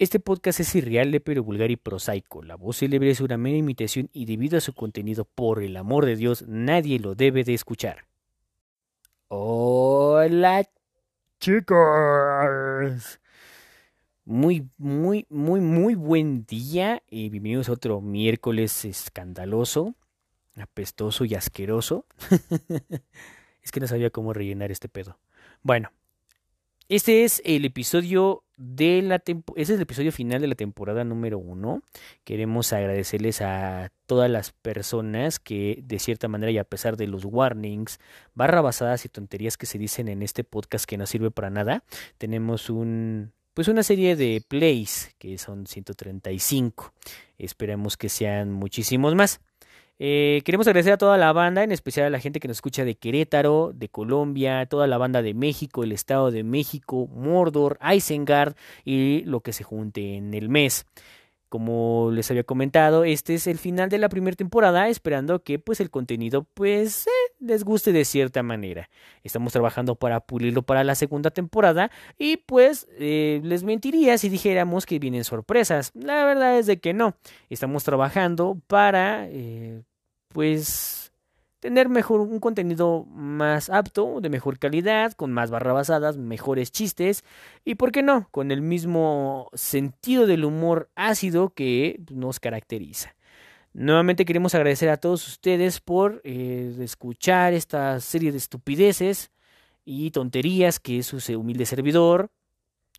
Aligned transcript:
Este 0.00 0.18
podcast 0.18 0.60
es 0.60 0.74
irreal, 0.74 1.20
pero 1.20 1.44
vulgar 1.44 1.70
y 1.70 1.76
prosaico. 1.76 2.42
La 2.42 2.54
voz 2.54 2.78
célebre 2.78 3.10
es 3.10 3.20
una 3.20 3.36
mera 3.36 3.58
imitación 3.58 4.08
y 4.14 4.24
debido 4.24 4.56
a 4.56 4.62
su 4.62 4.72
contenido, 4.72 5.26
por 5.26 5.62
el 5.62 5.76
amor 5.76 6.06
de 6.06 6.16
Dios, 6.16 6.46
nadie 6.48 6.98
lo 6.98 7.14
debe 7.14 7.44
de 7.44 7.52
escuchar. 7.52 8.06
Hola, 9.28 10.66
chicos. 11.38 13.20
Muy, 14.24 14.70
muy, 14.78 15.26
muy, 15.28 15.60
muy 15.60 15.94
buen 15.96 16.46
día 16.46 17.02
y 17.06 17.28
bienvenidos 17.28 17.68
a 17.68 17.72
otro 17.72 18.00
miércoles 18.00 18.86
escandaloso, 18.86 19.96
apestoso 20.56 21.26
y 21.26 21.34
asqueroso. 21.34 22.06
es 23.62 23.70
que 23.70 23.80
no 23.80 23.86
sabía 23.86 24.08
cómo 24.08 24.32
rellenar 24.32 24.70
este 24.70 24.88
pedo. 24.88 25.18
Bueno, 25.62 25.92
este 26.90 27.22
es 27.22 27.40
el 27.44 27.64
episodio 27.64 28.42
de 28.56 29.00
la 29.00 29.22
este 29.24 29.42
es 29.54 29.70
el 29.70 29.80
episodio 29.80 30.10
final 30.10 30.40
de 30.40 30.48
la 30.48 30.56
temporada 30.56 31.04
número 31.04 31.38
uno. 31.38 31.84
Queremos 32.24 32.72
agradecerles 32.72 33.42
a 33.42 33.92
todas 34.06 34.28
las 34.28 34.50
personas 34.50 35.38
que 35.38 35.84
de 35.84 36.00
cierta 36.00 36.26
manera 36.26 36.50
y 36.50 36.58
a 36.58 36.64
pesar 36.64 36.96
de 36.96 37.06
los 37.06 37.24
warnings, 37.24 38.00
barra 38.34 38.60
basadas 38.60 39.04
y 39.04 39.08
tonterías 39.08 39.56
que 39.56 39.66
se 39.66 39.78
dicen 39.78 40.08
en 40.08 40.20
este 40.20 40.42
podcast 40.42 40.84
que 40.84 40.98
no 40.98 41.06
sirve 41.06 41.30
para 41.30 41.48
nada, 41.48 41.84
tenemos 42.18 42.68
un 42.70 43.34
pues 43.54 43.68
una 43.68 43.84
serie 43.84 44.16
de 44.16 44.42
plays 44.48 45.14
que 45.18 45.38
son 45.38 45.68
135. 45.68 46.92
Esperemos 47.38 47.96
que 47.96 48.08
sean 48.08 48.50
muchísimos 48.50 49.14
más. 49.14 49.40
Eh, 50.02 50.40
queremos 50.46 50.66
agradecer 50.66 50.94
a 50.94 50.96
toda 50.96 51.18
la 51.18 51.30
banda, 51.34 51.62
en 51.62 51.72
especial 51.72 52.06
a 52.06 52.10
la 52.10 52.20
gente 52.20 52.40
que 52.40 52.48
nos 52.48 52.56
escucha 52.56 52.86
de 52.86 52.94
Querétaro, 52.94 53.72
de 53.74 53.90
Colombia, 53.90 54.64
toda 54.64 54.86
la 54.86 54.96
banda 54.96 55.20
de 55.20 55.34
México, 55.34 55.84
el 55.84 55.92
Estado 55.92 56.30
de 56.30 56.42
México, 56.42 57.06
Mordor, 57.08 57.78
Isengard 57.82 58.54
y 58.82 59.20
lo 59.26 59.40
que 59.40 59.52
se 59.52 59.62
junte 59.62 60.16
en 60.16 60.32
el 60.32 60.48
mes. 60.48 60.86
Como 61.50 62.12
les 62.12 62.30
había 62.30 62.44
comentado, 62.44 63.04
este 63.04 63.34
es 63.34 63.46
el 63.46 63.58
final 63.58 63.90
de 63.90 63.98
la 63.98 64.08
primera 64.08 64.36
temporada, 64.36 64.88
esperando 64.88 65.42
que 65.42 65.58
pues 65.58 65.80
el 65.80 65.90
contenido 65.90 66.44
pues 66.44 67.06
eh, 67.06 67.10
les 67.38 67.64
guste 67.64 67.92
de 67.92 68.06
cierta 68.06 68.42
manera. 68.42 68.88
Estamos 69.22 69.52
trabajando 69.52 69.96
para 69.96 70.20
pulirlo 70.20 70.62
para 70.62 70.82
la 70.82 70.94
segunda 70.94 71.30
temporada 71.30 71.90
y 72.16 72.38
pues 72.38 72.88
eh, 72.98 73.40
les 73.44 73.64
mentiría 73.64 74.16
si 74.16 74.30
dijéramos 74.30 74.86
que 74.86 74.98
vienen 74.98 75.24
sorpresas. 75.24 75.90
La 75.92 76.24
verdad 76.24 76.56
es 76.56 76.64
de 76.64 76.80
que 76.80 76.94
no. 76.94 77.16
Estamos 77.50 77.84
trabajando 77.84 78.56
para 78.66 79.28
pues 80.32 81.12
tener 81.60 81.88
mejor 81.88 82.20
un 82.20 82.40
contenido 82.40 83.04
más 83.04 83.68
apto, 83.68 84.20
de 84.20 84.30
mejor 84.30 84.58
calidad, 84.58 85.12
con 85.12 85.32
más 85.32 85.50
barrabasadas, 85.50 86.16
mejores 86.16 86.72
chistes 86.72 87.22
y 87.64 87.74
por 87.74 87.92
qué 87.92 88.02
no, 88.02 88.28
con 88.30 88.50
el 88.50 88.62
mismo 88.62 89.50
sentido 89.52 90.26
del 90.26 90.44
humor 90.44 90.90
ácido 90.94 91.50
que 91.50 92.00
nos 92.10 92.40
caracteriza. 92.40 93.14
Nuevamente 93.72 94.24
queremos 94.24 94.54
agradecer 94.54 94.88
a 94.88 94.96
todos 94.96 95.28
ustedes 95.28 95.80
por 95.80 96.22
eh, 96.24 96.74
escuchar 96.80 97.52
esta 97.52 98.00
serie 98.00 98.32
de 98.32 98.38
estupideces 98.38 99.30
y 99.84 100.10
tonterías 100.10 100.80
que 100.80 100.98
es 100.98 101.06
su 101.06 101.18
humilde 101.38 101.66
servidor, 101.66 102.30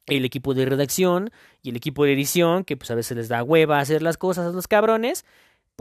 el 0.06 0.24
equipo 0.24 0.54
de 0.54 0.66
redacción 0.66 1.32
y 1.62 1.70
el 1.70 1.76
equipo 1.76 2.06
de 2.06 2.14
edición, 2.14 2.64
que 2.64 2.78
pues 2.78 2.90
a 2.92 2.96
veces 2.96 3.18
les 3.18 3.28
da 3.28 3.44
hueva 3.44 3.80
hacer 3.80 4.02
las 4.02 4.18
cosas 4.18 4.48
a 4.48 4.56
los 4.56 4.68
cabrones, 4.68 5.26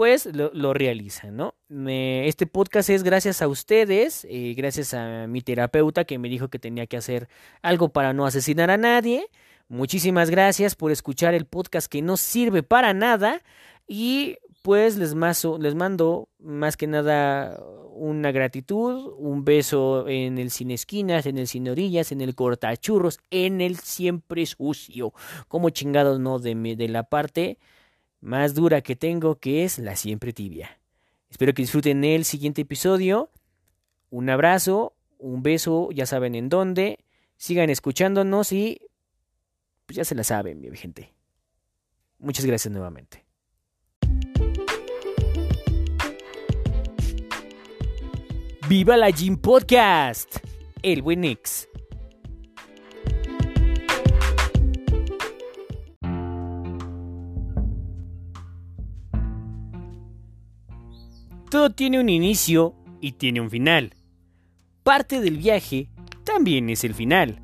pues 0.01 0.25
lo, 0.33 0.73
realizan, 0.73 1.37
¿no? 1.37 1.55
este 1.69 2.47
podcast 2.47 2.89
es 2.89 3.03
gracias 3.03 3.43
a 3.43 3.49
ustedes, 3.49 4.27
eh, 4.31 4.55
gracias 4.57 4.95
a 4.95 5.27
mi 5.27 5.43
terapeuta 5.43 6.07
que 6.07 6.19
me 6.19 6.31
dijo 6.31 6.49
que 6.49 6.59
tenía 6.59 6.87
que 6.87 6.97
hacer 6.97 7.29
algo 7.61 7.91
para 7.91 8.15
no 8.15 8.25
asesinar 8.25 8.71
a 8.71 8.79
nadie. 8.79 9.27
Muchísimas 9.69 10.31
gracias 10.31 10.75
por 10.75 10.91
escuchar 10.91 11.35
el 11.35 11.45
podcast 11.45 11.87
que 11.87 12.01
no 12.01 12.17
sirve 12.17 12.63
para 12.63 12.95
nada 12.95 13.43
y 13.87 14.39
pues 14.63 14.97
les, 14.97 15.15
les 15.15 15.75
mando 15.75 16.31
más 16.39 16.79
que 16.79 16.87
nada 16.87 17.63
una 17.93 18.33
gratitud, 18.33 19.13
un 19.19 19.45
beso 19.45 20.09
en 20.09 20.39
el 20.39 20.51
cine 20.51 20.73
esquinas, 20.73 21.27
en 21.27 21.37
el 21.37 21.47
cine 21.47 21.73
orillas, 21.73 22.11
en 22.11 22.23
el 22.23 22.35
cortachurros, 22.35 23.19
en 23.31 23.61
el 23.61 23.77
siempre 23.77 24.47
sucio, 24.47 25.13
como 25.47 25.69
chingados 25.69 26.19
no 26.21 26.39
de, 26.39 26.55
de 26.55 26.89
la 26.89 27.03
parte 27.03 27.59
más 28.21 28.55
dura 28.55 28.81
que 28.81 28.97
tengo, 28.97 29.37
que 29.37 29.65
es 29.65 29.79
la 29.79 29.97
siempre 29.97 30.33
tibia. 30.33 30.79
Espero 31.31 31.55
que 31.55 31.63
disfruten 31.63 32.05
el 32.05 32.25
siguiente 32.25 32.63
episodio. 32.63 33.31
Un 34.11 34.29
abrazo, 34.31 34.95
un 35.19 35.43
beso, 35.43 35.91
ya 35.93 36.07
saben 36.07 36.35
en 36.35 36.49
dónde. 36.49 36.99
Sigan 37.37 37.71
escuchándonos 37.71 38.53
y 38.53 38.81
pues 39.87 39.97
ya 39.97 40.05
se 40.05 40.15
la 40.15 40.25
saben, 40.25 40.61
mi 40.61 40.77
gente. 40.77 41.15
Muchas 42.19 42.45
gracias 42.45 42.73
nuevamente. 42.73 43.25
¡Viva 48.69 48.97
la 48.97 49.11
Gym 49.11 49.37
Podcast! 49.37 50.37
El 50.83 51.03
buen 51.03 51.25
Todo 61.51 61.71
tiene 61.71 61.99
un 61.99 62.09
inicio 62.09 62.77
y 63.01 63.13
tiene 63.13 63.41
un 63.41 63.51
final. 63.51 63.95
Parte 64.85 65.21
del 65.21 65.37
viaje 65.37 65.89
también 66.23 66.71
es 66.71 66.85
el 66.85 66.95
final. 66.95 67.43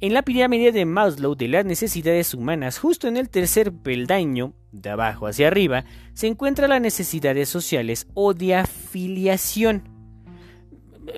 En 0.00 0.12
la 0.12 0.20
pirámide 0.20 0.70
de 0.70 0.84
Maslow 0.84 1.34
de 1.34 1.48
las 1.48 1.64
necesidades 1.64 2.34
humanas, 2.34 2.78
justo 2.78 3.08
en 3.08 3.16
el 3.16 3.30
tercer 3.30 3.72
peldaño, 3.72 4.52
de 4.70 4.90
abajo 4.90 5.26
hacia 5.26 5.46
arriba, 5.46 5.86
se 6.12 6.26
encuentran 6.26 6.68
las 6.68 6.82
necesidades 6.82 7.48
sociales 7.48 8.06
o 8.12 8.34
de 8.34 8.54
afiliación. 8.54 9.88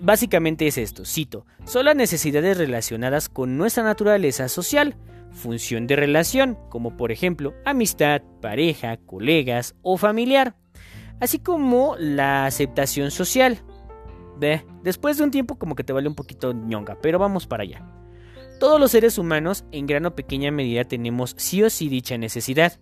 Básicamente 0.01 0.69
es 0.69 0.79
esto, 0.79 1.05
cito, 1.05 1.47
son 1.65 1.87
las 1.87 1.97
necesidades 1.97 2.57
relacionadas 2.57 3.29
con 3.29 3.59
nuestra 3.59 3.83
naturaleza 3.83 4.49
social, 4.49 4.95
función 5.33 5.89
de 5.89 5.97
relación, 5.97 6.57
como 6.69 6.97
por 6.97 7.11
ejemplo 7.11 7.55
amistad, 7.65 8.23
pareja, 8.41 8.99
colegas 8.99 9.75
o 9.83 9.97
familiar 9.97 10.55
así 11.21 11.39
como 11.39 11.97
la 11.99 12.47
aceptación 12.47 13.11
social. 13.11 13.59
Ve, 14.39 14.65
después 14.83 15.17
de 15.17 15.25
un 15.25 15.31
tiempo 15.31 15.57
como 15.57 15.75
que 15.75 15.85
te 15.85 15.93
vale 15.93 16.09
un 16.09 16.15
poquito 16.15 16.53
ñonga, 16.53 16.99
pero 17.01 17.19
vamos 17.19 17.47
para 17.47 17.63
allá. 17.63 17.85
Todos 18.61 18.81
los 18.81 18.91
seres 18.93 19.19
humanos, 19.19 19.65
en 19.73 19.87
gran 19.87 20.07
o 20.07 20.15
pequeña 20.15 20.51
medida, 20.51 20.85
tenemos 20.85 21.35
sí 21.37 21.63
o 21.63 21.71
sí 21.71 21.89
dicha 21.89 22.17
necesidad. 22.19 22.79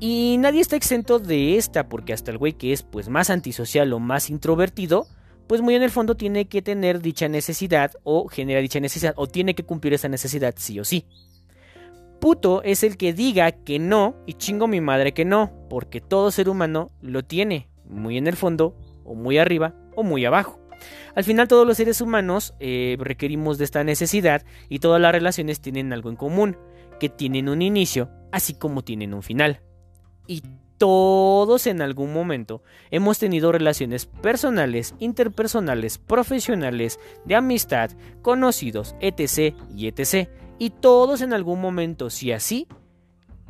Y 0.00 0.36
nadie 0.38 0.60
está 0.60 0.76
exento 0.76 1.18
de 1.18 1.56
esta, 1.56 1.88
porque 1.88 2.12
hasta 2.12 2.30
el 2.30 2.38
güey 2.38 2.52
que 2.52 2.72
es 2.72 2.82
pues 2.82 3.08
más 3.08 3.30
antisocial 3.30 3.92
o 3.92 3.98
más 3.98 4.30
introvertido, 4.30 5.06
pues 5.46 5.62
muy 5.62 5.74
en 5.74 5.82
el 5.82 5.90
fondo 5.90 6.16
tiene 6.16 6.46
que 6.46 6.62
tener 6.62 7.00
dicha 7.00 7.26
necesidad 7.26 7.92
o 8.04 8.28
genera 8.28 8.60
dicha 8.60 8.80
necesidad 8.80 9.14
o 9.16 9.26
tiene 9.26 9.54
que 9.54 9.64
cumplir 9.64 9.94
esa 9.94 10.08
necesidad 10.08 10.54
sí 10.56 10.78
o 10.78 10.84
sí. 10.84 11.06
Puto 12.20 12.62
es 12.64 12.82
el 12.82 12.96
que 12.96 13.12
diga 13.12 13.52
que 13.52 13.78
no 13.78 14.16
y 14.26 14.34
chingo 14.34 14.66
mi 14.66 14.80
madre 14.80 15.12
que 15.12 15.24
no, 15.24 15.52
porque 15.70 16.00
todo 16.00 16.32
ser 16.32 16.48
humano 16.48 16.90
lo 17.00 17.22
tiene, 17.24 17.68
muy 17.88 18.18
en 18.18 18.26
el 18.26 18.34
fondo, 18.34 18.76
o 19.04 19.14
muy 19.14 19.38
arriba, 19.38 19.74
o 19.94 20.02
muy 20.02 20.24
abajo. 20.24 20.58
Al 21.14 21.24
final 21.24 21.48
todos 21.48 21.66
los 21.66 21.76
seres 21.76 22.00
humanos 22.00 22.54
eh, 22.58 22.96
requerimos 22.98 23.58
de 23.58 23.64
esta 23.64 23.84
necesidad 23.84 24.44
y 24.68 24.80
todas 24.80 25.00
las 25.00 25.12
relaciones 25.12 25.60
tienen 25.60 25.92
algo 25.92 26.10
en 26.10 26.16
común, 26.16 26.56
que 26.98 27.08
tienen 27.08 27.48
un 27.48 27.62
inicio, 27.62 28.10
así 28.32 28.54
como 28.54 28.82
tienen 28.82 29.14
un 29.14 29.22
final. 29.22 29.60
Y 30.26 30.42
todos 30.76 31.66
en 31.66 31.82
algún 31.82 32.12
momento 32.12 32.62
hemos 32.90 33.18
tenido 33.18 33.52
relaciones 33.52 34.06
personales, 34.06 34.94
interpersonales, 34.98 35.98
profesionales, 35.98 36.98
de 37.24 37.36
amistad, 37.36 37.90
conocidos, 38.22 38.96
etc. 39.00 39.54
y 39.74 39.86
etc 39.86 40.28
y 40.58 40.70
todos 40.70 41.20
en 41.20 41.32
algún 41.32 41.60
momento, 41.60 42.10
si 42.10 42.32
así, 42.32 42.66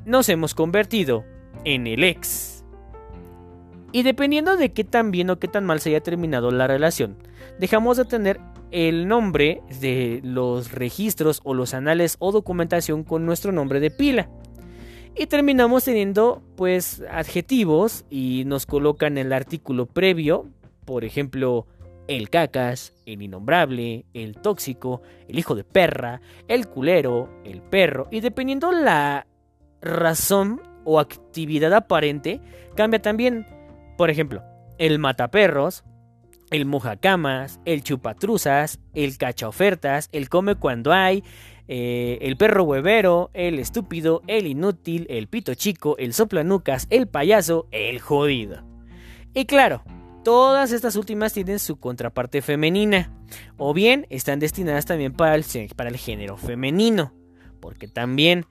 nos 0.05 0.29
hemos 0.29 0.55
convertido 0.55 1.25
en 1.65 1.87
el 1.87 2.05
ex. 2.05 2.65
Y 3.93 4.03
dependiendo 4.03 4.57
de 4.57 4.73
qué 4.73 4.85
tan 4.85 5.11
bien 5.11 5.31
o 5.31 5.39
qué 5.39 5.49
tan 5.49 5.65
mal 5.65 5.81
se 5.81 5.91
haya 5.91 6.03
terminado 6.03 6.51
la 6.51 6.67
relación, 6.67 7.17
dejamos 7.59 7.97
de 7.97 8.05
tener 8.05 8.39
el 8.71 9.09
nombre 9.09 9.63
de 9.81 10.21
los 10.23 10.73
registros 10.73 11.41
o 11.45 11.55
los 11.55 11.73
anales 11.73 12.17
o 12.19 12.33
documentación 12.33 13.03
con 13.03 13.25
nuestro 13.25 13.51
nombre 13.53 13.81
de 13.81 13.91
pila. 13.91 14.29
Y 15.17 15.27
terminamos 15.27 15.85
teniendo 15.85 16.43
pues 16.55 17.03
adjetivos 17.11 18.05
y 18.11 18.45
nos 18.47 18.67
colocan 18.67 19.19
el 19.19 19.33
artículo 19.33 19.87
previo, 19.87 20.47
por 20.85 21.05
ejemplo, 21.05 21.67
el 22.07 22.31
cacas, 22.31 22.93
el 23.13 23.23
innombrable, 23.23 24.05
el 24.15 24.37
tóxico, 24.37 25.03
el 25.29 25.39
hijo 25.39 25.55
de 25.55 25.65
perra, 25.65 26.21
el 26.47 26.69
culero, 26.69 27.31
el 27.45 27.63
perro, 27.63 28.07
y 28.11 28.21
dependiendo 28.21 28.71
la 28.73 29.27
razón 29.81 30.61
o 30.85 31.01
actividad 31.01 31.73
aparente, 31.73 32.41
cambia 32.75 33.01
también. 33.01 33.47
Por 33.97 34.11
ejemplo, 34.11 34.43
el 34.79 34.99
mataperros, 34.99 35.85
el 36.51 36.67
mojacamas, 36.67 37.61
el 37.65 37.83
chupatruzas, 37.83 38.81
el 38.95 39.19
cacha 39.19 39.49
ofertas, 39.49 40.09
el 40.13 40.29
come 40.29 40.55
cuando 40.55 40.93
hay, 40.93 41.25
eh, 41.67 42.19
el 42.23 42.37
perro 42.37 42.65
huevero, 42.65 43.31
el 43.35 43.59
estúpido, 43.59 44.23
el 44.27 44.47
inútil, 44.47 45.07
el 45.11 45.29
pito 45.29 45.55
chico, 45.55 45.97
el 45.99 46.15
soplanucas, 46.15 46.87
el 46.91 47.09
payaso, 47.09 47.69
el 47.71 48.01
jodido. 48.01 48.65
Y 49.35 49.45
claro, 49.45 49.83
todas 50.29 50.73
estas 50.73 50.95
últimas 50.97 51.33
tienen 51.33 51.59
su 51.59 51.81
contraparte 51.81 52.43
femenina, 52.43 53.11
o 53.57 53.73
bien 53.73 54.07
están 54.11 54.41
destinadas 54.41 54.85
también 54.85 55.15
para 55.15 55.35
el, 55.35 55.45
para 55.75 55.89
el 55.89 55.97
género 55.97 56.37
femenino, 56.37 57.15
porque 57.61 57.89
también 57.89 58.45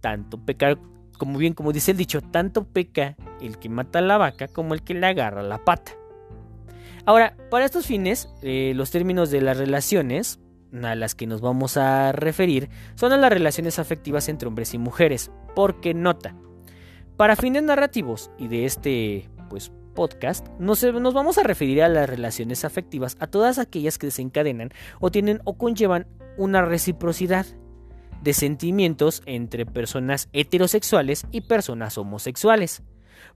tanto 0.00 0.44
pecar, 0.44 0.76
como 1.16 1.38
bien 1.38 1.52
como 1.52 1.72
dice 1.72 1.92
el 1.92 1.98
dicho, 1.98 2.20
tanto 2.20 2.64
peca 2.64 3.14
el 3.40 3.60
que 3.60 3.68
mata 3.68 4.00
a 4.00 4.02
la 4.02 4.18
vaca 4.18 4.48
como 4.48 4.74
el 4.74 4.82
que 4.82 4.94
le 4.94 5.06
agarra 5.06 5.44
la 5.44 5.62
pata. 5.64 5.92
Ahora, 7.06 7.36
para 7.48 7.64
estos 7.64 7.86
fines, 7.86 8.28
eh, 8.42 8.72
los 8.74 8.90
términos 8.90 9.30
de 9.30 9.40
las 9.40 9.56
relaciones 9.56 10.40
a 10.82 10.96
las 10.96 11.14
que 11.14 11.28
nos 11.28 11.40
vamos 11.40 11.76
a 11.76 12.10
referir 12.10 12.70
son 12.96 13.12
a 13.12 13.18
las 13.18 13.32
relaciones 13.32 13.78
afectivas 13.78 14.28
entre 14.28 14.48
hombres 14.48 14.74
y 14.74 14.78
mujeres, 14.78 15.30
porque 15.54 15.94
nota, 15.94 16.34
para 17.16 17.36
fines 17.36 17.62
narrativos 17.62 18.32
y 18.36 18.48
de 18.48 18.64
este 18.64 19.30
pues 19.48 19.70
podcast, 19.94 20.46
nos, 20.58 20.82
nos, 20.82 21.14
vamos 21.14 21.38
a 21.38 21.42
referir 21.42 21.82
a 21.82 21.88
las 21.88 22.08
relaciones 22.08 22.64
afectivas, 22.64 23.16
a 23.20 23.26
todas 23.26 23.58
aquellas 23.58 23.98
que 23.98 24.08
desencadenan 24.08 24.70
o 25.00 25.10
tienen 25.10 25.40
o 25.44 25.56
conllevan 25.56 26.06
una 26.36 26.62
reciprocidad 26.62 27.46
de 28.22 28.32
sentimientos 28.32 29.22
entre 29.26 29.66
personas 29.66 30.28
heterosexuales 30.32 31.26
y 31.30 31.42
personas 31.42 31.96
homosexuales. 31.98 32.82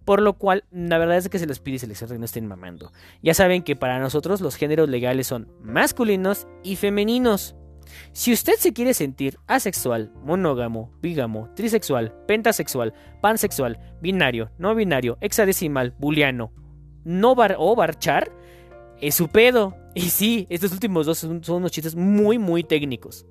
Por 0.04 0.22
lo 0.22 0.34
cual, 0.34 0.64
la 0.70 0.98
verdad 0.98 1.18
es 1.18 1.28
que 1.28 1.38
se 1.38 1.46
les 1.46 1.60
pide 1.60 1.76
y 1.76 1.78
se 1.78 1.86
les 1.86 2.00
que 2.00 2.18
no 2.18 2.24
estén 2.24 2.46
mamando. 2.46 2.92
Ya 3.22 3.34
saben 3.34 3.62
que 3.62 3.76
para 3.76 3.98
nosotros 3.98 4.40
los 4.40 4.56
géneros 4.56 4.88
legales 4.88 5.26
son 5.26 5.52
masculinos 5.62 6.46
y 6.62 6.76
femeninos. 6.76 7.54
Si 8.12 8.32
usted 8.32 8.54
se 8.58 8.72
quiere 8.72 8.94
sentir 8.94 9.38
asexual, 9.46 10.12
monógamo, 10.24 10.92
bígamo, 11.00 11.50
trisexual, 11.54 12.14
pentasexual, 12.26 12.94
pansexual, 13.20 13.78
binario, 14.00 14.50
no 14.58 14.74
binario, 14.74 15.18
hexadecimal, 15.20 15.94
booleano, 15.98 16.52
no 17.04 17.34
bar 17.34 17.56
o 17.58 17.74
barchar, 17.74 18.32
es 19.00 19.14
su 19.14 19.28
pedo. 19.28 19.76
Y 19.94 20.10
sí, 20.10 20.46
estos 20.50 20.72
últimos 20.72 21.06
dos 21.06 21.18
son, 21.18 21.42
son 21.42 21.56
unos 21.56 21.72
chistes 21.72 21.96
muy, 21.96 22.38
muy 22.38 22.64
técnicos. 22.64 23.26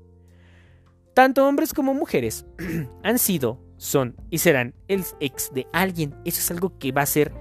Tanto 1.13 1.48
hombres 1.48 1.74
como 1.74 1.94
mujeres 1.94 2.45
han 3.03 3.19
sido 3.19 3.60
son 3.77 4.15
y 4.30 4.39
serán 4.39 4.75
el 4.88 5.03
ex 5.19 5.51
de 5.53 5.68
alguien. 5.71 6.15
Eso 6.25 6.39
es 6.39 6.51
algo 6.51 6.77
que 6.77 6.92
va 6.92 7.03
a 7.03 7.07
ser 7.07 7.33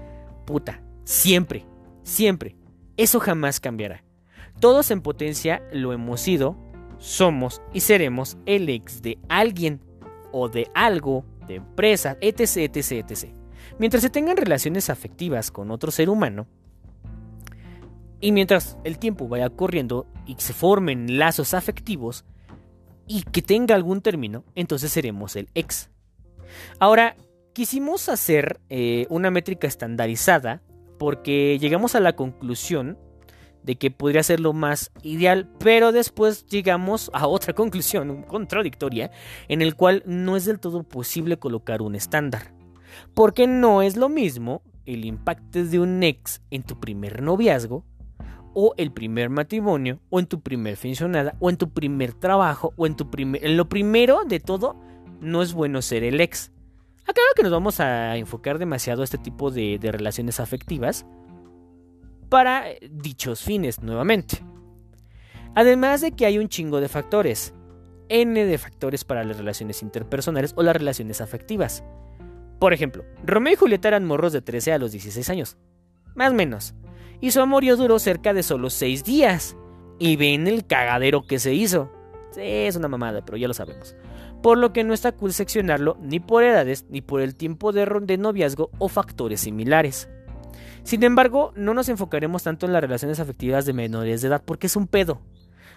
puta. 0.45 0.81
Siempre, 1.03 1.65
siempre. 2.03 2.55
Eso 2.95 3.19
jamás 3.19 3.59
cambiará. 3.59 4.03
Todos 4.59 4.89
en 4.89 5.01
potencia 5.01 5.61
lo 5.71 5.93
hemos 5.93 6.21
sido, 6.21 6.57
somos 6.97 7.61
y 7.73 7.81
seremos 7.81 8.37
el 8.45 8.69
ex 8.69 9.01
de 9.01 9.17
alguien 9.29 9.81
o 10.31 10.49
de 10.49 10.69
algo, 10.73 11.25
de 11.47 11.55
empresa, 11.55 12.17
etc, 12.21 12.75
etc, 12.75 12.91
etc. 12.91 13.33
Mientras 13.79 14.03
se 14.03 14.09
tengan 14.09 14.37
relaciones 14.37 14.89
afectivas 14.89 15.51
con 15.51 15.71
otro 15.71 15.91
ser 15.91 16.09
humano, 16.09 16.47
y 18.19 18.31
mientras 18.31 18.77
el 18.83 18.97
tiempo 18.97 19.27
vaya 19.27 19.49
corriendo 19.49 20.07
y 20.25 20.35
se 20.39 20.53
formen 20.53 21.19
lazos 21.19 21.53
afectivos 21.53 22.25
y 23.05 23.23
que 23.23 23.41
tenga 23.41 23.75
algún 23.75 24.01
término, 24.01 24.43
entonces 24.55 24.91
seremos 24.91 25.35
el 25.35 25.49
ex. 25.53 25.91
Ahora, 26.79 27.15
quisimos 27.53 28.09
hacer 28.09 28.59
eh, 28.69 29.05
una 29.09 29.31
métrica 29.31 29.67
estandarizada 29.67 30.61
porque 30.97 31.59
llegamos 31.59 31.95
a 31.95 31.99
la 31.99 32.15
conclusión 32.15 32.97
de 33.63 33.75
que 33.75 33.91
podría 33.91 34.23
ser 34.23 34.39
lo 34.39 34.53
más 34.53 34.91
ideal, 35.03 35.49
pero 35.59 35.91
después 35.91 36.45
llegamos 36.47 37.09
a 37.13 37.27
otra 37.27 37.53
conclusión 37.53 38.23
contradictoria 38.23 39.11
en 39.47 39.61
el 39.61 39.75
cual 39.75 40.03
no 40.05 40.35
es 40.35 40.45
del 40.45 40.59
todo 40.59 40.83
posible 40.83 41.37
colocar 41.37 41.81
un 41.81 41.95
estándar. 41.95 42.53
Porque 43.13 43.47
no 43.47 43.81
es 43.81 43.95
lo 43.95 44.09
mismo 44.09 44.61
el 44.85 45.05
impacto 45.05 45.63
de 45.63 45.79
un 45.79 46.01
ex 46.01 46.41
en 46.49 46.63
tu 46.63 46.79
primer 46.79 47.21
noviazgo 47.21 47.83
o 48.53 48.73
el 48.77 48.91
primer 48.91 49.29
matrimonio 49.29 49.99
o 50.09 50.19
en 50.19 50.25
tu 50.25 50.41
primer 50.41 50.77
funcionada 50.77 51.35
o 51.39 51.49
en 51.49 51.57
tu 51.57 51.69
primer 51.69 52.13
trabajo 52.13 52.73
o 52.75 52.87
en 52.87 52.95
tu 52.95 53.11
primer 53.11 53.45
en 53.45 53.55
lo 53.55 53.69
primero 53.69 54.23
de 54.25 54.39
todo 54.39 54.75
no 55.19 55.41
es 55.41 55.53
bueno 55.53 55.81
ser 55.81 56.03
el 56.03 56.19
ex. 56.21 56.51
Aclaro 57.01 57.29
que 57.35 57.43
nos 57.43 57.51
vamos 57.51 57.79
a 57.79 58.17
enfocar 58.17 58.59
demasiado 58.59 59.01
a 59.01 59.05
este 59.05 59.17
tipo 59.17 59.49
de, 59.51 59.79
relaciones 59.81 60.39
afectivas 60.39 61.05
para 62.29 62.65
dichos 62.89 63.41
fines 63.41 63.81
nuevamente. 63.81 64.43
Además 65.55 66.01
de 66.01 66.11
que 66.11 66.25
hay 66.25 66.37
un 66.37 66.49
chingo 66.49 66.81
de 66.81 66.89
factores. 66.89 67.53
N 68.09 68.45
de 68.45 68.57
factores 68.57 69.03
para 69.03 69.23
las 69.23 69.37
relaciones 69.37 69.81
interpersonales 69.81 70.53
o 70.55 70.63
las 70.63 70.75
relaciones 70.75 71.19
afectivas. 71.19 71.83
Por 72.59 72.73
ejemplo, 72.73 73.03
Romeo 73.25 73.53
y 73.53 73.57
Julieta 73.57 73.89
eran 73.89 74.05
morros 74.05 74.33
de 74.33 74.41
13 74.41 74.73
a 74.73 74.77
los 74.77 74.91
16 74.91 75.29
años. 75.29 75.57
Más 76.15 76.31
o 76.31 76.35
menos. 76.35 76.73
Y 77.19 77.31
su 77.31 77.41
amorío 77.41 77.75
duró 77.75 77.99
cerca 77.99 78.33
de 78.33 78.43
solo 78.43 78.69
6 78.69 79.03
días. 79.03 79.57
Y 79.99 80.15
ven 80.15 80.47
el 80.47 80.65
cagadero 80.65 81.25
que 81.25 81.39
se 81.39 81.53
hizo. 81.53 81.91
Es 82.37 82.75
una 82.75 82.87
mamada, 82.87 83.25
pero 83.25 83.37
ya 83.37 83.47
lo 83.47 83.53
sabemos 83.53 83.95
por 84.41 84.57
lo 84.57 84.71
que 84.71 84.83
no 84.83 84.93
está 84.93 85.11
cool 85.11 85.33
seccionarlo 85.33 85.97
ni 86.01 86.19
por 86.19 86.43
edades 86.43 86.85
ni 86.89 87.01
por 87.01 87.21
el 87.21 87.35
tiempo 87.35 87.71
de, 87.71 87.85
de 88.03 88.17
noviazgo 88.17 88.69
o 88.77 88.87
factores 88.87 89.41
similares. 89.41 90.09
Sin 90.87 91.03
embargo, 91.03 91.51
no 91.57 91.73
nos 91.73 91.89
enfocaremos 91.89 92.43
tanto 92.43 92.65
en 92.65 92.71
las 92.71 92.81
relaciones 92.81 93.19
afectivas 93.19 93.65
de 93.65 93.73
menores 93.73 94.21
de 94.21 94.29
edad 94.29 94.41
porque 94.45 94.67
es 94.67 94.77
un 94.77 94.87
pedo, 94.87 95.19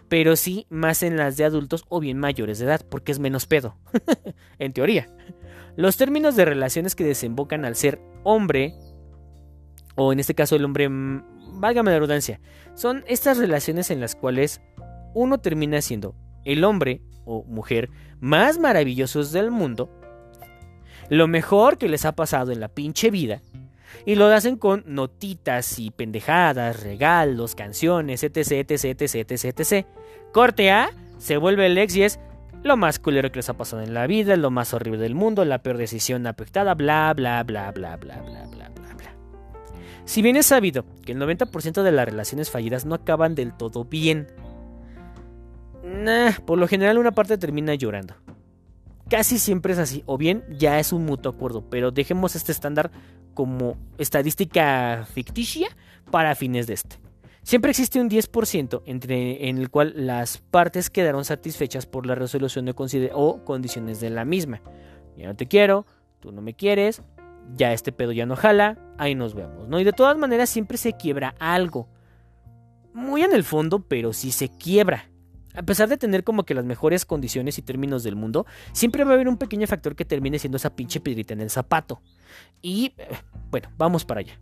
pero 0.09 0.37
sí 0.37 0.69
más 0.71 1.03
en 1.03 1.17
las 1.17 1.37
de 1.37 1.45
adultos 1.45 1.85
o 1.89 1.99
bien 1.99 2.17
mayores 2.17 2.61
de 2.61 2.67
edad 2.67 2.87
porque 2.89 3.11
es 3.11 3.19
menos 3.19 3.47
pedo, 3.47 3.77
en 4.61 4.73
teoría. 4.73 5.09
Los 5.75 5.97
términos 5.97 6.37
de 6.37 6.45
relaciones 6.45 6.95
que 6.95 7.03
desembocan 7.03 7.65
al 7.65 7.75
ser 7.75 8.01
hombre, 8.23 8.77
o 9.97 10.13
en 10.13 10.21
este 10.21 10.37
caso 10.37 10.55
el 10.55 10.65
hombre, 10.65 10.89
mm, 10.89 11.59
válgame 11.59 11.91
la 11.91 11.97
redundancia, 11.97 12.41
son 12.75 13.03
estas 13.09 13.37
relaciones 13.37 13.91
en 13.91 14.01
las 14.01 14.15
cuales 14.15 14.61
uno 15.13 15.39
termina 15.39 15.83
siendo 15.83 16.15
el 16.45 16.63
hombre 16.63 17.03
o 17.25 17.43
mujer 17.43 17.91
más 18.21 18.61
maravillosos 18.61 19.33
del 19.33 19.51
mundo, 19.51 19.91
lo 21.09 21.27
mejor 21.27 21.79
que 21.79 21.89
les 21.89 22.05
ha 22.05 22.15
pasado 22.15 22.53
en 22.53 22.61
la 22.61 22.69
pinche 22.69 23.11
vida, 23.11 23.43
y 24.07 24.15
lo 24.15 24.27
hacen 24.27 24.57
con 24.57 24.85
notitas 24.87 25.79
y 25.79 25.91
pendejadas, 25.91 26.83
regalos, 26.83 27.55
canciones, 27.55 28.23
etc, 28.23 28.71
etc, 28.71 28.85
etc, 29.01 29.45
etc. 29.45 29.87
Corte 30.33 30.71
A, 30.71 30.91
se 31.19 31.37
vuelve 31.37 31.67
el 31.67 31.79
ex 31.79 31.97
y 31.97 32.03
es 32.03 32.21
lo 32.63 32.77
más 32.77 32.99
culero 32.99 33.31
que 33.31 33.39
les 33.39 33.49
ha 33.49 33.55
pasado 33.55 33.83
en 33.83 33.95
la 33.95 34.07
vida, 34.07 34.37
lo 34.37 34.51
más 34.51 34.75
horrible 34.75 35.01
del 35.01 35.15
mundo, 35.15 35.45
la 35.45 35.63
peor 35.63 35.79
decisión 35.79 36.27
afectada, 36.27 36.75
bla, 36.75 37.13
bla, 37.15 37.43
bla, 37.43 37.71
bla, 37.73 37.97
bla, 37.97 38.17
bla, 38.23 38.47
bla, 38.47 38.69
bla, 38.69 38.95
bla. 38.95 39.15
Si 40.05 40.23
bien 40.23 40.37
es 40.37 40.47
sabido 40.47 40.85
que 41.05 41.13
el 41.13 41.19
90% 41.19 41.83
de 41.83 41.93
las 41.93 42.05
relaciones 42.05 42.51
fallidas 42.51 42.85
no 42.85 42.95
acaban 42.95 43.35
del 43.35 43.57
todo 43.57 43.85
bien, 43.85 44.29
por 46.45 46.59
lo 46.59 46.69
general 46.69 46.99
una 46.99 47.13
parte 47.13 47.39
termina 47.39 47.75
llorando. 47.75 48.15
Casi 49.09 49.39
siempre 49.39 49.73
es 49.73 49.79
así, 49.79 50.03
o 50.07 50.19
bien 50.19 50.45
ya 50.51 50.79
es 50.79 50.93
un 50.93 51.05
mutuo 51.05 51.33
acuerdo, 51.33 51.69
pero 51.69 51.91
dejemos 51.91 52.37
este 52.37 52.53
estándar 52.53 52.93
como 53.35 53.77
estadística 53.99 55.07
ficticia 55.13 55.69
para 56.11 56.35
fines 56.35 56.67
de 56.67 56.75
este. 56.75 56.97
Siempre 57.43 57.71
existe 57.71 58.01
un 58.01 58.11
10% 58.11 58.83
entre, 58.87 59.49
en 59.49 59.59
el 59.59 59.71
cual 59.71 59.95
las 59.97 60.39
partes 60.39 60.91
quedaron 60.91 61.25
satisfechas 61.25 61.87
por 61.87 62.07
la 62.07 62.15
resolución 62.15 62.67
de 62.67 63.11
o 63.15 63.45
condiciones 63.45 64.01
de 64.01 64.11
la 64.11 64.25
misma. 64.25 64.61
Ya 65.17 65.27
no 65.27 65.37
te 65.37 65.47
quiero, 65.47 65.87
tú 66.21 66.33
no 66.33 66.43
me 66.43 66.55
quieres, 66.55 67.03
ya 67.57 67.73
este 67.73 67.93
pedo 67.93 68.13
ya 68.13 68.27
no 68.27 68.37
jala, 68.37 68.79
ahí 68.99 69.15
nos 69.15 69.35
vemos, 69.35 69.69
¿no? 69.69 69.81
Y 69.81 69.85
de 69.85 69.93
todas 69.93 70.17
maneras 70.17 70.51
siempre 70.51 70.77
se 70.77 70.93
quiebra 70.93 71.35
algo. 71.39 71.89
Muy 72.93 73.23
en 73.23 73.33
el 73.33 73.45
fondo, 73.45 73.81
pero 73.81 74.13
sí 74.13 74.33
se 74.33 74.49
quiebra 74.49 75.10
a 75.55 75.63
pesar 75.63 75.89
de 75.89 75.97
tener 75.97 76.25
como 76.25 76.45
que 76.45 76.55
las 76.55 76.65
mejores 76.65 77.05
condiciones 77.05 77.59
y 77.59 77.63
términos 77.63 78.03
del 78.03 78.17
mundo, 78.17 78.47
siempre 78.73 79.05
va 79.05 79.13
a 79.13 79.15
haber 79.15 79.29
un 79.29 79.37
pequeño 79.37 79.67
factor 79.67 79.97
que 79.97 80.05
termine 80.05 80.39
siendo 80.39 80.57
esa 80.57 80.75
pinche 80.75 81.01
piedrita 81.01 81.35
en 81.35 81.41
el 81.41 81.51
zapato. 81.51 82.01
Y 82.63 82.95
eh, 82.97 83.09
bueno, 83.51 83.69
vamos 83.77 84.05
para 84.05 84.21
allá. 84.21 84.39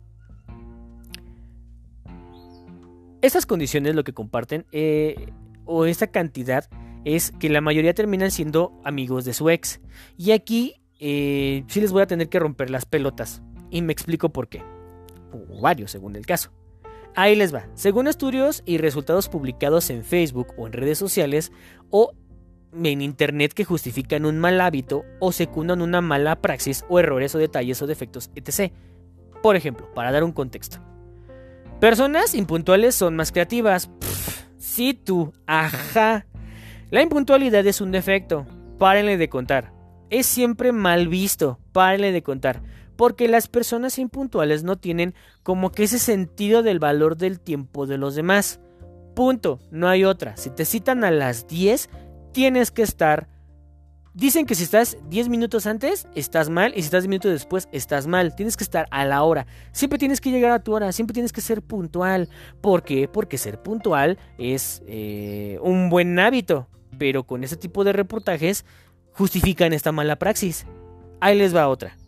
Estas 3.21 3.45
condiciones 3.45 3.95
lo 3.95 4.03
que 4.03 4.13
comparten, 4.13 4.65
eh, 4.71 5.31
o 5.65 5.85
esta 5.85 6.07
cantidad, 6.07 6.69
es 7.05 7.31
que 7.31 7.49
la 7.49 7.61
mayoría 7.61 7.93
terminan 7.93 8.31
siendo 8.31 8.79
amigos 8.83 9.25
de 9.25 9.33
su 9.33 9.49
ex. 9.49 9.81
Y 10.17 10.31
aquí 10.31 10.75
eh, 10.99 11.63
sí 11.67 11.81
les 11.81 11.91
voy 11.91 12.01
a 12.01 12.07
tener 12.07 12.29
que 12.29 12.39
romper 12.39 12.69
las 12.69 12.85
pelotas. 12.85 13.41
Y 13.69 13.81
me 13.81 13.93
explico 13.93 14.29
por 14.29 14.47
qué. 14.47 14.63
O 15.31 15.61
varios, 15.61 15.91
según 15.91 16.15
el 16.15 16.25
caso. 16.25 16.51
Ahí 17.15 17.35
les 17.35 17.53
va. 17.53 17.67
Según 17.73 18.07
estudios 18.07 18.63
y 18.65 18.77
resultados 18.77 19.29
publicados 19.29 19.89
en 19.89 20.03
Facebook 20.03 20.53
o 20.57 20.67
en 20.67 20.73
redes 20.73 20.97
sociales 20.97 21.51
o 21.89 22.13
en 22.83 23.01
Internet 23.01 23.53
que 23.53 23.65
justifican 23.65 24.25
un 24.25 24.37
mal 24.37 24.61
hábito 24.61 25.03
o 25.19 25.31
secundan 25.31 25.81
una 25.81 26.01
mala 26.01 26.39
praxis 26.41 26.85
o 26.87 26.99
errores 26.99 27.33
o 27.35 27.39
detalles 27.39 27.81
o 27.81 27.87
defectos, 27.87 28.29
etc. 28.35 28.71
Por 29.41 29.55
ejemplo, 29.55 29.91
para 29.93 30.11
dar 30.11 30.23
un 30.23 30.31
contexto. 30.31 30.79
Personas 31.79 32.35
impuntuales 32.35 32.95
son 32.95 33.15
más 33.15 33.31
creativas. 33.31 33.89
sí, 34.57 34.93
tú. 34.93 35.33
Ajá. 35.47 36.25
La 36.91 37.01
impuntualidad 37.01 37.65
es 37.65 37.81
un 37.81 37.91
defecto. 37.91 38.45
Párenle 38.77 39.17
de 39.17 39.29
contar. 39.29 39.71
Es 40.09 40.25
siempre 40.25 40.71
mal 40.71 41.07
visto. 41.07 41.59
Párenle 41.71 42.11
de 42.11 42.21
contar. 42.21 42.61
Porque 42.99 43.29
las 43.29 43.47
personas 43.47 43.97
impuntuales 43.97 44.63
no 44.63 44.77
tienen 44.77 45.15
como 45.41 45.71
que 45.71 45.83
ese 45.83 45.99
sentido 45.99 46.63
del 46.63 46.79
valor 46.79 47.15
del 47.15 47.39
tiempo 47.39 47.87
de 47.87 47.97
los 47.97 48.13
demás. 48.13 48.59
Punto. 49.15 49.61
No 49.71 49.87
hay 49.87 50.03
otra. 50.03 50.35
Si 50.35 50.49
te 50.49 50.65
citan 50.65 51.05
a 51.05 51.09
las 51.09 51.47
10, 51.47 51.89
tienes 52.33 52.71
que 52.71 52.81
estar 52.81 53.29
Dicen 54.13 54.45
que 54.45 54.53
si 54.53 54.63
estás 54.63 54.97
10 55.07 55.29
minutos 55.29 55.65
antes, 55.65 56.09
estás 56.13 56.49
mal, 56.49 56.73
y 56.75 56.81
si 56.81 56.87
estás 56.87 57.03
10 57.03 57.07
minutos 57.07 57.31
después, 57.31 57.69
estás 57.71 58.05
mal. 58.05 58.35
Tienes 58.35 58.57
que 58.57 58.65
estar 58.65 58.85
a 58.91 59.05
la 59.05 59.23
hora. 59.23 59.47
Siempre 59.71 59.97
tienes 59.97 60.19
que 60.19 60.29
llegar 60.29 60.51
a 60.51 60.61
tu 60.61 60.73
hora, 60.73 60.91
siempre 60.91 61.13
tienes 61.13 61.31
que 61.31 61.39
ser 61.39 61.61
puntual. 61.61 62.27
¿Por 62.59 62.83
qué? 62.83 63.07
Porque 63.07 63.37
ser 63.37 63.61
puntual 63.63 64.17
es 64.37 64.83
eh, 64.87 65.57
un 65.61 65.89
buen 65.89 66.19
hábito. 66.19 66.67
Pero 66.97 67.23
con 67.23 67.45
ese 67.45 67.55
tipo 67.55 67.85
de 67.85 67.93
reportajes 67.93 68.65
justifican 69.13 69.71
esta 69.71 69.93
mala 69.93 70.17
praxis. 70.17 70.65
Ahí 71.21 71.37
les 71.37 71.55
va 71.55 71.69
otra. 71.69 71.98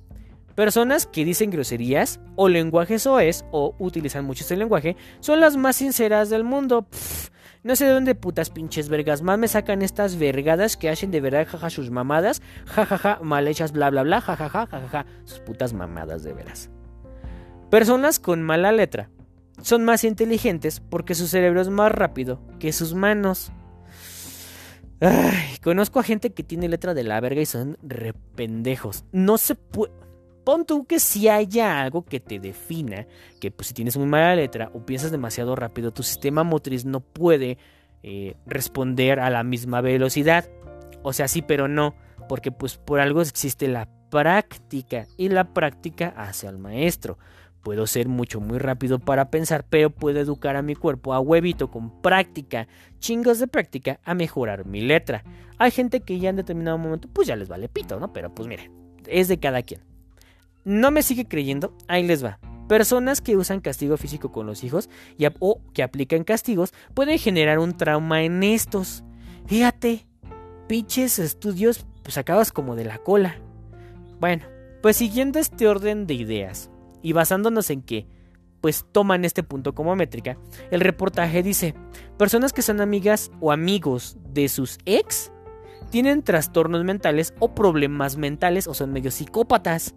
Personas 0.62 1.08
que 1.08 1.26
dicen 1.26 1.50
groserías 1.50 2.20
o 2.36 2.48
lenguajes 2.48 3.08
OES 3.08 3.46
o 3.50 3.74
utilizan 3.80 4.26
mucho 4.26 4.44
este 4.44 4.56
lenguaje 4.56 4.96
son 5.20 5.40
las 5.40 5.58
más 5.58 5.78
sinceras 5.78 6.30
del 6.30 6.44
mundo. 6.44 6.86
No 7.64 7.76
sé 7.76 7.86
de 7.86 7.94
dónde 7.94 8.14
putas 8.14 8.52
pinches 8.52 8.88
vergas 8.88 9.24
más 9.24 9.40
me 9.40 9.48
sacan 9.48 9.82
estas 9.82 10.20
vergadas 10.20 10.78
que 10.78 10.90
hacen 10.90 11.10
de 11.10 11.20
verdad 11.20 11.48
jaja 11.50 11.72
sus 11.72 11.90
mamadas, 11.90 12.44
jajaja 12.68 13.18
mal 13.24 13.48
hechas 13.48 13.72
bla 13.72 13.90
bla 13.90 14.04
bla, 14.04 14.22
jajaja 14.22 14.68
jajaja 14.68 15.08
sus 15.24 15.40
putas 15.40 15.74
mamadas 15.74 16.22
de 16.22 16.34
veras. 16.34 16.70
Personas 17.72 18.20
con 18.20 18.44
mala 18.44 18.72
letra 18.72 19.10
son 19.64 19.84
más 19.84 20.04
inteligentes 20.04 20.80
porque 20.80 21.16
su 21.16 21.26
cerebro 21.26 21.62
es 21.62 21.70
más 21.70 21.92
rápido 21.92 22.40
que 22.60 22.72
sus 22.72 22.94
manos. 22.94 23.52
Conozco 25.64 26.00
a 26.00 26.04
gente 26.04 26.34
que 26.34 26.44
tiene 26.44 26.70
letra 26.70 26.94
de 26.94 27.04
la 27.04 27.20
verga 27.20 27.42
y 27.42 27.48
son 27.48 27.80
rependejos. 27.82 29.06
No 29.12 29.40
se 29.40 29.56
puede 29.56 30.11
Pon 30.44 30.66
tú 30.66 30.86
que 30.86 31.00
si 31.00 31.28
haya 31.28 31.82
algo 31.82 32.04
que 32.04 32.20
te 32.20 32.40
defina, 32.40 33.06
que 33.40 33.52
pues, 33.52 33.68
si 33.68 33.74
tienes 33.74 33.98
muy 33.98 34.08
mala 34.08 34.36
letra 34.36 34.72
o 34.74 34.86
piensas 34.86 35.12
demasiado 35.12 35.56
rápido, 35.56 35.92
tu 35.92 36.04
sistema 36.04 36.44
motriz 36.44 36.84
no 36.86 37.00
puede 37.00 37.58
eh, 38.04 38.36
responder 38.48 39.20
a 39.20 39.30
la 39.30 39.44
misma 39.44 39.82
velocidad. 39.82 40.50
O 41.04 41.14
sea, 41.14 41.28
sí, 41.28 41.42
pero 41.42 41.68
no, 41.68 41.96
porque 42.28 42.52
pues 42.52 42.78
por 42.78 43.00
algo 43.00 43.22
existe 43.22 43.68
la 43.68 43.88
práctica 44.10 45.06
y 45.18 45.30
la 45.30 45.54
práctica 45.54 46.14
hace 46.18 46.48
al 46.48 46.58
maestro. 46.58 47.18
Puedo 47.62 47.86
ser 47.86 48.08
mucho 48.08 48.40
muy 48.40 48.58
rápido 48.58 48.98
para 48.98 49.30
pensar, 49.30 49.66
pero 49.70 49.92
puedo 49.92 50.20
educar 50.20 50.56
a 50.56 50.64
mi 50.64 50.74
cuerpo 50.74 51.14
a 51.14 51.20
huevito 51.20 51.70
con 51.70 52.02
práctica, 52.02 52.68
chingos 52.98 53.38
de 53.38 53.48
práctica, 53.48 54.00
a 54.04 54.16
mejorar 54.16 54.66
mi 54.66 54.82
letra. 54.82 55.24
Hay 55.60 55.70
gente 55.70 56.02
que 56.02 56.18
ya 56.18 56.32
en 56.32 56.38
determinado 56.38 56.80
momento, 56.80 57.08
pues 57.14 57.28
ya 57.28 57.36
les 57.36 57.48
vale 57.50 57.70
pito, 57.70 58.00
¿no? 58.00 58.12
Pero 58.12 58.34
pues 58.34 58.48
miren, 58.48 58.72
es 59.06 59.28
de 59.28 59.40
cada 59.40 59.62
quien. 59.62 59.91
¿No 60.64 60.92
me 60.92 61.04
sigue 61.04 61.28
creyendo? 61.28 61.76
Ahí 61.88 62.04
les 62.04 62.24
va. 62.24 62.40
Personas 62.68 63.20
que 63.20 63.36
usan 63.36 63.60
castigo 63.60 63.98
físico 63.98 64.32
con 64.32 64.46
los 64.46 64.64
hijos 64.64 64.90
y 65.18 65.26
o 65.40 65.62
que 65.74 65.84
aplican 65.84 66.24
castigos 66.24 66.74
pueden 66.94 67.18
generar 67.20 67.60
un 67.60 67.76
trauma 67.76 68.24
en 68.24 68.44
estos. 68.44 69.04
Fíjate, 69.48 70.06
pinches 70.68 71.20
estudios, 71.20 71.86
pues 72.04 72.18
acabas 72.18 72.52
como 72.52 72.76
de 72.76 72.86
la 72.86 73.00
cola. 73.00 73.36
Bueno, 74.20 74.46
pues 74.82 74.98
siguiendo 74.98 75.40
este 75.40 75.68
orden 75.68 76.08
de 76.08 76.14
ideas 76.14 76.70
y 77.02 77.14
basándonos 77.14 77.70
en 77.70 77.82
que, 77.82 78.08
pues 78.62 78.86
toman 78.92 79.26
este 79.26 79.44
punto 79.44 79.74
como 79.74 79.96
métrica, 79.96 80.38
el 80.70 80.82
reportaje 80.82 81.44
dice, 81.44 81.74
personas 82.18 82.54
que 82.54 82.62
son 82.62 82.80
amigas 82.80 83.32
o 83.42 83.52
amigos 83.52 84.18
de 84.32 84.48
sus 84.48 84.78
ex 84.86 85.32
tienen 85.90 86.24
trastornos 86.24 86.84
mentales 86.84 87.34
o 87.40 87.54
problemas 87.54 88.16
mentales 88.16 88.68
o 88.68 88.74
son 88.74 88.94
medio 88.94 89.12
psicópatas. 89.12 89.94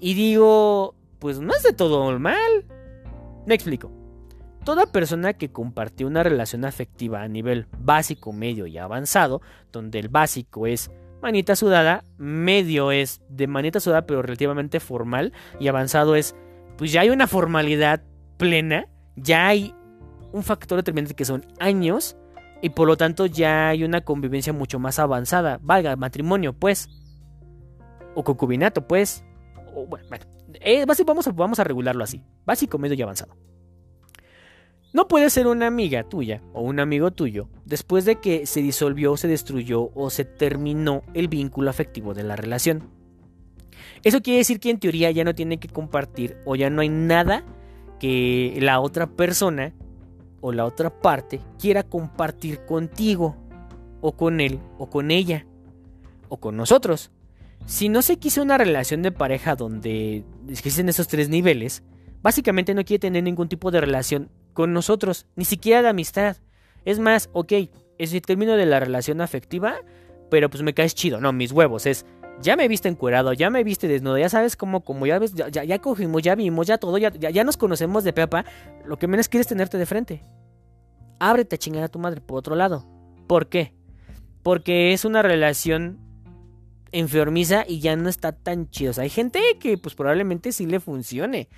Y 0.00 0.14
digo, 0.14 0.94
pues 1.18 1.40
no 1.40 1.54
es 1.54 1.62
de 1.62 1.72
todo 1.72 2.18
mal. 2.18 2.64
Me 3.46 3.54
explico. 3.54 3.90
Toda 4.64 4.86
persona 4.86 5.32
que 5.34 5.52
compartió 5.52 6.06
una 6.08 6.24
relación 6.24 6.64
afectiva 6.64 7.22
a 7.22 7.28
nivel 7.28 7.68
básico, 7.78 8.32
medio 8.32 8.66
y 8.66 8.78
avanzado, 8.78 9.40
donde 9.70 10.00
el 10.00 10.08
básico 10.08 10.66
es 10.66 10.90
manita 11.22 11.56
sudada, 11.56 12.04
medio 12.18 12.90
es 12.92 13.20
de 13.28 13.46
manita 13.46 13.80
sudada 13.80 14.06
pero 14.06 14.22
relativamente 14.22 14.80
formal 14.80 15.32
y 15.60 15.68
avanzado 15.68 16.16
es, 16.16 16.34
pues 16.76 16.92
ya 16.92 17.02
hay 17.02 17.10
una 17.10 17.26
formalidad 17.26 18.02
plena, 18.36 18.88
ya 19.16 19.46
hay 19.46 19.74
un 20.32 20.42
factor 20.42 20.76
determinante 20.78 21.14
que 21.14 21.24
son 21.24 21.46
años 21.58 22.16
y 22.62 22.70
por 22.70 22.88
lo 22.88 22.96
tanto 22.96 23.26
ya 23.26 23.68
hay 23.68 23.84
una 23.84 24.02
convivencia 24.02 24.52
mucho 24.52 24.78
más 24.78 24.98
avanzada, 24.98 25.58
valga, 25.62 25.96
matrimonio 25.96 26.52
pues, 26.52 26.88
o 28.14 28.24
concubinato 28.24 28.86
pues, 28.86 29.24
bueno, 29.84 30.06
eh, 30.54 30.84
vamos, 30.86 31.26
a, 31.26 31.32
vamos 31.32 31.58
a 31.58 31.64
regularlo 31.64 32.04
así. 32.04 32.22
Básico, 32.46 32.78
medio 32.78 32.94
y 32.96 33.02
avanzado. 33.02 33.36
No 34.92 35.08
puede 35.08 35.28
ser 35.28 35.46
una 35.46 35.66
amiga 35.66 36.04
tuya 36.04 36.40
o 36.54 36.62
un 36.62 36.80
amigo 36.80 37.10
tuyo 37.10 37.50
después 37.66 38.06
de 38.06 38.16
que 38.16 38.46
se 38.46 38.62
disolvió, 38.62 39.16
se 39.18 39.28
destruyó 39.28 39.90
o 39.94 40.08
se 40.08 40.24
terminó 40.24 41.02
el 41.12 41.28
vínculo 41.28 41.68
afectivo 41.68 42.14
de 42.14 42.22
la 42.22 42.34
relación. 42.34 42.88
Eso 44.04 44.22
quiere 44.22 44.38
decir 44.38 44.58
que 44.58 44.70
en 44.70 44.78
teoría 44.78 45.10
ya 45.10 45.24
no 45.24 45.34
tiene 45.34 45.58
que 45.58 45.68
compartir 45.68 46.38
o 46.46 46.56
ya 46.56 46.70
no 46.70 46.80
hay 46.80 46.88
nada 46.88 47.44
que 48.00 48.56
la 48.60 48.80
otra 48.80 49.06
persona 49.06 49.74
o 50.40 50.52
la 50.52 50.64
otra 50.64 50.90
parte 50.90 51.40
quiera 51.58 51.82
compartir 51.82 52.64
contigo 52.64 53.36
o 54.00 54.12
con 54.12 54.40
él 54.40 54.60
o 54.78 54.88
con 54.88 55.10
ella 55.10 55.46
o 56.28 56.38
con 56.38 56.56
nosotros. 56.56 57.10
Si 57.66 57.88
no 57.88 58.00
se 58.00 58.16
quiso 58.18 58.42
una 58.42 58.58
relación 58.58 59.02
de 59.02 59.10
pareja 59.10 59.56
donde 59.56 60.24
existen 60.48 60.88
esos 60.88 61.08
tres 61.08 61.28
niveles, 61.28 61.82
básicamente 62.22 62.74
no 62.74 62.84
quiere 62.84 63.00
tener 63.00 63.24
ningún 63.24 63.48
tipo 63.48 63.72
de 63.72 63.80
relación 63.80 64.30
con 64.52 64.72
nosotros, 64.72 65.26
ni 65.34 65.44
siquiera 65.44 65.82
de 65.82 65.88
amistad. 65.88 66.36
Es 66.84 67.00
más, 67.00 67.28
ok, 67.32 67.52
es 67.98 68.14
el 68.14 68.22
término 68.22 68.56
de 68.56 68.66
la 68.66 68.78
relación 68.78 69.20
afectiva, 69.20 69.74
pero 70.30 70.48
pues 70.48 70.62
me 70.62 70.74
caes 70.74 70.94
chido. 70.94 71.20
No, 71.20 71.32
mis 71.32 71.50
huevos, 71.50 71.86
es 71.86 72.06
ya 72.40 72.54
me 72.54 72.68
viste 72.68 72.88
encuerado, 72.88 73.32
ya 73.32 73.50
me 73.50 73.64
viste 73.64 73.88
desnudo, 73.88 74.18
ya 74.18 74.28
sabes 74.28 74.56
cómo, 74.56 74.82
como 74.82 75.04
ya 75.06 75.18
ves, 75.18 75.34
ya, 75.34 75.78
cogimos, 75.80 76.22
ya 76.22 76.36
vimos, 76.36 76.68
ya 76.68 76.78
todo, 76.78 76.98
ya, 76.98 77.10
ya, 77.10 77.44
nos 77.44 77.56
conocemos 77.56 78.04
de 78.04 78.12
pepa. 78.12 78.44
Lo 78.84 78.96
que 78.96 79.08
menos 79.08 79.28
quieres 79.28 79.48
tenerte 79.48 79.76
de 79.76 79.86
frente. 79.86 80.22
Ábrete 81.18 81.56
a 81.56 81.58
chingar 81.58 81.82
a 81.82 81.88
tu 81.88 81.98
madre 81.98 82.20
por 82.20 82.38
otro 82.38 82.54
lado. 82.54 82.86
¿Por 83.26 83.48
qué? 83.48 83.74
Porque 84.42 84.92
es 84.92 85.04
una 85.04 85.22
relación 85.22 86.05
enfermiza 86.92 87.64
y 87.66 87.80
ya 87.80 87.96
no 87.96 88.08
está 88.08 88.32
tan 88.32 88.70
chido. 88.70 88.90
O 88.90 88.94
sea, 88.94 89.04
hay 89.04 89.10
gente 89.10 89.40
que 89.60 89.78
pues 89.78 89.94
probablemente 89.94 90.52
sí 90.52 90.66
le 90.66 90.80
funcione. 90.80 91.48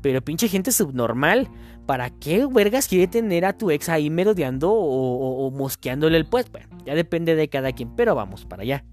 Pero 0.00 0.22
pinche 0.22 0.48
gente 0.48 0.72
subnormal. 0.72 1.48
¿Para 1.86 2.10
qué 2.10 2.46
vergas 2.46 2.88
quiere 2.88 3.06
tener 3.06 3.44
a 3.44 3.56
tu 3.56 3.70
ex 3.70 3.88
ahí 3.88 4.08
merodeando 4.08 4.72
o, 4.72 5.50
mosqueándole 5.50 6.16
el 6.16 6.26
pues? 6.26 6.50
Bueno, 6.50 6.68
ya 6.86 6.94
depende 6.94 7.34
de 7.34 7.48
cada 7.48 7.72
quien, 7.72 7.94
pero 7.94 8.14
vamos 8.14 8.46
para 8.46 8.62
allá. 8.62 8.84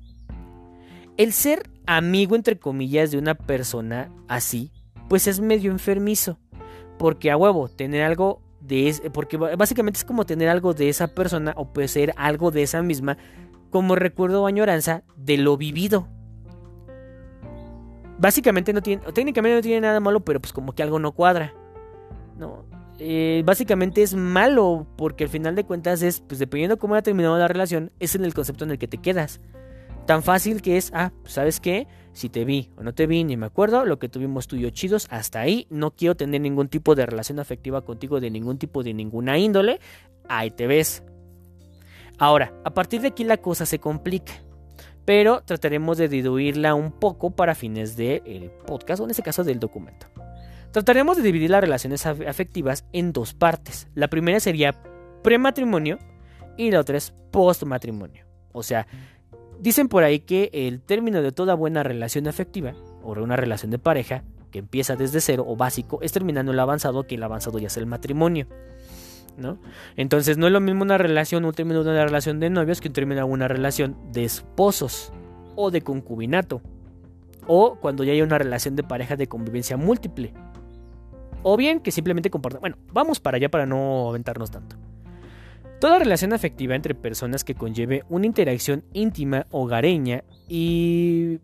El 1.18 1.34
ser 1.34 1.70
amigo 1.86 2.36
entre 2.36 2.60
comillas 2.60 3.12
de 3.12 3.18
una 3.18 3.36
persona 3.36 4.12
así, 4.28 4.72
pues 5.08 5.28
es 5.28 5.40
medio 5.40 5.72
enfermizo. 5.72 6.40
Porque 6.98 7.32
a 7.32 7.38
huevo, 7.38 7.70
tener 7.70 8.04
algo 8.04 8.42
de 8.60 9.10
porque 9.12 9.38
básicamente 9.38 9.98
es 9.98 10.06
como 10.06 10.26
tener 10.26 10.48
algo 10.48 10.74
de 10.74 10.90
esa 10.90 11.08
persona 11.08 11.54
o 11.58 11.74
puede 11.74 11.88
ser 11.88 12.14
algo 12.16 12.52
de 12.52 12.62
esa 12.62 12.82
misma 12.84 13.18
como 13.72 13.96
recuerdo 13.96 14.44
o 14.44 14.48
añoranza 14.48 15.04
de 15.16 15.38
lo 15.38 15.58
vivido. 15.58 16.08
Básicamente 18.20 18.72
no 18.72 18.84
tiene, 18.84 19.02
técnicamente 19.14 19.56
no 19.56 19.62
tiene 19.62 19.82
nada 19.82 20.00
malo, 20.00 20.20
pero 20.20 20.40
pues 20.40 20.54
como 20.54 20.74
que 20.74 20.84
algo 20.84 21.00
no 21.00 21.14
cuadra. 21.14 21.56
No, 22.38 22.66
eh, 23.00 23.42
básicamente 23.44 24.04
es 24.04 24.14
malo 24.14 24.86
porque 24.96 25.24
al 25.24 25.30
final 25.32 25.56
de 25.56 25.64
cuentas 25.64 26.04
es, 26.04 26.22
pues 26.22 26.38
dependiendo 26.38 26.78
cómo 26.78 26.94
haya 26.94 27.02
terminado 27.02 27.36
la 27.40 27.48
relación, 27.48 27.92
es 28.00 28.14
en 28.14 28.24
el 28.24 28.36
concepto 28.36 28.64
en 28.64 28.70
el 28.70 28.78
que 28.78 28.88
te 28.88 29.00
quedas. 29.00 29.42
Tan 30.06 30.22
fácil 30.22 30.62
que 30.62 30.78
es, 30.78 30.92
ah, 30.94 31.12
pues, 31.22 31.34
¿sabes 31.34 31.60
qué? 31.60 31.88
Si 32.14 32.30
te 32.30 32.46
vi 32.46 32.70
o 32.78 32.84
no 32.84 32.94
te 32.94 33.08
vi, 33.08 33.24
ni 33.24 33.38
me 33.38 33.48
acuerdo, 33.48 33.86
lo 33.86 33.98
que 33.98 34.10
tuvimos 34.10 34.48
tú 34.48 34.56
y 34.56 34.62
yo 34.62 34.70
chidos, 34.70 35.08
hasta 35.10 35.40
ahí, 35.40 35.66
no 35.72 35.92
quiero 35.92 36.16
tener 36.16 36.42
ningún 36.42 36.68
tipo 36.68 36.94
de 36.94 37.08
relación 37.08 37.40
afectiva 37.40 37.84
contigo 37.84 38.20
de 38.20 38.30
ningún 38.30 38.60
tipo, 38.60 38.84
de 38.84 38.94
ninguna 38.94 39.40
índole, 39.40 39.80
ahí 40.28 40.52
te 40.52 40.68
ves, 40.68 41.04
Ahora, 42.22 42.54
a 42.64 42.70
partir 42.70 43.02
de 43.02 43.08
aquí 43.08 43.24
la 43.24 43.38
cosa 43.38 43.66
se 43.66 43.80
complica, 43.80 44.34
pero 45.06 45.42
trataremos 45.42 45.98
de 45.98 46.08
diluirla 46.08 46.76
un 46.76 46.92
poco 46.92 47.32
para 47.32 47.56
fines 47.56 47.98
del 47.98 48.52
podcast 48.68 49.02
o 49.02 49.06
en 49.06 49.10
este 49.10 49.24
caso 49.24 49.44
del 49.44 49.60
documento. 49.60 50.06
Trataremos 50.70 51.18
de 51.18 51.24
dividir 51.24 51.50
las 51.50 51.62
relaciones 51.62 52.06
afectivas 52.06 52.86
en 52.94 53.12
dos 53.12 53.34
partes. 53.34 53.88
La 53.96 54.08
primera 54.08 54.40
sería 54.40 54.80
prematrimonio 55.24 55.98
y 56.58 56.70
la 56.70 56.82
otra 56.82 56.96
es 56.96 57.12
postmatrimonio. 57.32 58.24
O 58.52 58.62
sea, 58.62 58.86
dicen 59.60 59.88
por 59.88 60.04
ahí 60.04 60.20
que 60.20 60.52
el 60.54 60.80
término 60.80 61.24
de 61.24 61.32
toda 61.32 61.56
buena 61.56 61.82
relación 61.82 62.28
afectiva 62.28 62.76
o 63.02 63.14
una 63.14 63.36
relación 63.36 63.72
de 63.72 63.80
pareja 63.80 64.24
que 64.52 64.60
empieza 64.60 64.96
desde 64.96 65.22
cero 65.22 65.44
o 65.48 65.56
básico 65.56 65.98
es 66.04 66.12
terminando 66.12 66.52
el 66.52 66.60
avanzado, 66.60 67.08
que 67.08 67.16
el 67.16 67.24
avanzado 67.24 67.58
ya 67.58 67.66
es 67.66 67.78
el 67.78 67.88
matrimonio. 67.88 68.46
¿No? 69.38 69.60
Entonces 69.96 70.38
no 70.38 70.48
es 70.48 70.54
lo 70.54 70.62
mismo 70.62 70.84
una 70.84 70.98
relación, 70.98 71.46
un 71.46 71.54
término 71.54 71.84
de 71.84 71.92
una 71.92 72.06
relación 72.06 72.40
de 72.40 72.50
novios 72.50 72.82
que 72.82 72.88
un 72.88 72.94
término 72.94 73.26
de 73.26 73.32
una 73.32 73.48
relación 73.48 73.98
de 74.12 74.24
esposos 74.24 75.12
o 75.56 75.72
de 75.72 75.82
concubinato. 75.82 76.62
O 77.48 77.76
cuando 77.76 78.04
ya 78.04 78.14
hay 78.14 78.22
una 78.22 78.38
relación 78.38 78.76
de 78.76 78.84
pareja 78.84 79.16
de 79.16 79.28
convivencia 79.28 79.78
múltiple. 79.78 80.34
O 81.44 81.58
bien 81.58 81.80
que 81.80 81.92
simplemente 81.92 82.30
compartan. 82.30 82.62
Bueno, 82.62 82.78
vamos 82.94 83.20
para 83.20 83.38
allá 83.38 83.50
para 83.50 83.66
no 83.66 84.10
aventarnos 84.10 84.52
tanto. 84.52 84.76
Toda 85.80 85.98
relación 85.98 86.34
afectiva 86.34 86.76
entre 86.76 86.94
personas 86.94 87.44
que 87.44 87.56
conlleve 87.56 88.04
una 88.08 88.28
interacción 88.28 88.84
íntima, 88.94 89.48
hogareña 89.50 90.24
y 90.48 91.40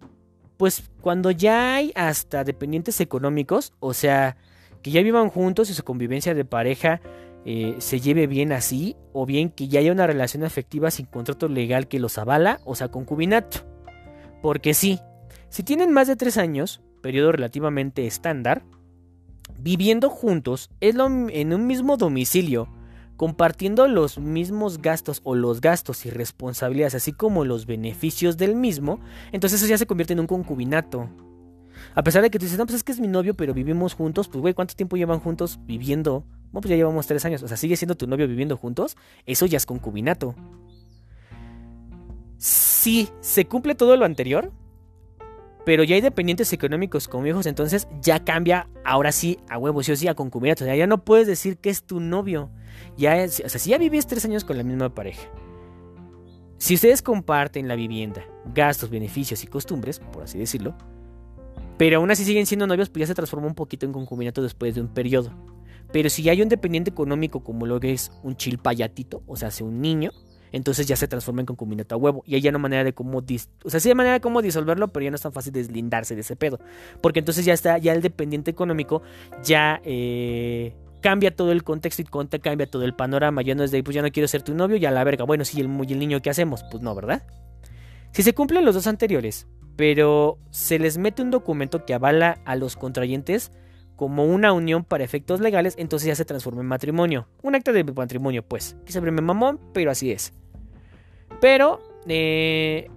pues 0.57 0.89
cuando 1.01 1.31
ya 1.31 1.75
hay 1.75 1.91
hasta 1.95 2.43
dependientes 2.43 3.01
económicos, 3.01 3.73
o 3.79 3.93
sea, 3.93 4.37
que 4.81 4.91
ya 4.91 5.01
vivan 5.01 5.29
juntos 5.29 5.69
y 5.69 5.73
su 5.73 5.83
convivencia 5.83 6.35
de 6.35 6.45
pareja 6.45 7.01
eh, 7.49 7.77
se 7.79 8.01
lleve 8.01 8.27
bien 8.27 8.51
así, 8.51 8.97
o 9.13 9.25
bien 9.25 9.49
que 9.49 9.69
ya 9.69 9.79
haya 9.79 9.93
una 9.93 10.05
relación 10.05 10.43
afectiva 10.43 10.91
sin 10.91 11.05
contrato 11.05 11.47
legal 11.47 11.87
que 11.87 11.97
los 11.97 12.17
avala, 12.17 12.59
o 12.65 12.75
sea, 12.75 12.89
concubinato. 12.89 13.59
Porque 14.41 14.73
sí, 14.73 14.99
si 15.47 15.63
tienen 15.63 15.93
más 15.93 16.09
de 16.09 16.17
tres 16.17 16.37
años, 16.37 16.81
periodo 17.01 17.31
relativamente 17.31 18.05
estándar, 18.05 18.63
viviendo 19.57 20.09
juntos 20.09 20.69
en 20.81 21.53
un 21.53 21.67
mismo 21.67 21.95
domicilio, 21.95 22.67
compartiendo 23.15 23.87
los 23.87 24.19
mismos 24.19 24.81
gastos 24.81 25.21
o 25.23 25.33
los 25.33 25.61
gastos 25.61 26.05
y 26.05 26.09
responsabilidades, 26.09 26.95
así 26.95 27.13
como 27.13 27.45
los 27.45 27.65
beneficios 27.65 28.35
del 28.35 28.55
mismo, 28.55 28.99
entonces 29.31 29.61
eso 29.61 29.69
ya 29.69 29.77
se 29.77 29.87
convierte 29.87 30.11
en 30.11 30.19
un 30.19 30.27
concubinato. 30.27 31.09
A 31.95 32.03
pesar 32.03 32.23
de 32.23 32.29
que 32.29 32.39
tú 32.39 32.43
dices, 32.43 32.59
no, 32.59 32.65
pues 32.65 32.75
es 32.75 32.83
que 32.83 32.91
es 32.91 32.99
mi 32.99 33.07
novio, 33.07 33.35
pero 33.35 33.53
vivimos 33.53 33.93
juntos, 33.93 34.27
pues 34.27 34.41
güey, 34.41 34.53
¿cuánto 34.53 34.75
tiempo 34.75 34.97
llevan 34.97 35.21
juntos 35.21 35.61
viviendo? 35.65 36.25
Bueno, 36.51 36.61
pues 36.61 36.69
ya 36.69 36.75
llevamos 36.75 37.07
tres 37.07 37.23
años, 37.25 37.43
o 37.43 37.47
sea, 37.47 37.57
sigue 37.57 37.75
siendo 37.75 37.95
tu 37.95 38.07
novio 38.07 38.27
viviendo 38.27 38.57
juntos, 38.57 38.97
eso 39.25 39.45
ya 39.45 39.57
es 39.57 39.65
concubinato. 39.65 40.35
Si 42.37 43.09
se 43.19 43.45
cumple 43.45 43.75
todo 43.75 43.97
lo 43.97 44.05
anterior, 44.05 44.51
pero 45.65 45.83
ya 45.83 45.95
hay 45.95 46.01
dependientes 46.01 46.53
económicos 46.53 47.09
como 47.09 47.27
hijos, 47.27 47.45
entonces 47.45 47.89
ya 48.01 48.23
cambia, 48.23 48.69
ahora 48.85 49.11
sí, 49.11 49.37
a 49.49 49.57
huevos, 49.57 49.85
sí 49.85 49.95
sí, 49.97 50.07
a 50.07 50.15
concubinato. 50.15 50.63
O 50.63 50.67
sea, 50.67 50.77
ya 50.77 50.87
no 50.87 51.03
puedes 51.03 51.27
decir 51.27 51.57
que 51.57 51.69
es 51.69 51.83
tu 51.83 51.99
novio. 51.99 52.49
Ya 52.95 53.25
o 53.25 53.27
sea, 53.27 53.59
si 53.59 53.71
ya 53.71 53.77
vivís 53.77 54.07
tres 54.07 54.23
años 54.23 54.45
con 54.45 54.57
la 54.57 54.63
misma 54.63 54.95
pareja, 54.95 55.27
si 56.57 56.75
ustedes 56.75 57.01
comparten 57.01 57.67
la 57.67 57.75
vivienda, 57.75 58.23
gastos, 58.55 58.89
beneficios 58.89 59.43
y 59.43 59.47
costumbres, 59.47 59.99
por 59.99 60.23
así 60.23 60.39
decirlo, 60.39 60.75
pero 61.77 61.97
aún 61.97 62.11
así 62.11 62.23
siguen 62.23 62.45
siendo 62.45 62.65
novios, 62.65 62.89
pues 62.89 63.01
ya 63.01 63.07
se 63.07 63.15
transforma 63.15 63.47
un 63.47 63.55
poquito 63.55 63.85
en 63.85 63.91
concubinato 63.91 64.41
después 64.41 64.73
de 64.73 64.79
un 64.79 64.87
periodo. 64.87 65.31
Pero 65.91 66.09
si 66.09 66.27
hay 66.29 66.41
un 66.41 66.49
dependiente 66.49 66.89
económico 66.89 67.43
como 67.43 67.65
lo 67.65 67.79
que 67.79 67.93
es 67.93 68.11
un 68.23 68.35
chilpayatito, 68.35 69.23
o 69.25 69.35
sea, 69.35 69.49
hace 69.49 69.63
un 69.63 69.81
niño, 69.81 70.11
entonces 70.51 70.87
ya 70.87 70.95
se 70.95 71.07
transforma 71.07 71.41
en 71.41 71.45
concubinato 71.45 71.95
a 71.95 71.97
huevo. 71.97 72.23
Y 72.25 72.35
ahí 72.35 72.41
ya 72.41 72.51
no 72.51 72.57
hay 72.57 72.61
manera 72.61 72.83
de 72.83 72.93
cómo. 72.93 73.19
O 73.19 73.69
sea, 73.69 73.79
sí 73.79 73.89
hay 73.89 73.95
manera 73.95 74.13
de 74.13 74.21
cómo 74.21 74.41
disolverlo, 74.41 74.89
pero 74.89 75.03
ya 75.03 75.11
no 75.11 75.15
es 75.15 75.21
tan 75.21 75.33
fácil 75.33 75.53
deslindarse 75.53 76.15
de 76.15 76.21
ese 76.21 76.35
pedo. 76.35 76.59
Porque 77.01 77.19
entonces 77.19 77.45
ya 77.45 77.53
está, 77.53 77.77
ya 77.77 77.93
el 77.93 78.01
dependiente 78.01 78.51
económico 78.51 79.01
ya 79.43 79.81
eh, 79.83 80.73
cambia 81.01 81.35
todo 81.35 81.51
el 81.51 81.63
contexto 81.63 82.01
y 82.01 82.05
cambia 82.39 82.67
todo 82.69 82.83
el 82.83 82.93
panorama. 82.93 83.41
Ya 83.41 83.55
no 83.55 83.63
es 83.63 83.71
de, 83.71 83.83
pues 83.83 83.95
ya 83.95 84.01
no 84.01 84.11
quiero 84.11 84.27
ser 84.27 84.41
tu 84.41 84.53
novio, 84.53 84.77
ya 84.77 84.91
la 84.91 85.03
verga. 85.03 85.25
Bueno, 85.25 85.45
sí, 85.45 85.59
el, 85.59 85.67
el 85.67 85.99
niño, 85.99 86.21
¿qué 86.21 86.29
hacemos? 86.29 86.63
Pues 86.71 86.81
no, 86.81 86.95
¿verdad? 86.95 87.23
Si 88.11 88.23
se 88.23 88.33
cumplen 88.33 88.65
los 88.65 88.73
dos 88.73 88.87
anteriores, 88.87 89.47
pero 89.75 90.39
se 90.49 90.79
les 90.79 90.97
mete 90.97 91.21
un 91.21 91.29
documento 91.29 91.85
que 91.85 91.93
avala 91.93 92.39
a 92.45 92.55
los 92.55 92.75
contrayentes 92.75 93.51
como 93.97 94.23
una 94.25 94.53
unión 94.53 94.85
para 94.85 95.03
efectos 95.03 95.41
legales, 95.41 95.73
entonces 95.77 96.07
ya 96.07 96.15
se 96.15 96.23
transforma 96.23 96.61
en 96.61 96.67
matrimonio. 96.67 97.27
Un 97.41 97.55
acto 97.55 97.73
de 97.73 97.83
matrimonio, 97.83 98.43
pues. 98.43 98.77
Que 98.85 98.93
se 98.93 99.01
me 99.01 99.11
mamón, 99.11 99.59
pero 99.73 99.91
así 99.91 100.11
es. 100.11 100.33
Pero, 101.41 101.81
eh, 102.07 102.89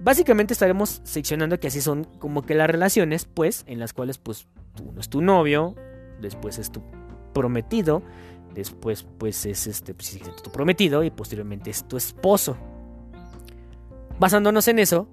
básicamente 0.00 0.54
estaremos 0.54 1.02
seccionando 1.04 1.60
que 1.60 1.68
así 1.68 1.82
son 1.82 2.04
como 2.18 2.42
que 2.42 2.54
las 2.54 2.68
relaciones, 2.70 3.26
pues, 3.26 3.64
en 3.66 3.78
las 3.78 3.92
cuales, 3.92 4.16
pues, 4.16 4.48
uno 4.82 4.98
es 4.98 5.10
tu 5.10 5.20
novio, 5.20 5.76
después 6.22 6.58
es 6.58 6.72
tu 6.72 6.80
prometido, 7.34 8.02
después, 8.54 9.06
pues, 9.18 9.44
es 9.44 9.66
este, 9.66 9.92
pues, 9.92 10.18
tu 10.42 10.50
prometido 10.50 11.04
y 11.04 11.10
posteriormente 11.10 11.68
es 11.68 11.86
tu 11.86 11.98
esposo. 11.98 12.56
Basándonos 14.18 14.66
en 14.68 14.78
eso, 14.78 15.06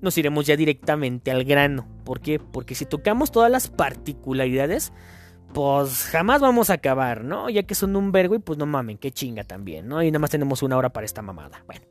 nos 0.00 0.16
iremos 0.18 0.46
ya 0.46 0.56
directamente 0.56 1.30
al 1.30 1.44
grano. 1.44 1.88
¿Por 2.04 2.20
qué? 2.20 2.38
Porque 2.38 2.74
si 2.74 2.84
tocamos 2.84 3.32
todas 3.32 3.50
las 3.50 3.68
particularidades, 3.68 4.92
pues 5.52 6.04
jamás 6.04 6.40
vamos 6.40 6.70
a 6.70 6.74
acabar, 6.74 7.24
¿no? 7.24 7.48
Ya 7.48 7.62
que 7.62 7.74
son 7.74 7.96
un 7.96 8.12
vergo 8.12 8.34
y 8.34 8.38
pues 8.38 8.58
no 8.58 8.66
mamen, 8.66 8.98
qué 8.98 9.10
chinga 9.10 9.44
también, 9.44 9.88
¿no? 9.88 10.02
Y 10.02 10.10
nada 10.10 10.20
más 10.20 10.30
tenemos 10.30 10.62
una 10.62 10.76
hora 10.76 10.92
para 10.92 11.04
esta 11.04 11.22
mamada. 11.22 11.64
Bueno, 11.66 11.86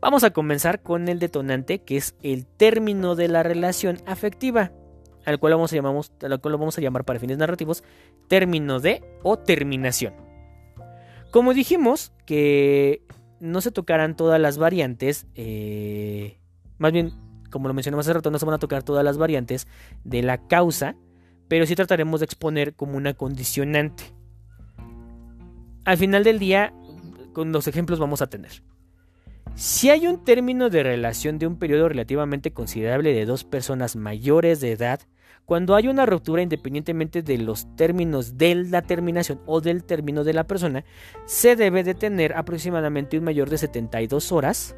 vamos 0.00 0.24
a 0.24 0.30
comenzar 0.30 0.82
con 0.82 1.08
el 1.08 1.18
detonante, 1.18 1.80
que 1.80 1.96
es 1.96 2.16
el 2.22 2.46
término 2.46 3.14
de 3.14 3.28
la 3.28 3.42
relación 3.42 3.98
afectiva, 4.06 4.72
al 5.24 5.38
cual, 5.38 5.54
vamos 5.54 5.72
a 5.72 5.76
llamamos, 5.76 6.12
al 6.20 6.40
cual 6.40 6.52
lo 6.52 6.58
vamos 6.58 6.76
a 6.78 6.80
llamar 6.80 7.04
para 7.04 7.20
fines 7.20 7.38
narrativos 7.38 7.84
término 8.28 8.80
de 8.80 9.02
o 9.22 9.38
terminación. 9.38 10.14
Como 11.30 11.54
dijimos 11.54 12.12
que 12.26 13.04
no 13.40 13.60
se 13.60 13.70
tocarán 13.70 14.16
todas 14.16 14.40
las 14.40 14.58
variantes, 14.58 15.26
eh, 15.34 16.38
más 16.82 16.90
bien, 16.90 17.12
como 17.48 17.68
lo 17.68 17.74
mencionamos 17.74 18.04
hace 18.04 18.14
rato, 18.14 18.32
no 18.32 18.40
se 18.40 18.44
van 18.44 18.56
a 18.56 18.58
tocar 18.58 18.82
todas 18.82 19.04
las 19.04 19.16
variantes 19.16 19.68
de 20.02 20.20
la 20.20 20.48
causa, 20.48 20.96
pero 21.46 21.64
sí 21.64 21.76
trataremos 21.76 22.18
de 22.18 22.24
exponer 22.24 22.74
como 22.74 22.96
una 22.96 23.14
condicionante. 23.14 24.02
Al 25.84 25.96
final 25.96 26.24
del 26.24 26.40
día, 26.40 26.74
con 27.32 27.52
los 27.52 27.68
ejemplos 27.68 28.00
vamos 28.00 28.20
a 28.20 28.26
tener. 28.26 28.64
Si 29.54 29.90
hay 29.90 30.08
un 30.08 30.24
término 30.24 30.70
de 30.70 30.82
relación 30.82 31.38
de 31.38 31.46
un 31.46 31.56
periodo 31.56 31.88
relativamente 31.88 32.52
considerable 32.52 33.14
de 33.14 33.26
dos 33.26 33.44
personas 33.44 33.94
mayores 33.94 34.60
de 34.60 34.72
edad, 34.72 34.98
cuando 35.44 35.76
hay 35.76 35.86
una 35.86 36.04
ruptura 36.04 36.42
independientemente 36.42 37.22
de 37.22 37.38
los 37.38 37.76
términos 37.76 38.38
de 38.38 38.56
la 38.56 38.82
terminación 38.82 39.40
o 39.46 39.60
del 39.60 39.84
término 39.84 40.24
de 40.24 40.32
la 40.32 40.48
persona, 40.48 40.84
se 41.26 41.54
debe 41.54 41.84
de 41.84 41.94
tener 41.94 42.32
aproximadamente 42.32 43.18
un 43.18 43.22
mayor 43.24 43.50
de 43.50 43.58
72 43.58 44.32
horas 44.32 44.74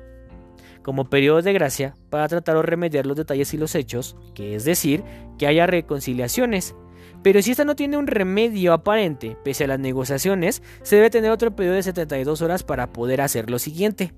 como 0.85 1.09
periodo 1.09 1.43
de 1.43 1.53
gracia 1.53 1.97
para 2.11 2.29
tratar 2.29 2.57
o 2.57 2.63
remediar 2.63 3.07
los 3.07 3.17
detalles 3.17 3.53
y 3.55 3.57
los 3.57 3.75
hechos, 3.75 4.17
que 4.35 4.55
es 4.55 4.65
decir, 4.65 5.03
que 5.39 5.49
haya 5.49 5.67
reconciliaciones. 5.67 6.77
Pero 7.23 7.41
si 7.41 7.53
esta 7.53 7.65
no 7.65 7.75
tiene 7.75 7.97
un 7.97 8.07
remedio 8.07 8.75
aparente, 8.75 9.37
pese 9.43 9.65
a 9.65 9.67
las 9.67 9.81
negociaciones, 9.81 10.63
se 10.83 10.97
debe 10.97 11.09
tener 11.09 11.31
otro 11.31 11.57
periodo 11.57 11.77
de 11.77 11.83
72 11.83 12.43
horas 12.43 12.63
para 12.63 12.93
poder 12.93 13.23
hacer 13.23 13.51
lo 13.51 13.59
siguiente. 13.59 14.13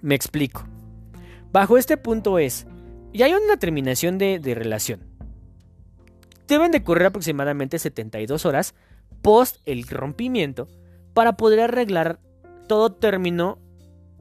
Me 0.00 0.14
explico. 0.14 0.64
Bajo 1.52 1.76
este 1.76 1.98
punto 1.98 2.38
es, 2.38 2.66
ya 3.12 3.26
hay 3.26 3.34
una 3.34 3.58
terminación 3.58 4.16
de, 4.16 4.38
de 4.38 4.54
relación. 4.54 5.04
Deben 6.48 6.72
de 6.72 6.82
correr 6.82 7.08
aproximadamente 7.08 7.78
72 7.78 8.46
horas 8.46 8.74
post 9.20 9.58
el 9.66 9.86
rompimiento 9.86 10.66
para 11.12 11.36
poder 11.36 11.60
arreglar 11.60 12.20
todo 12.68 12.90
término 12.90 13.58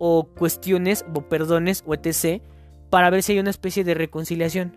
o 0.04 0.24
cuestiones 0.24 1.06
o 1.14 1.22
perdones 1.30 1.84
o 1.86 1.94
etc. 1.94 2.42
para 2.90 3.12
ver 3.12 3.22
si 3.22 3.34
hay 3.34 3.40
una 3.40 3.52
especie 3.52 3.84
de 3.84 3.94
reconciliación. 3.94 4.76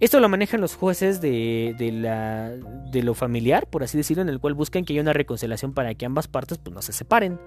Esto 0.00 0.20
lo 0.20 0.28
manejan 0.30 0.62
los 0.62 0.74
jueces 0.74 1.20
de, 1.20 1.74
la, 1.92 2.52
de 2.90 3.02
lo 3.02 3.12
familiar, 3.12 3.68
por 3.68 3.82
así 3.82 3.98
decirlo, 3.98 4.22
en 4.22 4.30
el 4.30 4.40
cual 4.40 4.54
buscan 4.54 4.86
que 4.86 4.94
haya 4.94 5.02
una 5.02 5.12
reconciliación 5.12 5.74
para 5.74 5.94
que 5.94 6.06
ambas 6.06 6.28
partes 6.28 6.56
pues, 6.56 6.74
no 6.74 6.80
se 6.80 6.94
separen. 6.94 7.38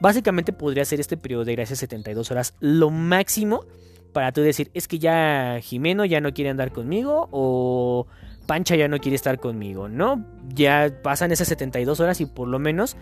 Básicamente 0.00 0.52
podría 0.52 0.84
ser 0.84 1.00
este 1.00 1.16
periodo 1.16 1.44
de 1.44 1.56
gracia 1.56 1.74
72 1.74 2.30
horas 2.30 2.54
lo 2.60 2.90
máximo 2.90 3.64
para 4.12 4.30
tú 4.30 4.42
decir, 4.42 4.70
es 4.74 4.86
que 4.86 5.00
ya 5.00 5.58
Jimeno 5.60 6.04
ya 6.04 6.20
no 6.20 6.32
quiere 6.32 6.50
andar 6.50 6.70
conmigo 6.70 7.28
o 7.32 8.06
Pancha 8.46 8.76
ya 8.76 8.86
no 8.86 8.98
quiere 8.98 9.16
estar 9.16 9.40
conmigo, 9.40 9.88
¿no? 9.88 10.24
Ya 10.54 11.00
pasan 11.02 11.32
esas 11.32 11.48
72 11.48 11.98
horas 11.98 12.20
y 12.20 12.26
por 12.26 12.46
lo 12.46 12.60
menos 12.60 12.96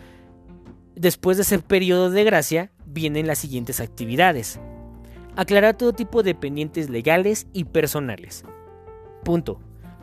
después 0.95 1.37
de 1.37 1.43
ese 1.43 1.59
periodo 1.59 2.11
de 2.11 2.25
gracia 2.25 2.71
vienen 2.87 3.27
las 3.27 3.39
siguientes 3.39 3.81
actividades. 3.81 4.61
Aclarar 5.37 5.77
todo 5.77 5.93
tipo 5.93 6.23
de 6.23 6.35
pendientes 6.35 6.91
legales 6.91 7.47
y 7.53 7.65
personales. 7.65 8.45
Punto. 9.25 9.61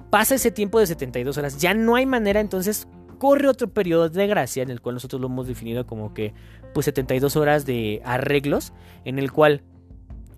Pasa 0.09 0.35
ese 0.35 0.51
tiempo 0.51 0.79
de 0.79 0.87
72 0.87 1.37
horas, 1.37 1.57
ya 1.57 1.73
no 1.73 1.95
hay 1.95 2.05
manera, 2.05 2.41
entonces 2.41 2.87
corre 3.17 3.47
otro 3.47 3.69
periodo 3.69 4.09
de 4.09 4.27
gracia 4.27 4.61
en 4.63 4.71
el 4.71 4.81
cual 4.81 4.95
nosotros 4.95 5.21
lo 5.21 5.27
hemos 5.27 5.47
definido 5.47 5.85
como 5.85 6.13
que 6.13 6.33
pues 6.73 6.85
72 6.85 7.35
horas 7.35 7.65
de 7.65 8.01
arreglos 8.03 8.73
en 9.05 9.19
el 9.19 9.31
cual 9.31 9.63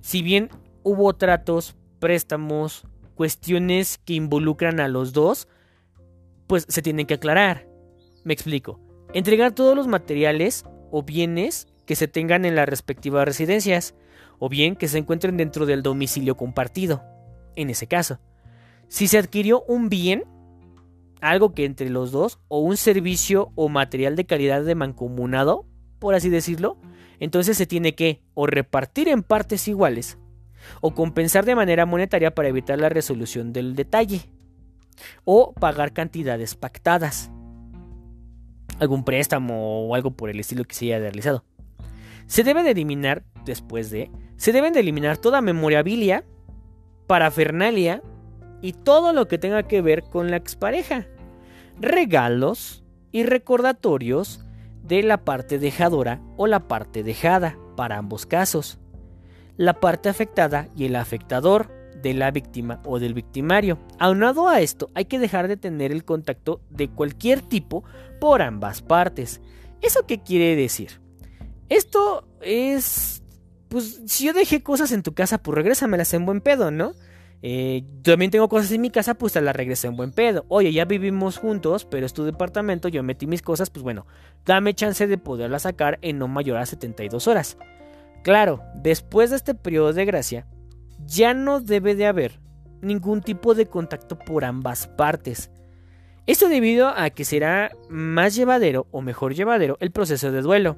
si 0.02 0.22
bien 0.22 0.50
hubo 0.84 1.14
tratos, 1.16 1.76
préstamos, 2.00 2.86
cuestiones 3.16 4.00
que 4.04 4.14
involucran 4.16 4.82
a 4.82 4.90
los 4.90 5.14
dos, 5.14 5.48
pues 6.46 6.66
se 6.68 6.82
tienen 6.82 7.08
que 7.08 7.14
aclarar. 7.14 7.68
Me 8.26 8.34
explico. 8.34 8.80
Entregar 9.14 9.52
todos 9.52 9.76
los 9.76 9.88
materiales 9.88 10.66
o 10.92 11.04
bienes 11.04 11.68
que 11.86 11.96
se 11.96 12.08
tengan 12.08 12.46
en 12.46 12.56
las 12.56 12.68
respectivas 12.68 13.26
residencias, 13.26 13.94
o 14.40 14.50
bien 14.50 14.76
que 14.76 14.88
se 14.88 14.98
encuentren 14.98 15.38
dentro 15.38 15.66
del 15.66 15.84
domicilio 15.84 16.36
compartido, 16.36 17.04
en 17.56 17.70
ese 17.70 17.88
caso. 17.88 18.20
Si 18.88 19.08
se 19.08 19.20
adquirió 19.20 19.64
un 19.68 19.90
bien, 19.90 20.24
algo 21.22 21.54
que 21.54 21.66
entre 21.66 21.90
los 21.90 22.12
dos, 22.12 22.40
o 22.48 22.60
un 22.60 22.76
servicio 22.76 23.52
o 23.56 23.70
material 23.70 24.16
de 24.16 24.26
calidad 24.26 24.64
de 24.64 24.76
mancomunado, 24.76 25.66
por 26.00 26.16
así 26.16 26.30
decirlo, 26.30 26.78
entonces 27.20 27.56
se 27.56 27.68
tiene 27.68 27.96
que 27.96 28.22
o 28.34 28.48
repartir 28.48 29.08
en 29.08 29.24
partes 29.24 29.68
iguales, 29.68 30.18
o 30.82 30.94
compensar 30.96 31.46
de 31.46 31.56
manera 31.56 31.86
monetaria 31.86 32.34
para 32.34 32.50
evitar 32.50 32.80
la 32.80 32.90
resolución 32.90 33.54
del 33.54 33.76
detalle, 33.76 34.22
o 35.24 35.54
pagar 35.54 35.94
cantidades 35.94 36.56
pactadas, 36.56 37.32
algún 38.80 39.04
préstamo 39.04 39.88
o 39.88 39.96
algo 39.96 40.12
por 40.12 40.30
el 40.30 40.40
estilo 40.40 40.64
que 40.66 40.76
se 40.76 40.86
haya 40.86 41.00
realizado. 41.00 41.44
Se 42.26 42.44
debe 42.44 42.64
de 42.64 42.72
eliminar, 42.72 43.24
después 43.46 43.90
de, 43.90 44.10
se 44.38 44.52
deben 44.52 44.74
de 44.74 44.80
eliminar 44.80 45.18
toda 45.18 45.42
memorabilia, 45.42 46.26
parafernalia 47.08 48.02
y 48.62 48.74
todo 48.74 49.14
lo 49.14 49.28
que 49.28 49.38
tenga 49.38 49.64
que 49.64 49.82
ver 49.82 50.04
con 50.04 50.32
la 50.32 50.38
expareja. 50.38 51.08
Regalos 51.80 52.84
y 53.12 53.24
recordatorios 53.24 54.46
de 54.84 55.04
la 55.04 55.24
parte 55.24 55.60
dejadora 55.60 56.22
o 56.38 56.48
la 56.48 56.68
parte 56.68 57.04
dejada, 57.04 57.58
para 57.76 57.98
ambos 57.98 58.26
casos. 58.26 58.80
La 59.58 59.80
parte 59.80 60.10
afectada 60.10 60.70
y 60.76 60.86
el 60.86 60.96
afectador 60.96 61.70
de 62.04 62.14
la 62.14 62.30
víctima 62.30 62.82
o 62.86 63.00
del 63.00 63.16
victimario. 63.16 63.80
Aunado 63.98 64.48
a 64.48 64.62
esto, 64.62 64.92
hay 64.94 65.06
que 65.06 65.18
dejar 65.18 65.48
de 65.48 65.58
tener 65.58 65.92
el 65.92 66.06
contacto 66.06 66.62
de 66.70 66.90
cualquier 66.90 67.42
tipo 67.42 67.84
por 68.20 68.44
ambas 68.44 68.82
partes. 68.82 69.42
¿Eso 69.82 70.06
qué 70.06 70.22
quiere 70.22 70.56
decir? 70.56 71.02
Esto 71.70 72.28
es... 72.42 73.24
Pues 73.70 74.04
si 74.06 74.26
yo 74.26 74.34
dejé 74.34 74.62
cosas 74.62 74.92
en 74.92 75.02
tu 75.02 75.16
casa, 75.16 75.40
pues 75.40 75.56
regrésamelas 75.56 76.14
en 76.14 76.28
buen 76.28 76.42
pedo, 76.42 76.70
¿no? 76.70 76.94
Eh, 77.42 77.84
también 78.04 78.30
tengo 78.30 78.48
cosas 78.48 78.72
en 78.72 78.82
mi 78.82 78.92
casa, 78.92 79.16
pues 79.16 79.34
te 79.34 79.42
las 79.42 79.56
regresé 79.56 79.88
en 79.88 79.96
buen 79.96 80.12
pedo. 80.12 80.46
Oye, 80.48 80.72
ya 80.72 80.86
vivimos 80.86 81.38
juntos, 81.38 81.86
pero 81.86 82.06
es 82.06 82.14
tu 82.14 82.24
departamento, 82.24 82.88
yo 82.88 83.02
metí 83.02 83.26
mis 83.26 83.42
cosas, 83.42 83.70
pues 83.70 83.82
bueno, 83.82 84.06
dame 84.46 84.76
chance 84.76 85.08
de 85.08 85.18
poderlas 85.18 85.64
sacar 85.64 85.98
en 86.02 86.20
no 86.20 86.28
mayor 86.28 86.58
a 86.58 86.66
72 86.66 87.28
horas. 87.28 87.58
Claro, 88.24 88.62
después 88.76 89.32
de 89.32 89.38
este 89.38 89.56
periodo 89.56 89.92
de 89.92 90.06
gracia, 90.06 90.46
ya 91.06 91.34
no 91.34 91.60
debe 91.60 91.96
de 91.96 92.08
haber 92.08 92.40
ningún 92.82 93.22
tipo 93.22 93.56
de 93.56 93.66
contacto 93.66 94.18
por 94.18 94.46
ambas 94.46 94.88
partes. 94.88 95.52
Esto 96.26 96.48
debido 96.48 96.90
a 96.90 97.10
que 97.10 97.26
será 97.26 97.72
más 97.90 98.36
llevadero 98.36 98.88
o 98.92 99.02
mejor 99.02 99.34
llevadero 99.34 99.78
el 99.80 99.92
proceso 99.92 100.32
de 100.32 100.42
duelo. 100.42 100.78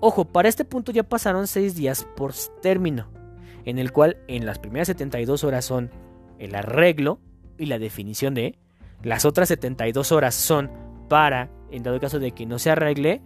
Ojo, 0.00 0.26
para 0.26 0.48
este 0.48 0.64
punto 0.64 0.92
ya 0.92 1.02
pasaron 1.02 1.46
6 1.46 1.74
días 1.74 2.06
por 2.16 2.32
término, 2.62 3.08
en 3.64 3.78
el 3.78 3.92
cual 3.92 4.18
en 4.28 4.46
las 4.46 4.58
primeras 4.58 4.88
72 4.88 5.42
horas 5.44 5.64
son 5.64 5.90
el 6.38 6.54
arreglo 6.54 7.18
y 7.58 7.66
la 7.66 7.78
definición 7.78 8.34
de, 8.34 8.58
las 9.02 9.24
otras 9.24 9.48
72 9.48 10.12
horas 10.12 10.34
son 10.34 10.70
para, 11.08 11.50
en 11.70 11.82
dado 11.82 12.00
caso 12.00 12.18
de 12.18 12.32
que 12.32 12.46
no 12.46 12.58
se 12.58 12.70
arregle, 12.70 13.22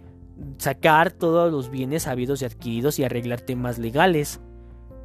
sacar 0.57 1.11
todos 1.11 1.51
los 1.51 1.69
bienes 1.69 2.07
habidos 2.07 2.41
y 2.41 2.45
adquiridos 2.45 2.99
y 2.99 3.03
arreglar 3.03 3.41
temas 3.41 3.79
legales. 3.79 4.39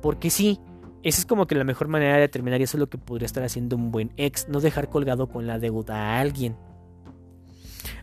Porque 0.02 0.30
sí, 0.30 0.60
esa 1.08 1.20
es 1.20 1.26
como 1.26 1.46
que 1.46 1.54
la 1.54 1.62
mejor 1.62 1.86
manera 1.86 2.16
de 2.16 2.28
terminar 2.28 2.60
y 2.60 2.64
eso 2.64 2.76
es 2.76 2.80
lo 2.80 2.88
que 2.88 2.98
podría 2.98 3.26
estar 3.26 3.44
haciendo 3.44 3.76
un 3.76 3.92
buen 3.92 4.12
ex, 4.16 4.48
no 4.48 4.60
dejar 4.60 4.88
colgado 4.88 5.28
con 5.28 5.46
la 5.46 5.60
deuda 5.60 5.94
a 5.94 6.20
alguien. 6.20 6.56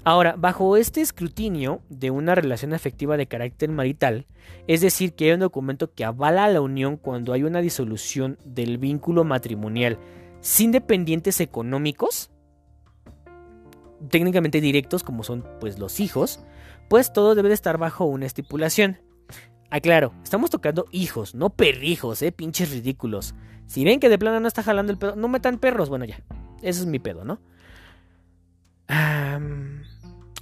Ahora, 0.06 0.36
bajo 0.38 0.78
este 0.78 1.02
escrutinio 1.02 1.82
de 1.90 2.12
una 2.12 2.34
relación 2.34 2.74
afectiva 2.74 3.18
de 3.18 3.28
carácter 3.28 3.70
marital, 3.70 4.26
es 4.68 4.80
decir, 4.80 5.16
que 5.16 5.26
hay 5.26 5.32
un 5.32 5.42
documento 5.42 5.94
que 5.94 6.06
avala 6.06 6.48
la 6.48 6.62
unión 6.62 6.96
cuando 6.96 7.34
hay 7.34 7.44
una 7.44 7.60
disolución 7.60 8.38
del 8.46 8.78
vínculo 8.78 9.26
matrimonial 9.26 10.00
sin 10.40 10.72
dependientes 10.72 11.42
económicos, 11.42 12.32
técnicamente 14.10 14.62
directos 14.62 15.04
como 15.04 15.24
son 15.24 15.46
pues 15.60 15.78
los 15.78 16.00
hijos, 16.00 16.40
pues 16.90 17.12
todo 17.12 17.36
debe 17.36 17.50
de 17.50 17.56
estar 17.56 17.78
bajo 17.78 18.06
una 18.06 18.26
estipulación. 18.26 19.00
Aclaro, 19.74 20.14
estamos 20.24 20.52
tocando 20.52 20.86
hijos, 20.92 21.34
no 21.34 21.50
perrijos, 21.50 22.22
eh, 22.22 22.32
pinches 22.32 22.70
ridículos. 22.70 23.34
Si 23.66 23.84
ven 23.84 24.00
que 24.00 24.08
de 24.08 24.20
plano 24.20 24.40
no 24.40 24.48
está 24.48 24.62
jalando 24.62 24.92
el 24.92 25.00
pedo, 25.00 25.16
no 25.16 25.28
metan 25.28 25.58
perros, 25.58 25.90
bueno 25.90 26.06
ya, 26.06 26.20
eso 26.62 26.82
es 26.82 26.86
mi 26.86 27.00
pedo, 27.00 27.26
¿no? 27.26 27.40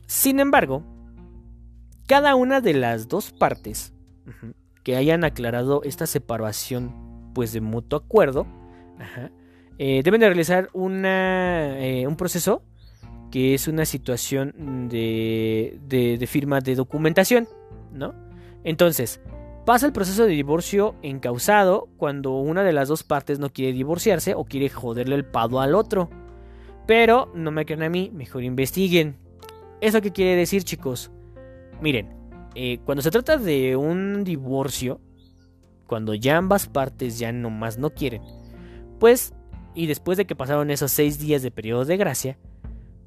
sin 0.05 0.41
embargo, 0.41 0.83
cada 2.07 2.35
una 2.35 2.59
de 2.59 2.73
las 2.73 3.07
dos 3.07 3.31
partes 3.31 3.93
que 4.83 4.97
hayan 4.97 5.23
aclarado 5.23 5.81
esta 5.83 6.07
separación, 6.07 7.31
pues 7.33 7.53
de 7.53 7.61
mutuo 7.61 7.99
acuerdo, 7.99 8.45
eh, 9.77 10.01
deben 10.03 10.19
de 10.19 10.27
realizar 10.27 10.69
una, 10.73 11.79
eh, 11.79 12.05
un 12.05 12.17
proceso 12.17 12.63
que 13.31 13.53
es 13.53 13.69
una 13.69 13.85
situación 13.85 14.89
de, 14.89 15.79
de, 15.87 16.27
firma 16.27 16.59
de 16.59 16.75
documentación, 16.75 17.47
¿no? 17.93 18.13
Entonces, 18.63 19.21
pasa 19.65 19.85
el 19.85 19.93
proceso 19.93 20.25
de 20.25 20.33
divorcio 20.33 20.95
encausado 21.01 21.87
cuando 21.97 22.37
una 22.37 22.63
de 22.63 22.73
las 22.73 22.87
dos 22.87 23.03
partes 23.03 23.39
no 23.39 23.51
quiere 23.51 23.73
divorciarse 23.73 24.33
o 24.35 24.45
quiere 24.45 24.69
joderle 24.69 25.15
el 25.15 25.25
pado 25.25 25.59
al 25.59 25.75
otro. 25.75 26.09
Pero 26.87 27.31
no 27.35 27.51
me 27.51 27.65
crean 27.65 27.83
a 27.83 27.89
mí, 27.89 28.11
mejor 28.13 28.43
investiguen. 28.43 29.17
¿Eso 29.81 30.01
qué 30.01 30.11
quiere 30.11 30.35
decir, 30.35 30.63
chicos? 30.63 31.11
Miren, 31.81 32.09
eh, 32.55 32.79
cuando 32.85 33.01
se 33.01 33.11
trata 33.11 33.37
de 33.37 33.75
un 33.75 34.23
divorcio, 34.23 34.99
cuando 35.87 36.13
ya 36.13 36.37
ambas 36.37 36.67
partes 36.67 37.17
ya 37.17 37.31
nomás 37.31 37.77
no 37.77 37.89
quieren, 37.91 38.21
pues, 38.99 39.33
y 39.73 39.87
después 39.87 40.17
de 40.17 40.25
que 40.25 40.35
pasaron 40.35 40.69
esos 40.69 40.91
seis 40.91 41.19
días 41.19 41.41
de 41.41 41.51
periodo 41.51 41.85
de 41.85 41.97
gracia, 41.97 42.37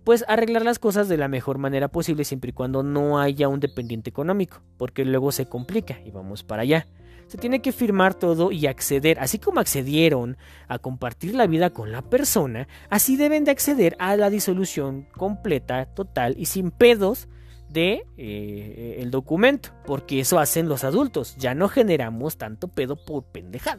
pues 0.05 0.25
arreglar 0.29 0.63
las 0.63 0.79
cosas 0.79 1.09
de 1.09 1.17
la 1.17 1.29
mejor 1.29 1.59
manera 1.59 1.89
posible 1.89 2.25
siempre 2.25 2.51
y 2.51 2.53
cuando 2.53 2.83
no 2.83 3.19
haya 3.19 3.49
un 3.49 3.61
dependiente 3.61 4.11
económico, 4.11 4.61
porque 4.77 5.05
luego 5.05 5.33
se 5.33 5.47
complica 5.47 5.99
y 6.05 6.11
vamos 6.11 6.43
para 6.43 6.63
allá. 6.63 6.87
Se 7.27 7.39
tiene 7.39 7.63
que 7.63 7.73
firmar 7.73 8.15
todo 8.15 8.53
y 8.53 8.67
acceder, 8.67 9.19
así 9.19 9.39
como 9.39 9.59
accedieron 9.59 10.37
a 10.69 10.79
compartir 10.79 11.35
la 11.35 11.47
vida 11.47 11.71
con 11.71 11.91
la 11.91 12.03
persona, 12.03 12.69
así 12.91 13.17
deben 13.17 13.45
de 13.45 13.51
acceder 13.51 13.97
a 13.99 14.15
la 14.17 14.29
disolución 14.29 15.09
completa, 15.17 15.87
total 15.87 16.35
y 16.39 16.47
sin 16.47 16.71
pedos 16.71 17.29
de 17.71 18.05
eh, 18.19 18.99
el 19.01 19.11
documento, 19.11 19.71
porque 19.87 20.21
eso 20.21 20.39
hacen 20.39 20.69
los 20.69 20.85
adultos, 20.85 21.35
ya 21.39 21.55
no 21.55 21.69
generamos 21.69 22.37
tanto 22.37 22.69
pedo 22.69 22.97
por 22.97 23.25
pendejad, 23.25 23.79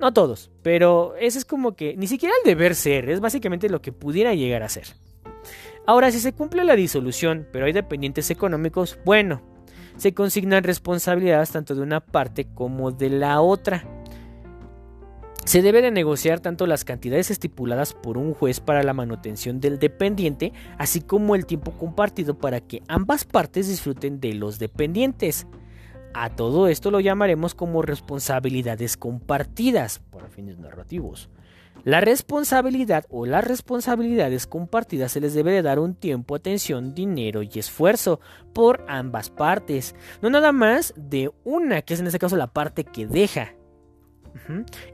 No 0.00 0.12
todos, 0.12 0.52
pero 0.62 1.16
ese 1.16 1.38
es 1.38 1.44
como 1.44 1.74
que 1.74 1.96
ni 1.96 2.06
siquiera 2.06 2.34
el 2.42 2.48
deber 2.48 2.76
ser, 2.76 3.10
es 3.10 3.18
básicamente 3.18 3.68
lo 3.68 3.82
que 3.82 3.92
pudiera 3.92 4.32
llegar 4.34 4.62
a 4.62 4.68
ser. 4.68 4.86
Ahora, 5.86 6.10
si 6.10 6.18
se 6.18 6.32
cumple 6.32 6.64
la 6.64 6.76
disolución, 6.76 7.46
pero 7.52 7.66
hay 7.66 7.72
dependientes 7.72 8.30
económicos, 8.30 8.98
bueno, 9.04 9.42
se 9.96 10.14
consignan 10.14 10.64
responsabilidades 10.64 11.50
tanto 11.50 11.74
de 11.74 11.82
una 11.82 12.00
parte 12.00 12.46
como 12.54 12.90
de 12.90 13.10
la 13.10 13.40
otra. 13.40 13.84
Se 15.44 15.60
debe 15.60 15.82
de 15.82 15.90
negociar 15.90 16.40
tanto 16.40 16.66
las 16.66 16.84
cantidades 16.84 17.30
estipuladas 17.30 17.92
por 17.92 18.16
un 18.16 18.32
juez 18.32 18.60
para 18.60 18.82
la 18.82 18.94
manutención 18.94 19.60
del 19.60 19.78
dependiente, 19.78 20.54
así 20.78 21.02
como 21.02 21.34
el 21.34 21.44
tiempo 21.44 21.72
compartido 21.72 22.38
para 22.38 22.60
que 22.60 22.82
ambas 22.88 23.26
partes 23.26 23.68
disfruten 23.68 24.20
de 24.20 24.32
los 24.32 24.58
dependientes. 24.58 25.46
A 26.14 26.30
todo 26.30 26.66
esto 26.68 26.90
lo 26.90 27.00
llamaremos 27.00 27.54
como 27.54 27.82
responsabilidades 27.82 28.96
compartidas, 28.96 30.00
para 30.10 30.28
fines 30.28 30.58
narrativos. 30.58 31.28
La 31.84 32.00
responsabilidad 32.00 33.04
o 33.10 33.26
las 33.26 33.44
responsabilidades 33.44 34.46
compartidas 34.46 35.12
se 35.12 35.20
les 35.20 35.34
debe 35.34 35.52
de 35.52 35.60
dar 35.60 35.78
un 35.78 35.94
tiempo, 35.94 36.34
atención, 36.34 36.94
dinero 36.94 37.42
y 37.42 37.50
esfuerzo 37.54 38.20
por 38.54 38.84
ambas 38.88 39.28
partes. 39.28 39.94
No 40.22 40.30
nada 40.30 40.52
más 40.52 40.94
de 40.96 41.30
una, 41.44 41.82
que 41.82 41.92
es 41.92 42.00
en 42.00 42.06
este 42.06 42.18
caso 42.18 42.36
la 42.36 42.46
parte 42.46 42.84
que 42.84 43.06
deja. 43.06 43.54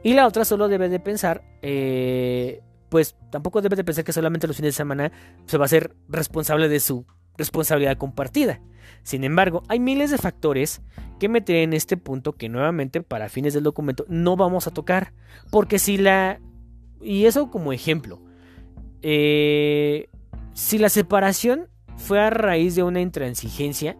Y 0.03 0.13
la 0.13 0.27
otra 0.27 0.43
solo 0.43 0.67
debe 0.67 0.89
de 0.89 0.99
pensar, 0.99 1.43
eh, 1.61 2.61
pues 2.89 3.15
tampoco 3.31 3.61
debe 3.61 3.77
de 3.77 3.83
pensar 3.85 4.03
que 4.03 4.13
solamente 4.13 4.47
los 4.47 4.57
fines 4.57 4.73
de 4.73 4.77
semana 4.77 5.11
se 5.45 5.57
va 5.57 5.65
a 5.65 5.69
ser 5.69 5.95
responsable 6.09 6.67
de 6.67 6.79
su 6.81 7.05
responsabilidad 7.37 7.97
compartida. 7.97 8.61
Sin 9.03 9.23
embargo, 9.23 9.63
hay 9.69 9.79
miles 9.79 10.11
de 10.11 10.17
factores 10.17 10.81
que 11.19 11.29
meter 11.29 11.57
en 11.57 11.73
este 11.73 11.95
punto 11.95 12.33
que 12.33 12.49
nuevamente 12.49 13.01
para 13.01 13.29
fines 13.29 13.53
del 13.53 13.63
documento 13.63 14.05
no 14.09 14.35
vamos 14.35 14.67
a 14.67 14.71
tocar. 14.71 15.13
Porque 15.49 15.79
si 15.79 15.97
la 15.97 16.39
y 17.01 17.25
eso 17.25 17.49
como 17.49 17.73
ejemplo. 17.73 18.19
Eh, 19.01 20.09
si 20.53 20.77
la 20.77 20.89
separación 20.89 21.67
fue 21.97 22.19
a 22.19 22.29
raíz 22.29 22.75
de 22.75 22.83
una 22.83 23.01
intransigencia 23.01 23.97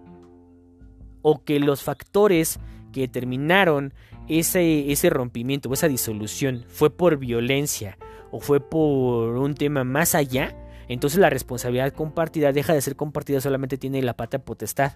o 1.21 1.43
que 1.43 1.59
los 1.59 1.83
factores 1.83 2.59
que 2.91 3.01
determinaron 3.01 3.93
ese, 4.27 4.91
ese 4.91 5.09
rompimiento 5.09 5.69
o 5.69 5.73
esa 5.73 5.87
disolución 5.87 6.65
fue 6.67 6.89
por 6.89 7.17
violencia 7.17 7.97
o 8.31 8.39
fue 8.39 8.59
por 8.59 9.37
un 9.37 9.55
tema 9.55 9.83
más 9.83 10.15
allá, 10.15 10.55
entonces 10.87 11.19
la 11.19 11.29
responsabilidad 11.29 11.93
compartida 11.93 12.51
deja 12.51 12.73
de 12.73 12.81
ser 12.81 12.95
compartida, 12.95 13.41
solamente 13.41 13.77
tiene 13.77 14.01
la 14.01 14.15
pata 14.15 14.39
potestad. 14.39 14.93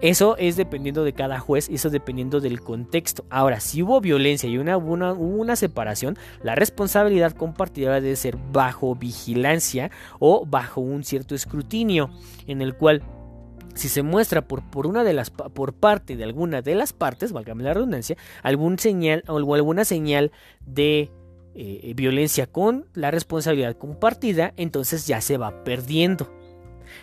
Eso 0.00 0.36
es 0.36 0.56
dependiendo 0.56 1.04
de 1.04 1.14
cada 1.14 1.40
juez 1.40 1.70
y 1.70 1.76
eso 1.76 1.88
dependiendo 1.90 2.40
del 2.40 2.60
contexto. 2.60 3.24
Ahora, 3.30 3.60
si 3.60 3.82
hubo 3.82 4.00
violencia 4.00 4.48
y 4.48 4.58
una, 4.58 4.76
una, 4.76 5.12
hubo 5.12 5.40
una 5.40 5.56
separación, 5.56 6.18
la 6.42 6.54
responsabilidad 6.54 7.32
compartida 7.32 8.00
debe 8.00 8.16
ser 8.16 8.36
bajo 8.52 8.94
vigilancia 8.94 9.90
o 10.18 10.44
bajo 10.46 10.80
un 10.80 11.02
cierto 11.04 11.34
escrutinio 11.34 12.10
en 12.46 12.60
el 12.60 12.74
cual 12.74 13.02
si 13.74 13.88
se 13.88 14.02
muestra 14.02 14.46
por, 14.48 14.68
por, 14.70 14.86
una 14.86 15.04
de 15.04 15.12
las 15.12 15.30
por 15.30 15.74
parte 15.74 16.16
de 16.16 16.24
alguna 16.24 16.62
de 16.62 16.74
las 16.74 16.92
partes, 16.92 17.32
válgame 17.32 17.62
la 17.62 17.74
redundancia, 17.74 18.16
algún 18.42 18.78
señal 18.78 19.22
o 19.28 19.54
alguna 19.54 19.84
señal 19.84 20.32
de 20.64 21.10
eh, 21.54 21.94
violencia 21.94 22.46
con 22.46 22.86
la 22.94 23.10
responsabilidad 23.10 23.76
compartida, 23.76 24.52
entonces 24.56 25.06
ya 25.06 25.20
se 25.20 25.38
va 25.38 25.64
perdiendo. 25.64 26.30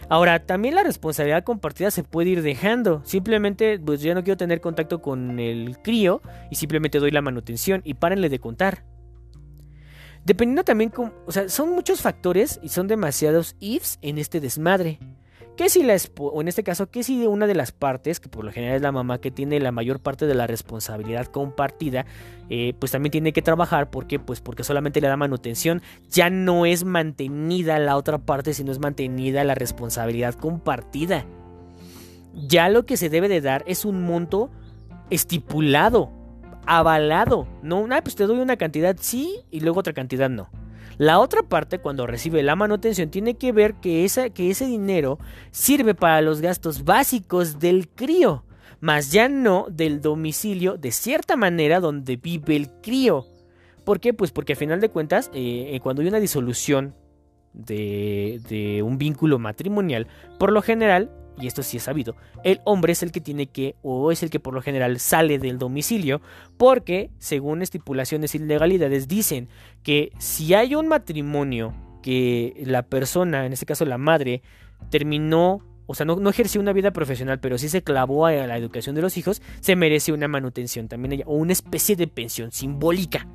Ahora, 0.09 0.45
también 0.45 0.75
la 0.75 0.83
responsabilidad 0.83 1.43
compartida 1.43 1.91
se 1.91 2.03
puede 2.03 2.29
ir 2.29 2.41
dejando. 2.41 3.01
Simplemente, 3.05 3.79
pues 3.79 4.01
ya 4.01 4.13
no 4.13 4.23
quiero 4.23 4.37
tener 4.37 4.61
contacto 4.61 5.01
con 5.01 5.39
el 5.39 5.77
crío 5.81 6.21
y 6.51 6.55
simplemente 6.55 6.99
doy 6.99 7.11
la 7.11 7.21
manutención 7.21 7.81
y 7.83 7.95
párenle 7.95 8.29
de 8.29 8.39
contar. 8.39 8.83
Dependiendo 10.25 10.63
también, 10.63 10.91
o 11.25 11.31
sea, 11.31 11.49
son 11.49 11.71
muchos 11.71 12.01
factores 12.01 12.59
y 12.63 12.69
son 12.69 12.87
demasiados 12.87 13.55
ifs 13.59 13.99
en 14.01 14.17
este 14.17 14.39
desmadre 14.39 14.99
que 15.55 15.69
si 15.69 15.83
la 15.83 15.95
o 16.17 16.41
en 16.41 16.47
este 16.47 16.63
caso, 16.63 16.89
que 16.89 17.03
si 17.03 17.25
una 17.25 17.45
de 17.45 17.53
las 17.53 17.71
partes, 17.71 18.19
que 18.19 18.29
por 18.29 18.43
lo 18.43 18.51
general 18.51 18.77
es 18.77 18.81
la 18.81 18.91
mamá 18.91 19.19
que 19.19 19.29
tiene 19.29 19.59
la 19.59 19.71
mayor 19.71 19.99
parte 19.99 20.25
de 20.25 20.33
la 20.33 20.47
responsabilidad 20.47 21.27
compartida, 21.27 22.05
eh, 22.49 22.73
pues 22.79 22.91
también 22.91 23.11
tiene 23.11 23.33
que 23.33 23.41
trabajar 23.41 23.89
porque, 23.89 24.19
pues 24.19 24.41
porque 24.41 24.63
solamente 24.63 24.99
le 24.99 25.07
da 25.07 25.17
manutención, 25.17 25.81
ya 26.09 26.29
no 26.29 26.65
es 26.65 26.83
mantenida 26.85 27.77
la 27.79 27.97
otra 27.97 28.17
parte, 28.17 28.53
sino 28.53 28.71
es 28.71 28.79
mantenida 28.79 29.43
la 29.43 29.55
responsabilidad 29.55 30.33
compartida. 30.33 31.25
Ya 32.33 32.69
lo 32.69 32.85
que 32.85 32.97
se 32.97 33.09
debe 33.09 33.29
de 33.29 33.41
dar 33.41 33.63
es 33.67 33.85
un 33.85 34.03
monto 34.03 34.49
estipulado, 35.11 36.11
avalado, 36.65 37.47
no, 37.61 37.87
ah, 37.91 38.01
pues 38.01 38.15
te 38.15 38.25
doy 38.25 38.39
una 38.39 38.57
cantidad 38.57 38.95
sí 38.99 39.41
y 39.51 39.59
luego 39.59 39.81
otra 39.81 39.93
cantidad 39.93 40.29
no. 40.29 40.49
La 40.97 41.19
otra 41.19 41.43
parte, 41.43 41.79
cuando 41.79 42.07
recibe 42.07 42.43
la 42.43 42.55
manutención, 42.55 43.09
tiene 43.09 43.35
que 43.35 43.51
ver 43.51 43.75
que, 43.75 44.07
que 44.33 44.49
ese 44.49 44.65
dinero 44.65 45.19
sirve 45.51 45.95
para 45.95 46.21
los 46.21 46.41
gastos 46.41 46.83
básicos 46.83 47.59
del 47.59 47.89
crío, 47.89 48.43
más 48.79 49.11
ya 49.11 49.29
no 49.29 49.67
del 49.69 50.01
domicilio 50.01 50.77
de 50.77 50.91
cierta 50.91 51.35
manera 51.35 51.79
donde 51.79 52.17
vive 52.17 52.55
el 52.55 52.69
crío. 52.81 53.25
¿Por 53.83 53.99
qué? 53.99 54.13
Pues 54.13 54.31
porque 54.31 54.53
a 54.53 54.57
final 54.57 54.79
de 54.79 54.89
cuentas, 54.89 55.29
eh, 55.33 55.71
eh, 55.73 55.79
cuando 55.81 56.01
hay 56.01 56.07
una 56.07 56.19
disolución 56.19 56.95
de, 57.53 58.41
de 58.49 58.81
un 58.83 58.97
vínculo 58.97 59.39
matrimonial, 59.39 60.07
por 60.37 60.51
lo 60.51 60.61
general 60.61 61.11
y 61.39 61.47
esto 61.47 61.63
sí 61.63 61.77
es 61.77 61.83
sabido, 61.83 62.15
el 62.43 62.61
hombre 62.63 62.93
es 62.93 63.03
el 63.03 63.11
que 63.11 63.21
tiene 63.21 63.47
que, 63.47 63.75
o 63.81 64.11
es 64.11 64.23
el 64.23 64.29
que 64.29 64.39
por 64.39 64.53
lo 64.53 64.61
general 64.61 64.99
sale 64.99 65.39
del 65.39 65.57
domicilio, 65.57 66.21
porque, 66.57 67.09
según 67.17 67.61
estipulaciones 67.61 68.35
y 68.35 68.39
legalidades, 68.39 69.07
dicen 69.07 69.49
que 69.83 70.11
si 70.19 70.53
hay 70.53 70.75
un 70.75 70.87
matrimonio 70.87 71.73
que 72.01 72.61
la 72.65 72.83
persona, 72.83 73.45
en 73.45 73.53
este 73.53 73.65
caso 73.65 73.85
la 73.85 73.97
madre, 73.97 74.41
terminó, 74.89 75.61
o 75.87 75.95
sea, 75.95 76.05
no, 76.05 76.17
no 76.17 76.29
ejerció 76.29 76.61
una 76.61 76.73
vida 76.73 76.91
profesional, 76.91 77.39
pero 77.39 77.57
sí 77.57 77.69
se 77.69 77.83
clavó 77.83 78.25
a 78.25 78.33
la 78.33 78.57
educación 78.57 78.95
de 78.95 79.01
los 79.01 79.17
hijos, 79.17 79.41
se 79.61 79.75
merece 79.75 80.11
una 80.11 80.27
manutención 80.27 80.87
también, 80.87 81.23
o 81.25 81.35
una 81.35 81.53
especie 81.53 81.95
de 81.95 82.07
pensión 82.07 82.51
simbólica. 82.51 83.27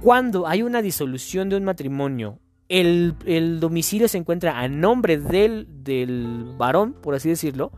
Cuando 0.00 0.46
hay 0.46 0.62
una 0.62 0.80
disolución 0.80 1.48
de 1.48 1.56
un 1.56 1.64
matrimonio 1.64 2.38
el, 2.70 3.58
domicilio 3.60 4.08
se 4.08 4.16
encuentra 4.16 4.60
a 4.60 4.68
nombre 4.68 5.18
del, 5.18 5.66
del 5.82 6.54
varón, 6.56 6.94
por 6.94 7.14
así 7.14 7.28
decirlo, 7.28 7.72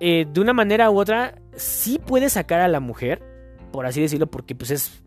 eh, 0.00 0.26
de 0.30 0.40
una 0.40 0.52
manera 0.52 0.90
u 0.90 0.98
otra 0.98 1.38
sí 1.54 1.98
puede 2.04 2.28
sacar 2.28 2.60
a 2.60 2.68
la 2.68 2.80
mujer, 2.80 3.22
por 3.72 3.86
así 3.86 4.00
decirlo, 4.00 4.26
porque 4.26 4.54
pues 4.56 4.72
es, 4.72 5.02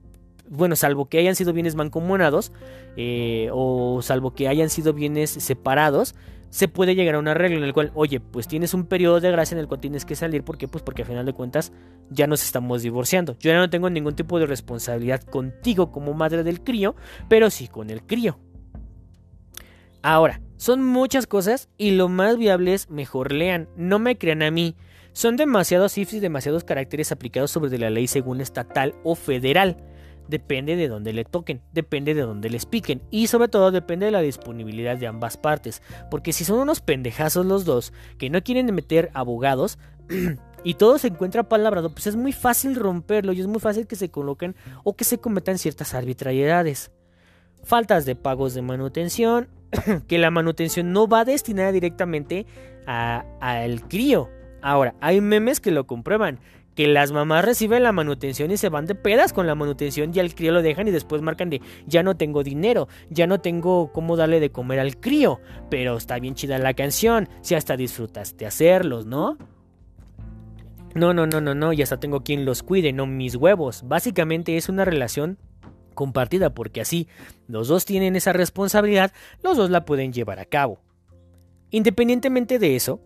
bueno, 0.47 0.77
salvo 0.77 1.09
que 1.09 1.19
hayan 1.19 1.35
sido 1.35 1.51
bienes 1.51 1.75
mancomunados 1.75 2.53
eh, 2.95 3.49
o 3.51 4.01
salvo 4.01 4.33
que 4.33 4.47
hayan 4.47 4.69
sido 4.69 4.93
bienes 4.93 5.29
separados, 5.29 6.15
se 6.49 6.69
puede 6.69 6.95
llegar 6.95 7.15
a 7.15 7.19
un 7.19 7.27
arreglo 7.27 7.57
en 7.57 7.65
el 7.65 7.73
cual, 7.73 7.91
oye, 7.95 8.21
pues 8.21 8.47
tienes 8.47 8.73
un 8.73 8.85
periodo 8.85 9.19
de 9.19 9.29
gracia 9.29 9.55
en 9.55 9.59
el 9.59 9.67
cual 9.67 9.81
tienes 9.81 10.05
que 10.05 10.15
salir, 10.15 10.43
¿por 10.43 10.57
qué? 10.57 10.69
Pues 10.69 10.83
porque 10.83 11.01
al 11.01 11.07
final 11.07 11.25
de 11.25 11.33
cuentas 11.33 11.73
ya 12.09 12.27
nos 12.27 12.43
estamos 12.43 12.81
divorciando. 12.81 13.35
Yo 13.39 13.51
ya 13.51 13.57
no 13.57 13.69
tengo 13.69 13.89
ningún 13.89 14.15
tipo 14.15 14.39
de 14.39 14.47
responsabilidad 14.47 15.21
contigo 15.21 15.91
como 15.91 16.13
madre 16.13 16.43
del 16.43 16.63
crío, 16.63 16.95
pero 17.27 17.49
sí 17.49 17.67
con 17.67 17.89
el 17.89 18.03
crío. 18.03 18.39
Ahora, 20.01 20.41
son 20.57 20.83
muchas 20.83 21.27
cosas 21.27 21.69
y 21.77 21.91
lo 21.91 22.09
más 22.09 22.37
viable 22.37 22.73
es 22.73 22.89
mejor 22.89 23.31
lean, 23.31 23.69
no 23.75 23.99
me 23.99 24.17
crean 24.17 24.41
a 24.41 24.51
mí. 24.51 24.75
Son 25.11 25.35
demasiados 25.35 25.97
ifs 25.97 26.13
y 26.13 26.19
demasiados 26.19 26.63
caracteres 26.63 27.11
aplicados 27.11 27.51
sobre 27.51 27.77
la 27.77 27.89
ley 27.89 28.07
según 28.07 28.41
estatal 28.41 28.95
o 29.03 29.15
federal. 29.15 29.77
Depende 30.29 30.75
de 30.75 30.87
dónde 30.87 31.11
le 31.11 31.25
toquen, 31.25 31.61
depende 31.73 32.13
de 32.13 32.21
dónde 32.21 32.49
les 32.49 32.65
piquen 32.65 33.01
y 33.09 33.27
sobre 33.27 33.47
todo 33.47 33.71
depende 33.71 34.05
de 34.05 34.11
la 34.11 34.21
disponibilidad 34.21 34.95
de 34.95 35.07
ambas 35.07 35.37
partes. 35.37 35.81
Porque 36.11 36.33
si 36.33 36.45
son 36.45 36.59
unos 36.59 36.81
pendejazos 36.81 37.45
los 37.45 37.65
dos 37.65 37.91
que 38.17 38.29
no 38.29 38.43
quieren 38.43 38.73
meter 38.73 39.09
abogados 39.13 39.79
y 40.63 40.75
todo 40.75 40.97
se 40.99 41.07
encuentra 41.07 41.49
palabrado, 41.49 41.91
pues 41.91 42.07
es 42.07 42.15
muy 42.15 42.31
fácil 42.31 42.75
romperlo 42.75 43.33
y 43.33 43.41
es 43.41 43.47
muy 43.47 43.59
fácil 43.59 43.87
que 43.87 43.95
se 43.95 44.11
coloquen 44.11 44.55
o 44.83 44.95
que 44.95 45.03
se 45.03 45.17
cometan 45.17 45.57
ciertas 45.57 45.93
arbitrariedades. 45.93 46.91
Faltas 47.63 48.05
de 48.05 48.15
pagos 48.15 48.53
de 48.53 48.61
manutención, 48.61 49.49
que 50.07 50.17
la 50.17 50.31
manutención 50.31 50.91
no 50.91 51.07
va 51.07 51.25
destinada 51.25 51.71
directamente 51.71 52.45
al 52.85 53.87
crío. 53.87 54.29
Ahora, 54.61 54.95
hay 54.99 55.21
memes 55.21 55.59
que 55.59 55.71
lo 55.71 55.85
comprueban. 55.87 56.39
Que 56.75 56.87
las 56.87 57.11
mamás 57.11 57.43
reciben 57.43 57.83
la 57.83 57.91
manutención 57.91 58.51
y 58.51 58.57
se 58.57 58.69
van 58.69 58.85
de 58.85 58.95
pedas 58.95 59.33
con 59.33 59.47
la 59.47 59.55
manutención 59.55 60.11
y 60.13 60.19
al 60.19 60.33
crío 60.33 60.53
lo 60.53 60.61
dejan 60.61 60.87
y 60.87 60.91
después 60.91 61.21
marcan 61.21 61.49
de 61.49 61.61
ya 61.87 62.03
no 62.03 62.15
tengo 62.15 62.41
dinero, 62.41 62.87
ya 63.09 63.27
no 63.27 63.41
tengo 63.41 63.91
cómo 63.91 64.15
darle 64.15 64.39
de 64.39 64.51
comer 64.51 64.79
al 64.79 64.97
crío. 64.97 65.41
Pero 65.69 65.97
está 65.97 66.19
bien 66.19 66.35
chida 66.35 66.57
la 66.57 66.73
canción, 66.73 67.27
si 67.41 67.55
hasta 67.55 67.75
disfrutaste 67.75 68.45
hacerlos, 68.45 69.05
¿no? 69.05 69.37
No, 70.95 71.13
no, 71.13 71.27
no, 71.27 71.41
no, 71.41 71.53
no, 71.53 71.73
y 71.73 71.81
hasta 71.81 71.99
tengo 71.99 72.23
quien 72.23 72.45
los 72.45 72.63
cuide, 72.63 72.93
no 72.93 73.05
mis 73.05 73.35
huevos. 73.35 73.83
Básicamente 73.85 74.55
es 74.55 74.69
una 74.69 74.85
relación 74.85 75.37
compartida, 75.99 76.53
porque 76.53 76.79
así 76.79 77.09
los 77.49 77.67
dos 77.67 77.83
tienen 77.83 78.15
esa 78.15 78.31
responsabilidad, 78.31 79.11
los 79.43 79.57
dos 79.57 79.69
la 79.69 79.83
pueden 79.83 80.13
llevar 80.13 80.39
a 80.39 80.45
cabo. 80.45 80.79
Independientemente 81.71 82.57
de 82.57 82.77
eso, 82.77 83.01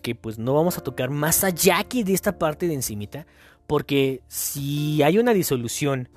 que 0.00 0.14
pues 0.14 0.38
no 0.38 0.54
vamos 0.54 0.78
a 0.78 0.84
tocar 0.84 1.10
más 1.10 1.42
allá 1.42 1.82
que 1.82 2.04
de 2.04 2.14
esta 2.14 2.38
parte 2.38 2.68
de 2.68 2.74
encimita, 2.74 3.26
porque 3.66 4.22
si 4.28 5.02
hay 5.02 5.18
una 5.18 5.34
disolución 5.34 6.08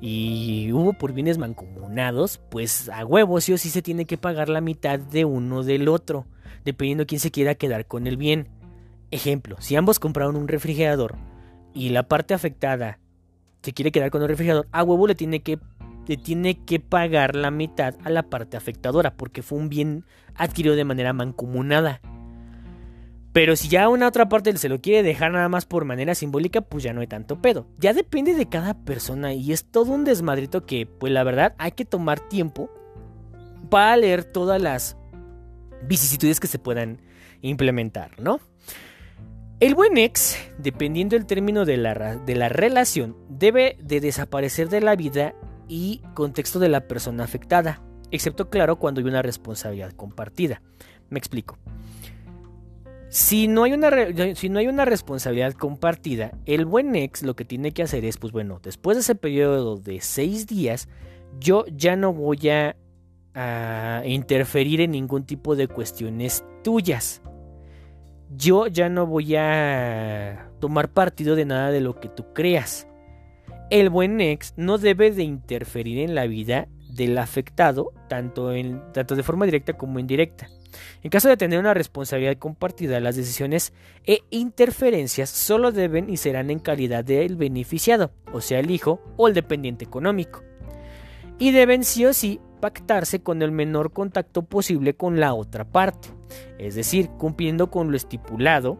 y 0.00 0.72
hubo 0.72 0.94
por 0.94 1.12
bienes 1.12 1.38
mancomunados, 1.38 2.40
pues 2.50 2.88
a 2.88 3.06
huevos 3.06 3.44
sí 3.44 3.52
o 3.52 3.58
sí 3.58 3.70
se 3.70 3.80
tiene 3.80 4.04
que 4.04 4.18
pagar 4.18 4.48
la 4.48 4.60
mitad 4.60 4.98
de 4.98 5.24
uno 5.24 5.62
del 5.62 5.86
otro, 5.86 6.26
dependiendo 6.64 7.06
quién 7.06 7.20
se 7.20 7.30
quiera 7.30 7.54
quedar 7.54 7.86
con 7.86 8.08
el 8.08 8.16
bien. 8.16 8.48
Ejemplo, 9.12 9.54
si 9.60 9.76
ambos 9.76 10.00
compraron 10.00 10.34
un 10.34 10.48
refrigerador 10.48 11.14
y 11.72 11.90
la 11.90 12.02
parte 12.08 12.34
afectada 12.34 12.98
se 13.62 13.72
quiere 13.72 13.92
quedar 13.92 14.10
con 14.10 14.22
el 14.22 14.28
refrigerador, 14.28 14.68
a 14.72 14.82
huevo 14.82 15.06
le 15.06 15.14
tiene 15.14 15.40
que 15.40 15.58
le 16.06 16.16
tiene 16.16 16.64
que 16.64 16.80
pagar 16.80 17.36
la 17.36 17.50
mitad 17.50 17.94
a 18.02 18.08
la 18.08 18.22
parte 18.22 18.56
afectadora 18.56 19.14
porque 19.14 19.42
fue 19.42 19.58
un 19.58 19.68
bien 19.68 20.04
adquirido 20.34 20.74
de 20.74 20.84
manera 20.84 21.12
mancomunada. 21.12 22.00
Pero 23.34 23.56
si 23.56 23.68
ya 23.68 23.90
una 23.90 24.08
otra 24.08 24.28
parte 24.28 24.56
se 24.56 24.70
lo 24.70 24.80
quiere 24.80 25.02
dejar 25.02 25.32
nada 25.32 25.50
más 25.50 25.66
por 25.66 25.84
manera 25.84 26.14
simbólica, 26.14 26.62
pues 26.62 26.82
ya 26.82 26.94
no 26.94 27.02
hay 27.02 27.06
tanto 27.06 27.42
pedo. 27.42 27.66
Ya 27.78 27.92
depende 27.92 28.34
de 28.34 28.48
cada 28.48 28.74
persona 28.74 29.34
y 29.34 29.52
es 29.52 29.66
todo 29.66 29.92
un 29.92 30.04
desmadrito 30.04 30.64
que, 30.64 30.86
pues 30.86 31.12
la 31.12 31.24
verdad, 31.24 31.54
hay 31.58 31.72
que 31.72 31.84
tomar 31.84 32.20
tiempo 32.20 32.70
para 33.68 33.96
leer 33.98 34.24
todas 34.24 34.60
las 34.60 34.96
vicisitudes 35.82 36.40
que 36.40 36.46
se 36.46 36.58
puedan 36.58 37.02
implementar, 37.42 38.18
¿no? 38.18 38.40
El 39.60 39.74
buen 39.74 39.98
ex, 39.98 40.38
dependiendo 40.58 41.16
del 41.16 41.26
término 41.26 41.64
de 41.64 41.76
la, 41.78 42.14
de 42.14 42.34
la 42.36 42.48
relación, 42.48 43.16
debe 43.28 43.76
de 43.82 44.00
desaparecer 44.00 44.68
de 44.68 44.80
la 44.80 44.94
vida 44.94 45.34
y 45.66 46.00
contexto 46.14 46.60
de 46.60 46.68
la 46.68 46.86
persona 46.86 47.24
afectada, 47.24 47.82
excepto 48.12 48.50
claro 48.50 48.78
cuando 48.78 49.00
hay 49.00 49.08
una 49.08 49.20
responsabilidad 49.20 49.90
compartida. 49.94 50.62
Me 51.10 51.18
explico. 51.18 51.58
Si 53.08 53.48
no, 53.48 53.64
hay 53.64 53.72
una, 53.72 53.90
si 54.36 54.48
no 54.48 54.60
hay 54.60 54.68
una 54.68 54.84
responsabilidad 54.84 55.54
compartida, 55.54 56.30
el 56.46 56.64
buen 56.64 56.94
ex 56.94 57.24
lo 57.24 57.34
que 57.34 57.44
tiene 57.44 57.72
que 57.72 57.82
hacer 57.82 58.04
es, 58.04 58.16
pues 58.16 58.32
bueno, 58.32 58.60
después 58.62 58.96
de 58.96 59.00
ese 59.00 59.16
periodo 59.16 59.76
de 59.76 60.00
seis 60.00 60.46
días, 60.46 60.88
yo 61.40 61.64
ya 61.66 61.96
no 61.96 62.12
voy 62.12 62.48
a 62.48 62.76
interferir 64.04 64.82
en 64.82 64.92
ningún 64.92 65.24
tipo 65.24 65.56
de 65.56 65.66
cuestiones 65.66 66.44
tuyas 66.62 67.22
yo 68.36 68.66
ya 68.66 68.88
no 68.88 69.06
voy 69.06 69.36
a 69.36 70.50
tomar 70.60 70.90
partido 70.90 71.36
de 71.36 71.44
nada 71.44 71.70
de 71.70 71.80
lo 71.80 71.98
que 71.98 72.08
tú 72.08 72.32
creas. 72.34 72.86
El 73.70 73.90
buen 73.90 74.20
ex 74.20 74.54
no 74.56 74.78
debe 74.78 75.10
de 75.10 75.24
interferir 75.24 75.98
en 75.98 76.14
la 76.14 76.26
vida 76.26 76.68
del 76.90 77.16
afectado, 77.18 77.92
tanto, 78.08 78.52
en, 78.52 78.82
tanto 78.92 79.14
de 79.14 79.22
forma 79.22 79.44
directa 79.44 79.74
como 79.74 79.98
indirecta. 79.98 80.48
En 81.02 81.10
caso 81.10 81.28
de 81.28 81.36
tener 81.36 81.58
una 81.58 81.74
responsabilidad 81.74 82.36
compartida, 82.38 83.00
las 83.00 83.16
decisiones 83.16 83.72
e 84.04 84.22
interferencias 84.30 85.30
solo 85.30 85.72
deben 85.72 86.10
y 86.10 86.16
serán 86.16 86.50
en 86.50 86.58
calidad 86.58 87.04
del 87.04 87.36
beneficiado, 87.36 88.10
o 88.32 88.40
sea, 88.40 88.58
el 88.58 88.70
hijo 88.70 89.00
o 89.16 89.28
el 89.28 89.34
dependiente 89.34 89.84
económico. 89.84 90.42
Y 91.38 91.52
deben 91.52 91.84
sí 91.84 92.04
o 92.04 92.12
sí 92.12 92.40
pactarse 92.60 93.22
con 93.22 93.42
el 93.42 93.52
menor 93.52 93.92
contacto 93.92 94.42
posible 94.42 94.94
con 94.94 95.20
la 95.20 95.34
otra 95.34 95.64
parte, 95.64 96.08
es 96.58 96.74
decir, 96.74 97.08
cumpliendo 97.18 97.70
con 97.70 97.90
lo 97.90 97.96
estipulado 97.96 98.78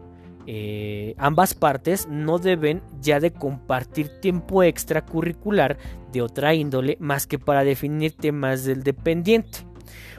eh, 0.51 1.13
ambas 1.19 1.53
partes 1.53 2.07
no 2.09 2.39
deben 2.39 2.81
ya 3.01 3.19
de 3.19 3.31
compartir 3.31 4.19
tiempo 4.19 4.63
extracurricular 4.63 5.77
de 6.11 6.23
otra 6.23 6.55
índole 6.55 6.97
más 6.99 7.27
que 7.27 7.37
para 7.37 7.63
definir 7.63 8.17
temas 8.17 8.63
del 8.63 8.81
dependiente 8.81 9.59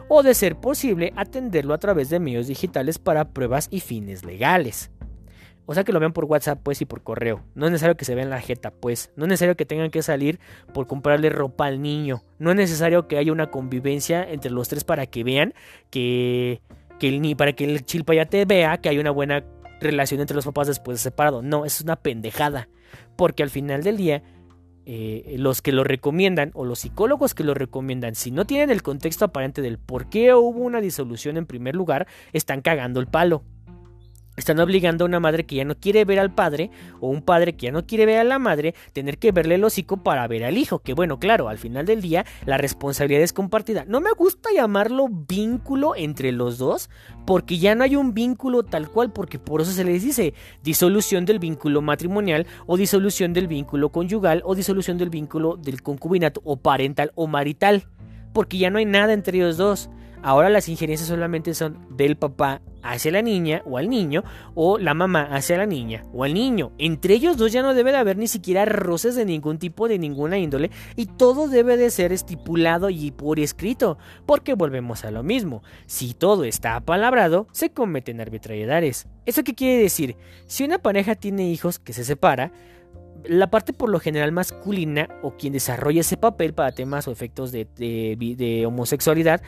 o 0.09 0.23
de 0.23 0.35
ser 0.35 0.55
posible 0.55 1.13
atenderlo 1.17 1.75
a 1.75 1.79
través 1.79 2.11
de 2.11 2.21
medios 2.21 2.47
digitales 2.47 3.01
para 3.01 3.31
pruebas 3.31 3.67
y 3.73 3.81
fines 3.81 4.25
legales. 4.25 4.93
O 5.67 5.75
sea 5.75 5.83
que 5.83 5.93
lo 5.93 5.99
vean 5.99 6.13
por 6.13 6.27
WhatsApp 6.27 6.61
pues 6.63 6.81
y 6.81 6.85
por 6.85 7.03
correo. 7.03 7.43
No 7.57 7.67
es 7.67 7.73
necesario 7.73 7.97
que 7.97 8.05
se 8.05 8.15
vean 8.15 8.31
la 8.31 8.41
jeta 8.41 8.71
pues. 8.71 9.11
No 9.17 9.25
es 9.25 9.31
necesario 9.31 9.57
que 9.57 9.67
tengan 9.67 9.91
que 9.91 10.03
salir 10.03 10.39
por 10.73 10.87
comprarle 10.87 11.31
ropa 11.31 11.67
al 11.67 11.83
niño. 11.83 12.23
No 12.39 12.51
es 12.51 12.57
necesario 12.57 13.09
que 13.09 13.19
haya 13.19 13.33
una 13.33 13.51
convivencia 13.51 14.29
entre 14.29 14.53
los 14.53 14.69
tres 14.69 14.85
para 14.85 15.07
que 15.07 15.25
vean 15.25 15.55
que, 15.91 16.61
que 17.01 17.09
el, 17.09 17.37
para 17.37 17.55
que 17.55 17.65
el 17.65 17.85
chilpa 17.85 18.15
ya 18.15 18.27
te 18.27 18.45
vea 18.45 18.79
que 18.79 18.89
hay 18.89 18.99
una 18.99 19.11
buena 19.11 19.45
relación 19.81 20.21
entre 20.21 20.37
los 20.37 20.45
papás 20.45 20.69
después 20.69 20.99
de 20.99 21.03
separado. 21.03 21.43
No, 21.43 21.65
es 21.65 21.81
una 21.81 21.97
pendejada. 21.97 22.69
Porque 23.17 23.43
al 23.43 23.51
final 23.51 23.83
del 23.83 23.97
día, 23.97 24.23
eh, 24.87 25.35
los 25.39 25.63
que 25.63 25.73
lo 25.73 25.83
recomiendan 25.83 26.51
o 26.55 26.65
los 26.65 26.81
psicólogos 26.81 27.35
que 27.35 27.43
lo 27.43 27.55
recomiendan, 27.55 28.15
si 28.15 28.31
no 28.31 28.47
tienen 28.47 28.71
el 28.71 28.83
contexto 28.83 29.25
aparente 29.25 29.63
del 29.63 29.79
por 29.79 30.09
qué 30.09 30.35
hubo 30.35 30.61
una 30.61 30.81
disolución 30.81 31.37
en 31.37 31.47
primer 31.47 31.75
lugar, 31.75 32.07
están 32.33 32.61
cagando 32.61 33.01
el 33.01 33.07
palo. 33.07 33.43
Están 34.41 34.59
obligando 34.59 35.05
a 35.05 35.07
una 35.07 35.21
madre 35.21 35.45
que 35.45 35.57
ya 35.57 35.67
no 35.67 35.75
quiere 35.75 36.07
ver 36.07 36.19
al 36.19 36.35
padre 36.35 36.71
o 36.99 37.11
un 37.11 37.21
padre 37.21 37.57
que 37.57 37.67
ya 37.67 37.73
no 37.73 37.87
quiere 37.87 38.07
ver 38.07 38.21
a 38.21 38.25
la 38.25 38.39
madre 38.39 38.75
tener 38.95 39.19
que 39.19 39.33
verle 39.33 39.57
el 39.57 39.65
hocico 39.65 39.99
para 39.99 40.27
ver 40.29 40.45
al 40.45 40.57
hijo. 40.57 40.79
Que 40.79 40.95
bueno, 40.95 41.19
claro, 41.19 41.51
al 41.51 41.59
final 41.59 41.85
del 41.85 42.01
día 42.01 42.25
la 42.47 42.57
responsabilidad 42.57 43.21
es 43.21 43.35
compartida. 43.35 43.85
No 43.87 44.01
me 44.01 44.11
gusta 44.13 44.49
llamarlo 44.51 45.09
vínculo 45.11 45.95
entre 45.95 46.33
los 46.33 46.57
dos 46.57 46.89
porque 47.27 47.59
ya 47.59 47.75
no 47.75 47.85
hay 47.85 47.97
un 47.97 48.15
vínculo 48.15 48.63
tal 48.63 48.89
cual 48.89 49.13
porque 49.13 49.39
por 49.39 49.61
eso 49.61 49.73
se 49.73 49.85
les 49.85 50.03
dice 50.03 50.33
disolución 50.63 51.27
del 51.27 51.39
vínculo 51.39 51.83
matrimonial 51.83 52.47
o 52.67 52.79
disolución 52.79 53.35
del 53.35 53.47
vínculo 53.47 53.91
conyugal 53.91 54.41
o 54.47 54.55
disolución 54.55 54.97
del 54.97 55.11
vínculo 55.11 55.59
del 55.59 55.83
concubinato 55.83 56.41
o 56.45 56.57
parental 56.57 57.13
o 57.15 57.27
marital. 57.27 57.85
Porque 58.33 58.57
ya 58.57 58.71
no 58.71 58.79
hay 58.79 58.87
nada 58.87 59.13
entre 59.13 59.37
ellos 59.37 59.59
dos. 59.59 59.91
Ahora 60.23 60.51
las 60.51 60.69
injerencias 60.69 61.09
solamente 61.09 61.55
son 61.55 61.87
del 61.91 62.17
papá 62.17 62.61
hacia 62.83 63.13
la 63.13 63.23
niña 63.23 63.63
o 63.65 63.79
al 63.79 63.89
niño 63.89 64.25
o 64.55 64.79
la 64.79 64.95
mamá 64.95 65.23
hacia 65.31 65.59
la 65.59 65.67
niña 65.67 66.05
o 66.13 66.25
al 66.25 66.35
niño. 66.35 66.73
Entre 66.79 67.15
ellos 67.15 67.37
dos 67.37 67.53
ya 67.53 67.63
no 67.63 67.75
debe 67.75 67.93
de 67.93 67.99
haber 67.99 68.17
ni 68.17 68.27
siquiera 68.27 68.65
roces 68.65 69.15
de 69.15 69.25
ningún 69.25 69.59
tipo, 69.59 69.89
de 69.89 69.99
ninguna 69.99 70.39
índole 70.39 70.71
y 70.97 71.07
todo 71.07 71.49
debe 71.49 71.77
de 71.77 71.91
ser 71.91 72.13
estipulado 72.13 72.91
y 72.91 73.11
por 73.11 73.41
escrito, 73.41 73.99
porque 74.27 74.55
volvemos 74.55 75.05
a 75.05 75.11
lo 75.11 75.23
mismo. 75.23 75.63
Si 75.87 76.15
todo 76.15 76.45
está 76.45 76.77
apalabrado, 76.77 77.47
se 77.53 77.71
cometen 77.71 78.21
arbitrariedades. 78.21 79.07
¿Eso 79.27 79.45
qué 79.45 79.55
quiere 79.55 79.83
decir? 79.83 80.17
Si 80.47 80.65
una 80.65 80.79
pareja 80.79 81.15
tiene 81.15 81.51
hijos 81.51 81.79
que 81.79 81.93
se 81.93 82.05
separa, 82.05 82.53
la 83.25 83.51
parte 83.51 83.73
por 83.73 83.91
lo 83.91 84.01
general 84.01 84.33
masculina 84.33 85.09
o 85.23 85.37
quien 85.37 85.53
desarrolla 85.53 86.01
ese 86.01 86.17
papel 86.17 86.55
para 86.55 86.73
temas 86.73 87.07
o 87.07 87.13
efectos 87.13 87.53
de, 87.53 87.67
de 87.77 88.67
homosexualidad 88.67 89.43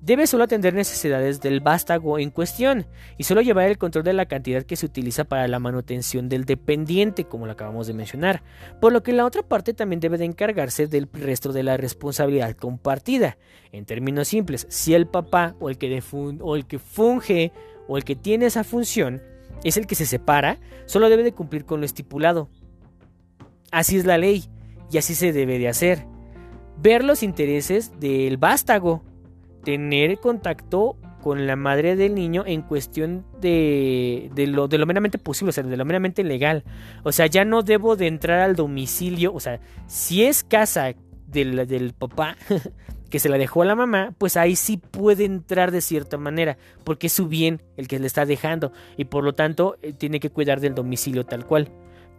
debe 0.00 0.26
solo 0.26 0.44
atender 0.44 0.74
necesidades 0.74 1.40
del 1.40 1.60
vástago 1.60 2.18
en 2.18 2.30
cuestión 2.30 2.86
y 3.16 3.24
solo 3.24 3.40
llevar 3.40 3.68
el 3.68 3.78
control 3.78 4.04
de 4.04 4.12
la 4.12 4.26
cantidad 4.26 4.62
que 4.62 4.76
se 4.76 4.86
utiliza 4.86 5.24
para 5.24 5.48
la 5.48 5.58
manutención 5.58 6.28
del 6.28 6.44
dependiente, 6.44 7.24
como 7.24 7.46
lo 7.46 7.52
acabamos 7.52 7.86
de 7.86 7.94
mencionar, 7.94 8.42
por 8.80 8.92
lo 8.92 9.02
que 9.02 9.12
la 9.12 9.24
otra 9.24 9.42
parte 9.42 9.74
también 9.74 10.00
debe 10.00 10.18
de 10.18 10.24
encargarse 10.24 10.86
del 10.86 11.08
resto 11.12 11.52
de 11.52 11.62
la 11.62 11.76
responsabilidad 11.76 12.54
compartida. 12.54 13.38
En 13.72 13.84
términos 13.84 14.28
simples, 14.28 14.66
si 14.70 14.94
el 14.94 15.06
papá 15.06 15.56
o 15.58 15.68
el 15.68 15.78
que, 15.78 16.02
o 16.40 16.56
el 16.56 16.66
que 16.66 16.78
funge 16.78 17.52
o 17.88 17.96
el 17.96 18.04
que 18.04 18.16
tiene 18.16 18.46
esa 18.46 18.64
función 18.64 19.22
es 19.64 19.76
el 19.76 19.86
que 19.86 19.94
se 19.94 20.06
separa, 20.06 20.58
solo 20.86 21.08
debe 21.08 21.24
de 21.24 21.32
cumplir 21.32 21.64
con 21.64 21.80
lo 21.80 21.86
estipulado. 21.86 22.48
Así 23.70 23.96
es 23.96 24.04
la 24.04 24.18
ley 24.18 24.44
y 24.90 24.98
así 24.98 25.14
se 25.14 25.32
debe 25.32 25.58
de 25.58 25.68
hacer. 25.68 26.06
Ver 26.80 27.02
los 27.02 27.22
intereses 27.22 27.98
del 27.98 28.36
vástago 28.36 29.02
tener 29.64 30.18
contacto 30.18 30.96
con 31.22 31.46
la 31.46 31.56
madre 31.56 31.96
del 31.96 32.14
niño 32.14 32.44
en 32.46 32.62
cuestión 32.62 33.26
de, 33.40 34.30
de, 34.34 34.46
lo, 34.46 34.68
de 34.68 34.78
lo 34.78 34.86
meramente 34.86 35.18
posible, 35.18 35.50
o 35.50 35.52
sea, 35.52 35.64
de 35.64 35.76
lo 35.76 35.84
meramente 35.84 36.24
legal. 36.24 36.64
O 37.02 37.12
sea, 37.12 37.26
ya 37.26 37.44
no 37.44 37.62
debo 37.62 37.96
de 37.96 38.06
entrar 38.06 38.40
al 38.40 38.56
domicilio, 38.56 39.34
o 39.34 39.40
sea, 39.40 39.60
si 39.86 40.24
es 40.24 40.44
casa 40.44 40.94
del, 41.26 41.66
del 41.66 41.92
papá 41.92 42.36
que 43.10 43.18
se 43.18 43.28
la 43.28 43.38
dejó 43.38 43.62
a 43.62 43.66
la 43.66 43.74
mamá, 43.74 44.14
pues 44.18 44.36
ahí 44.36 44.56
sí 44.56 44.76
puede 44.76 45.24
entrar 45.24 45.70
de 45.70 45.80
cierta 45.80 46.18
manera, 46.18 46.56
porque 46.84 47.08
es 47.08 47.12
su 47.12 47.28
bien 47.28 47.62
el 47.76 47.88
que 47.88 47.98
le 47.98 48.06
está 48.06 48.26
dejando 48.26 48.72
y 48.96 49.06
por 49.06 49.24
lo 49.24 49.34
tanto 49.34 49.76
eh, 49.82 49.92
tiene 49.92 50.20
que 50.20 50.30
cuidar 50.30 50.60
del 50.60 50.74
domicilio 50.74 51.24
tal 51.24 51.46
cual. 51.46 51.68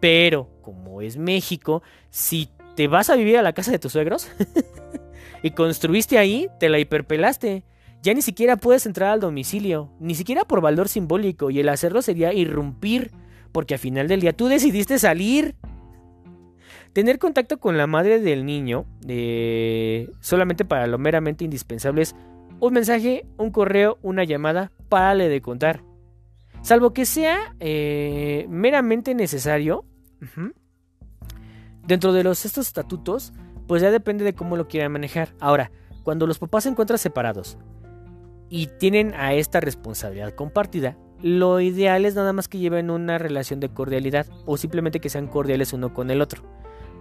Pero, 0.00 0.48
como 0.62 1.02
es 1.02 1.16
México, 1.16 1.82
si 2.08 2.48
te 2.74 2.88
vas 2.88 3.10
a 3.10 3.16
vivir 3.16 3.36
a 3.36 3.42
la 3.42 3.52
casa 3.52 3.70
de 3.70 3.78
tus 3.78 3.92
suegros, 3.92 4.30
y 5.42 5.52
construiste 5.52 6.18
ahí, 6.18 6.48
te 6.58 6.68
la 6.68 6.78
hiperpelaste. 6.78 7.64
Ya 8.02 8.14
ni 8.14 8.22
siquiera 8.22 8.56
puedes 8.56 8.86
entrar 8.86 9.10
al 9.10 9.20
domicilio, 9.20 9.92
ni 10.00 10.14
siquiera 10.14 10.44
por 10.44 10.60
valor 10.60 10.88
simbólico, 10.88 11.50
y 11.50 11.60
el 11.60 11.68
hacerlo 11.68 12.00
sería 12.00 12.32
irrumpir, 12.32 13.10
porque 13.52 13.74
al 13.74 13.80
final 13.80 14.08
del 14.08 14.20
día 14.20 14.32
tú 14.32 14.46
decidiste 14.46 14.98
salir. 14.98 15.54
Tener 16.92 17.18
contacto 17.18 17.60
con 17.60 17.76
la 17.76 17.86
madre 17.86 18.18
del 18.18 18.44
niño, 18.44 18.86
eh, 19.06 20.10
solamente 20.20 20.64
para 20.64 20.86
lo 20.86 20.98
meramente 20.98 21.44
indispensable 21.44 22.02
es 22.02 22.16
un 22.58 22.72
mensaje, 22.72 23.26
un 23.36 23.50
correo, 23.50 23.98
una 24.02 24.24
llamada, 24.24 24.72
párale 24.88 25.28
de 25.28 25.40
contar. 25.40 25.82
Salvo 26.62 26.92
que 26.92 27.06
sea 27.06 27.54
eh, 27.60 28.46
meramente 28.48 29.14
necesario, 29.14 29.84
dentro 31.86 32.12
de 32.12 32.24
los, 32.24 32.44
estos 32.44 32.66
estatutos, 32.66 33.32
pues 33.70 33.82
ya 33.82 33.92
depende 33.92 34.24
de 34.24 34.34
cómo 34.34 34.56
lo 34.56 34.66
quieran 34.66 34.90
manejar. 34.90 35.28
Ahora, 35.38 35.70
cuando 36.02 36.26
los 36.26 36.40
papás 36.40 36.64
se 36.64 36.70
encuentran 36.70 36.98
separados 36.98 37.56
y 38.48 38.66
tienen 38.66 39.14
a 39.14 39.34
esta 39.34 39.60
responsabilidad 39.60 40.34
compartida, 40.34 40.98
lo 41.22 41.60
ideal 41.60 42.04
es 42.04 42.16
nada 42.16 42.32
más 42.32 42.48
que 42.48 42.58
lleven 42.58 42.90
una 42.90 43.16
relación 43.18 43.60
de 43.60 43.68
cordialidad 43.68 44.26
o 44.44 44.56
simplemente 44.56 44.98
que 44.98 45.08
sean 45.08 45.28
cordiales 45.28 45.72
uno 45.72 45.94
con 45.94 46.10
el 46.10 46.20
otro. 46.20 46.42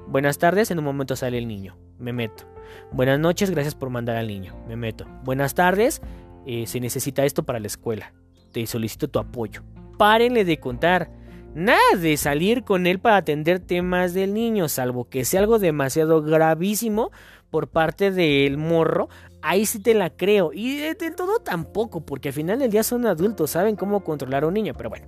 Buenas 0.10 0.38
tardes, 0.38 0.70
en 0.70 0.78
un 0.78 0.86
momento 0.86 1.16
sale 1.16 1.40
el 1.40 1.48
niño, 1.48 1.76
me 1.98 2.14
meto. 2.14 2.44
Buenas 2.92 3.18
noches, 3.18 3.50
gracias 3.50 3.74
por 3.74 3.90
mandar 3.90 4.18
al 4.18 4.28
niño, 4.28 4.56
me 4.68 4.76
meto. 4.76 5.08
Buenas 5.24 5.56
tardes, 5.56 6.04
eh, 6.46 6.68
se 6.68 6.80
necesita 6.80 7.26
esto 7.26 7.42
para 7.42 7.60
la 7.60 7.66
escuela, 7.66 8.14
te 8.52 8.64
solicito 8.68 9.08
tu 9.08 9.18
apoyo. 9.18 9.64
Párenle 9.98 10.46
de 10.46 10.60
contar, 10.60 11.10
Nada 11.56 11.80
de 12.00 12.16
salir 12.16 12.64
con 12.64 12.86
él 12.86 13.00
para 13.00 13.18
atender 13.18 13.60
temas 13.60 14.14
del 14.14 14.34
niño, 14.34 14.70
salvo 14.70 15.10
que 15.10 15.26
sea 15.26 15.40
algo 15.40 15.58
demasiado 15.58 16.22
gravísimo 16.22 17.12
por 17.50 17.70
parte 17.70 18.12
del 18.12 18.58
morro. 18.58 19.10
Ahí 19.42 19.66
sí 19.66 19.80
te 19.80 19.96
la 19.96 20.12
creo. 20.12 20.52
Y 20.54 20.78
de, 20.78 20.96
todo 21.12 21.40
tampoco, 21.40 22.06
porque 22.06 22.30
al 22.30 22.34
final 22.34 22.60
del 22.60 22.70
día 22.70 22.84
son 22.84 23.08
adultos, 23.08 23.52
saben 23.52 23.76
cómo 23.76 24.04
controlar 24.04 24.44
a 24.44 24.48
un 24.48 24.54
niño, 24.54 24.74
pero 24.78 24.90
bueno. 24.90 25.08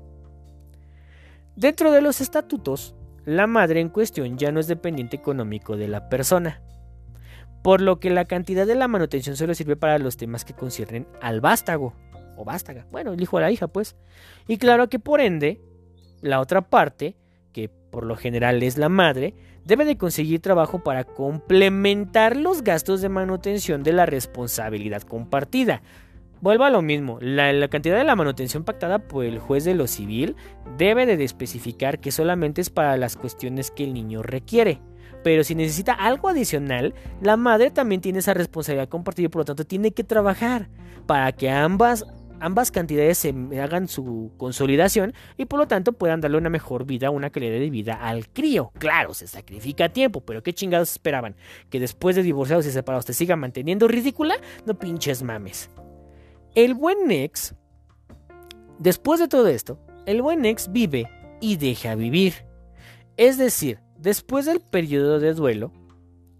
Dentro 1.55 1.91
de 1.91 2.01
los 2.01 2.21
estatutos, 2.21 2.95
la 3.23 3.45
madre 3.45 3.79
en 3.79 3.89
cuestión 3.89 4.37
ya 4.37 4.51
no 4.51 4.59
es 4.59 4.67
dependiente 4.67 5.17
económico 5.17 5.77
de 5.77 5.87
la 5.87 6.09
persona. 6.09 6.61
Por 7.61 7.81
lo 7.81 7.99
que 7.99 8.09
la 8.09 8.25
cantidad 8.25 8.65
de 8.65 8.73
la 8.73 8.87
manutención 8.87 9.37
solo 9.37 9.53
sirve 9.53 9.75
para 9.75 9.99
los 9.99 10.17
temas 10.17 10.43
que 10.43 10.55
conciernen 10.55 11.07
al 11.21 11.39
vástago. 11.39 11.93
O 12.35 12.45
vástaga. 12.45 12.87
Bueno, 12.89 13.13
el 13.13 13.21
hijo 13.21 13.37
a 13.37 13.41
la 13.41 13.51
hija, 13.51 13.67
pues. 13.67 13.95
Y 14.47 14.57
claro 14.57 14.89
que 14.89 14.97
por 14.97 15.21
ende, 15.21 15.61
la 16.21 16.39
otra 16.39 16.61
parte, 16.61 17.15
que 17.53 17.69
por 17.69 18.05
lo 18.05 18.15
general 18.15 18.63
es 18.63 18.77
la 18.77 18.89
madre, 18.89 19.33
debe 19.65 19.85
de 19.85 19.97
conseguir 19.97 20.39
trabajo 20.39 20.83
para 20.83 21.03
complementar 21.03 22.35
los 22.35 22.63
gastos 22.63 23.01
de 23.01 23.09
manutención 23.09 23.83
de 23.83 23.93
la 23.93 24.05
responsabilidad 24.05 25.01
compartida. 25.01 25.81
Vuelvo 26.41 26.63
a 26.63 26.71
lo 26.71 26.81
mismo, 26.81 27.19
la, 27.21 27.67
cantidad 27.67 27.97
de 27.97 28.03
la 28.03 28.15
manutención 28.15 28.63
pactada 28.63 28.97
por 28.97 29.25
el 29.25 29.37
juez 29.37 29.63
de 29.63 29.75
lo 29.75 29.85
civil 29.85 30.35
debe 30.75 31.05
de 31.05 31.23
especificar 31.23 31.99
que 31.99 32.11
solamente 32.11 32.61
es 32.61 32.71
para 32.71 32.97
las 32.97 33.15
cuestiones 33.15 33.69
que 33.69 33.83
el 33.83 33.93
niño 33.93 34.23
requiere. 34.23 34.81
Pero 35.23 35.43
si 35.43 35.53
necesita 35.53 35.93
algo 35.93 36.29
adicional, 36.29 36.95
la 37.21 37.37
madre 37.37 37.69
también 37.69 38.01
tiene 38.01 38.19
esa 38.19 38.33
responsabilidad 38.33 38.89
compartida 38.89 39.27
y 39.27 39.29
por 39.29 39.41
lo 39.41 39.45
tanto 39.45 39.65
tiene 39.65 39.91
que 39.91 40.03
trabajar 40.03 40.69
para 41.05 41.31
que 41.31 41.51
ambas 41.51 42.05
ambas 42.41 42.71
cantidades 42.71 43.19
se 43.19 43.33
hagan 43.61 43.87
su 43.87 44.31
consolidación 44.37 45.13
y 45.37 45.45
por 45.45 45.59
lo 45.59 45.67
tanto 45.67 45.93
puedan 45.93 46.21
darle 46.21 46.37
una 46.37 46.49
mejor 46.49 46.85
vida, 46.85 47.11
una 47.11 47.29
calidad 47.29 47.59
de 47.59 47.69
vida 47.69 47.93
al 47.93 48.27
crío. 48.29 48.71
Claro, 48.79 49.13
se 49.13 49.27
sacrifica 49.27 49.89
tiempo, 49.89 50.21
pero 50.21 50.43
¿qué 50.43 50.51
chingados 50.51 50.91
esperaban? 50.91 51.35
¿Que 51.69 51.79
después 51.79 52.15
de 52.15 52.23
divorciados 52.23 52.65
y 52.65 52.71
separados 52.71 53.05
te 53.05 53.13
siga 53.13 53.35
manteniendo 53.35 53.87
ridícula? 53.87 54.35
No 54.65 54.77
pinches 54.77 55.21
mames. 55.21 55.69
El 56.55 56.73
buen 56.73 57.11
ex, 57.11 57.55
después 58.79 59.19
de 59.19 59.27
todo 59.27 59.47
esto, 59.47 59.79
el 60.05 60.21
buen 60.21 60.43
ex 60.45 60.71
vive 60.71 61.09
y 61.39 61.57
deja 61.57 61.95
vivir. 61.95 62.45
Es 63.17 63.37
decir, 63.37 63.79
después 63.97 64.47
del 64.47 64.61
periodo 64.61 65.19
de 65.19 65.33
duelo, 65.33 65.71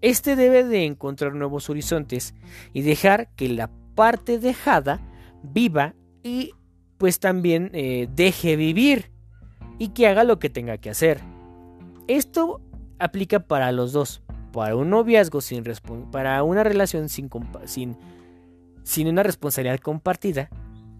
este 0.01 0.35
debe 0.35 0.63
de 0.63 0.85
encontrar 0.85 1.35
nuevos 1.35 1.69
horizontes 1.69 2.33
y 2.73 2.81
dejar 2.81 3.29
que 3.35 3.47
la 3.49 3.69
parte 3.93 4.39
dejada 4.39 4.99
viva 5.43 5.95
y 6.23 6.53
pues 6.97 7.19
también 7.19 7.71
eh, 7.73 8.07
deje 8.13 8.55
vivir 8.55 9.11
y 9.77 9.89
que 9.89 10.07
haga 10.07 10.23
lo 10.23 10.39
que 10.39 10.49
tenga 10.49 10.77
que 10.77 10.89
hacer. 10.89 11.19
Esto 12.07 12.61
aplica 12.99 13.39
para 13.39 13.71
los 13.71 13.93
dos, 13.93 14.21
para 14.51 14.75
un 14.75 14.89
noviazgo 14.89 15.41
sin 15.41 15.63
para 16.11 16.43
una 16.43 16.63
relación 16.63 17.09
sin, 17.09 17.29
sin, 17.65 17.97
sin 18.83 19.07
una 19.07 19.23
responsabilidad 19.23 19.79
compartida, 19.79 20.49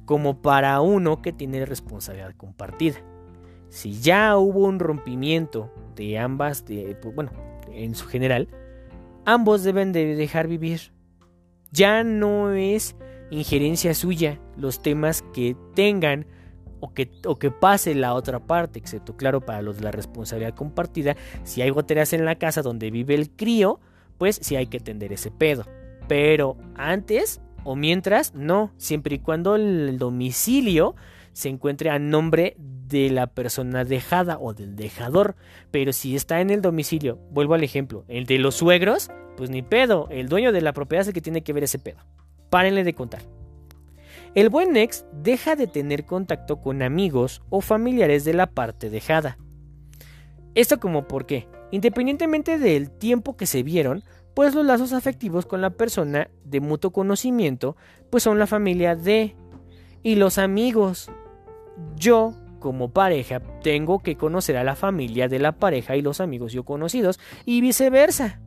como 0.06 0.42
para 0.42 0.82
uno 0.82 1.22
que 1.22 1.32
tiene 1.32 1.66
responsabilidad 1.66 2.34
compartida. 2.36 2.98
Si 3.70 4.02
ya 4.02 4.38
hubo 4.38 4.66
un 4.66 4.80
rompimiento 4.80 5.72
de 5.96 6.18
ambas, 6.18 6.66
de, 6.66 6.98
pues, 7.02 7.16
bueno, 7.16 7.32
en 7.72 7.96
su 7.96 8.08
general, 8.08 8.50
ambos 9.26 9.64
deben 9.64 9.92
de 9.94 10.16
dejar 10.16 10.48
vivir. 10.48 10.92
Ya 11.72 12.04
no 12.04 12.52
es 12.52 12.96
injerencia 13.32 13.96
suya 13.96 14.40
los 14.58 14.82
temas 14.82 15.24
que 15.34 15.56
tengan 15.74 16.28
o 16.80 16.94
que, 16.94 17.10
o 17.26 17.40
que 17.40 17.50
pase 17.50 17.96
la 17.96 18.14
otra 18.14 18.40
parte, 18.40 18.78
excepto 18.78 19.16
claro 19.16 19.42
para 19.42 19.62
los 19.62 19.78
de 19.78 19.84
la 19.84 19.92
responsabilidad 19.92 20.56
compartida, 20.56 21.16
si 21.44 21.62
hay 21.62 21.70
goteras 21.70 22.14
en 22.14 22.26
la 22.26 22.36
casa 22.36 22.62
donde 22.62 22.92
vive 22.92 23.16
el 23.16 23.32
crío, 23.32 23.80
pues 24.18 24.40
sí 24.42 24.56
hay 24.56 24.68
que 24.68 24.80
tender 24.80 25.14
ese 25.14 25.32
pedo. 25.32 25.66
Pero 26.08 26.58
antes 26.76 27.42
o 27.64 27.76
mientras, 27.76 28.34
no, 28.34 28.74
siempre 28.78 29.16
y 29.16 29.20
cuando 29.20 29.56
el 29.56 29.98
domicilio 29.98 30.96
se 31.34 31.50
encuentre 31.50 31.90
a 31.90 32.00
nombre 32.00 32.56
de 32.58 33.10
la 33.10 33.28
persona 33.28 33.86
dejada 33.86 34.38
o 34.40 34.54
del 34.54 34.76
dejador. 34.76 35.36
Pero 35.70 35.94
si 35.94 36.16
está 36.16 36.42
en 36.42 36.50
el 36.50 36.62
domicilio, 36.62 37.20
vuelvo 37.32 37.54
al 37.54 37.64
ejemplo, 37.64 38.04
el 38.08 38.26
de 38.26 38.40
los 38.40 38.56
suegros, 38.56 39.10
pues 39.38 39.50
ni 39.50 39.62
pedo, 39.62 40.08
el 40.12 40.28
dueño 40.28 40.52
de 40.52 40.62
la 40.62 40.74
propiedad 40.74 41.02
es 41.02 41.08
el 41.08 41.14
que 41.14 41.22
tiene 41.22 41.44
que 41.44 41.54
ver 41.54 41.64
ese 41.64 41.80
pedo. 41.80 42.00
Párenle 42.52 42.84
de 42.84 42.94
contar. 42.94 43.22
El 44.36 44.50
buen 44.50 44.76
ex 44.76 45.06
deja 45.14 45.56
de 45.56 45.68
tener 45.68 46.06
contacto 46.06 46.62
con 46.62 46.82
amigos 46.82 47.42
o 47.50 47.62
familiares 47.62 48.26
de 48.26 48.34
la 48.34 48.48
parte 48.48 48.90
dejada. 48.90 49.38
Esto 50.54 50.80
como 50.82 51.08
por 51.08 51.26
qué? 51.26 51.48
Independientemente 51.72 52.60
del 52.60 52.92
tiempo 52.92 53.38
que 53.38 53.46
se 53.46 53.64
vieron, 53.64 54.04
pues 54.34 54.54
los 54.54 54.66
lazos 54.66 54.92
afectivos 54.92 55.46
con 55.46 55.62
la 55.62 55.70
persona 55.70 56.30
de 56.44 56.60
mutuo 56.60 56.92
conocimiento, 56.92 57.78
pues 58.10 58.24
son 58.24 58.38
la 58.38 58.48
familia 58.48 58.98
de 58.98 59.34
y 60.04 60.16
los 60.16 60.38
amigos. 60.38 61.10
Yo, 61.96 62.34
como 62.60 62.92
pareja, 62.92 63.40
tengo 63.64 64.00
que 64.00 64.18
conocer 64.18 64.58
a 64.58 64.66
la 64.66 64.76
familia 64.76 65.30
de 65.30 65.40
la 65.40 65.54
pareja 65.54 65.96
y 65.96 66.02
los 66.02 66.20
amigos 66.20 66.52
yo 66.52 66.66
conocidos 66.66 67.18
y 67.46 67.62
viceversa. 67.62 68.42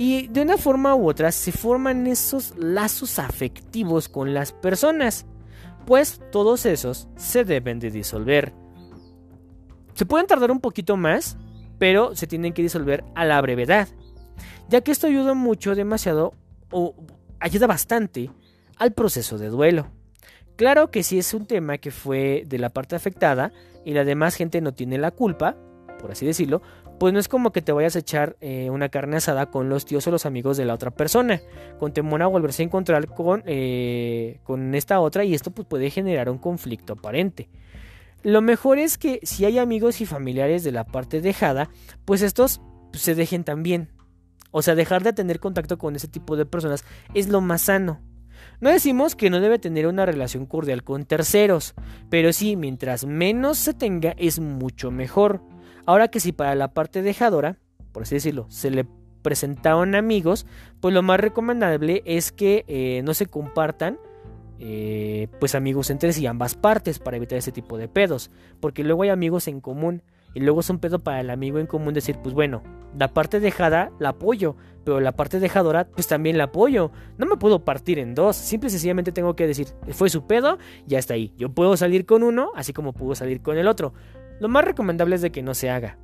Y 0.00 0.28
de 0.28 0.40
una 0.40 0.56
forma 0.56 0.94
u 0.94 1.10
otra 1.10 1.30
se 1.30 1.52
forman 1.52 2.06
esos 2.06 2.54
lazos 2.56 3.18
afectivos 3.18 4.08
con 4.08 4.32
las 4.32 4.50
personas, 4.50 5.26
pues 5.84 6.22
todos 6.32 6.64
esos 6.64 7.06
se 7.16 7.44
deben 7.44 7.78
de 7.80 7.90
disolver. 7.90 8.54
Se 9.92 10.06
pueden 10.06 10.26
tardar 10.26 10.52
un 10.52 10.60
poquito 10.60 10.96
más, 10.96 11.36
pero 11.78 12.16
se 12.16 12.26
tienen 12.26 12.54
que 12.54 12.62
disolver 12.62 13.04
a 13.14 13.26
la 13.26 13.38
brevedad, 13.42 13.88
ya 14.70 14.80
que 14.80 14.90
esto 14.90 15.06
ayuda 15.06 15.34
mucho, 15.34 15.74
demasiado, 15.74 16.32
o 16.70 16.94
ayuda 17.38 17.66
bastante 17.66 18.30
al 18.78 18.94
proceso 18.94 19.36
de 19.36 19.48
duelo. 19.48 19.88
Claro 20.56 20.90
que 20.90 21.02
si 21.02 21.18
es 21.18 21.34
un 21.34 21.44
tema 21.44 21.76
que 21.76 21.90
fue 21.90 22.44
de 22.46 22.58
la 22.58 22.70
parte 22.70 22.96
afectada 22.96 23.52
y 23.84 23.92
la 23.92 24.04
demás 24.04 24.34
gente 24.34 24.62
no 24.62 24.72
tiene 24.72 24.96
la 24.96 25.10
culpa, 25.10 25.58
por 26.00 26.10
así 26.10 26.24
decirlo, 26.24 26.62
pues 27.00 27.14
no 27.14 27.18
es 27.18 27.28
como 27.28 27.50
que 27.50 27.62
te 27.62 27.72
vayas 27.72 27.96
a 27.96 28.00
echar 28.00 28.36
eh, 28.42 28.68
una 28.68 28.90
carne 28.90 29.16
asada 29.16 29.46
con 29.46 29.70
los 29.70 29.86
tíos 29.86 30.06
o 30.06 30.10
los 30.10 30.26
amigos 30.26 30.58
de 30.58 30.66
la 30.66 30.74
otra 30.74 30.90
persona, 30.90 31.40
con 31.78 31.94
temor 31.94 32.20
a 32.20 32.26
volverse 32.26 32.62
a 32.62 32.66
encontrar 32.66 33.06
con, 33.06 33.42
eh, 33.46 34.38
con 34.44 34.74
esta 34.74 35.00
otra 35.00 35.24
y 35.24 35.32
esto 35.32 35.50
pues, 35.50 35.66
puede 35.66 35.88
generar 35.88 36.28
un 36.28 36.36
conflicto 36.36 36.92
aparente. 36.92 37.48
Lo 38.22 38.42
mejor 38.42 38.78
es 38.78 38.98
que 38.98 39.18
si 39.22 39.46
hay 39.46 39.58
amigos 39.58 40.02
y 40.02 40.06
familiares 40.06 40.62
de 40.62 40.72
la 40.72 40.84
parte 40.84 41.22
dejada, 41.22 41.70
pues 42.04 42.20
estos 42.20 42.60
pues, 42.90 43.02
se 43.02 43.14
dejen 43.14 43.44
también. 43.44 43.88
O 44.50 44.60
sea, 44.60 44.74
dejar 44.74 45.02
de 45.02 45.14
tener 45.14 45.40
contacto 45.40 45.78
con 45.78 45.96
ese 45.96 46.06
tipo 46.06 46.36
de 46.36 46.44
personas 46.44 46.84
es 47.14 47.30
lo 47.30 47.40
más 47.40 47.62
sano. 47.62 48.02
No 48.60 48.68
decimos 48.68 49.16
que 49.16 49.30
no 49.30 49.40
debe 49.40 49.58
tener 49.58 49.86
una 49.86 50.04
relación 50.04 50.44
cordial 50.44 50.84
con 50.84 51.06
terceros, 51.06 51.74
pero 52.10 52.34
sí, 52.34 52.56
mientras 52.56 53.06
menos 53.06 53.56
se 53.56 53.72
tenga 53.72 54.14
es 54.18 54.38
mucho 54.38 54.90
mejor. 54.90 55.40
Ahora 55.86 56.08
que 56.08 56.20
si 56.20 56.32
para 56.32 56.54
la 56.54 56.72
parte 56.72 57.02
dejadora, 57.02 57.58
por 57.92 58.02
así 58.02 58.14
decirlo, 58.14 58.46
se 58.48 58.70
le 58.70 58.86
presentaron 59.22 59.94
amigos, 59.94 60.46
pues 60.80 60.94
lo 60.94 61.02
más 61.02 61.20
recomendable 61.20 62.02
es 62.06 62.32
que 62.32 62.64
eh, 62.68 63.02
no 63.04 63.14
se 63.14 63.26
compartan 63.26 63.98
eh, 64.62 65.28
pues 65.38 65.54
amigos 65.54 65.88
entre 65.88 66.12
sí 66.12 66.26
ambas 66.26 66.54
partes 66.54 66.98
para 66.98 67.16
evitar 67.16 67.38
ese 67.38 67.50
tipo 67.50 67.78
de 67.78 67.88
pedos, 67.88 68.30
porque 68.60 68.84
luego 68.84 69.04
hay 69.04 69.08
amigos 69.08 69.48
en 69.48 69.60
común 69.60 70.02
y 70.34 70.40
luego 70.40 70.60
es 70.60 70.68
un 70.68 70.78
pedo 70.78 70.98
para 70.98 71.20
el 71.20 71.30
amigo 71.30 71.58
en 71.58 71.66
común 71.66 71.94
decir, 71.94 72.18
pues 72.22 72.34
bueno, 72.34 72.62
la 72.96 73.08
parte 73.08 73.40
dejada 73.40 73.90
la 73.98 74.10
apoyo, 74.10 74.56
pero 74.84 75.00
la 75.00 75.12
parte 75.12 75.40
dejadora 75.40 75.88
pues 75.88 76.06
también 76.06 76.36
la 76.36 76.44
apoyo. 76.44 76.90
No 77.16 77.24
me 77.24 77.36
puedo 77.36 77.64
partir 77.64 77.98
en 77.98 78.14
dos, 78.14 78.36
simple 78.36 78.68
y 78.68 78.70
sencillamente 78.70 79.12
tengo 79.12 79.34
que 79.34 79.46
decir, 79.46 79.68
fue 79.92 80.10
su 80.10 80.26
pedo, 80.26 80.58
ya 80.86 80.98
está 80.98 81.14
ahí. 81.14 81.32
Yo 81.38 81.48
puedo 81.50 81.76
salir 81.78 82.04
con 82.04 82.22
uno, 82.22 82.52
así 82.54 82.74
como 82.74 82.92
puedo 82.92 83.14
salir 83.14 83.40
con 83.40 83.56
el 83.56 83.66
otro. 83.66 83.94
Lo 84.40 84.48
más 84.48 84.64
recomendable 84.64 85.14
es 85.14 85.22
de 85.22 85.30
que 85.30 85.42
no 85.42 85.54
se 85.54 85.70
haga. 85.70 85.98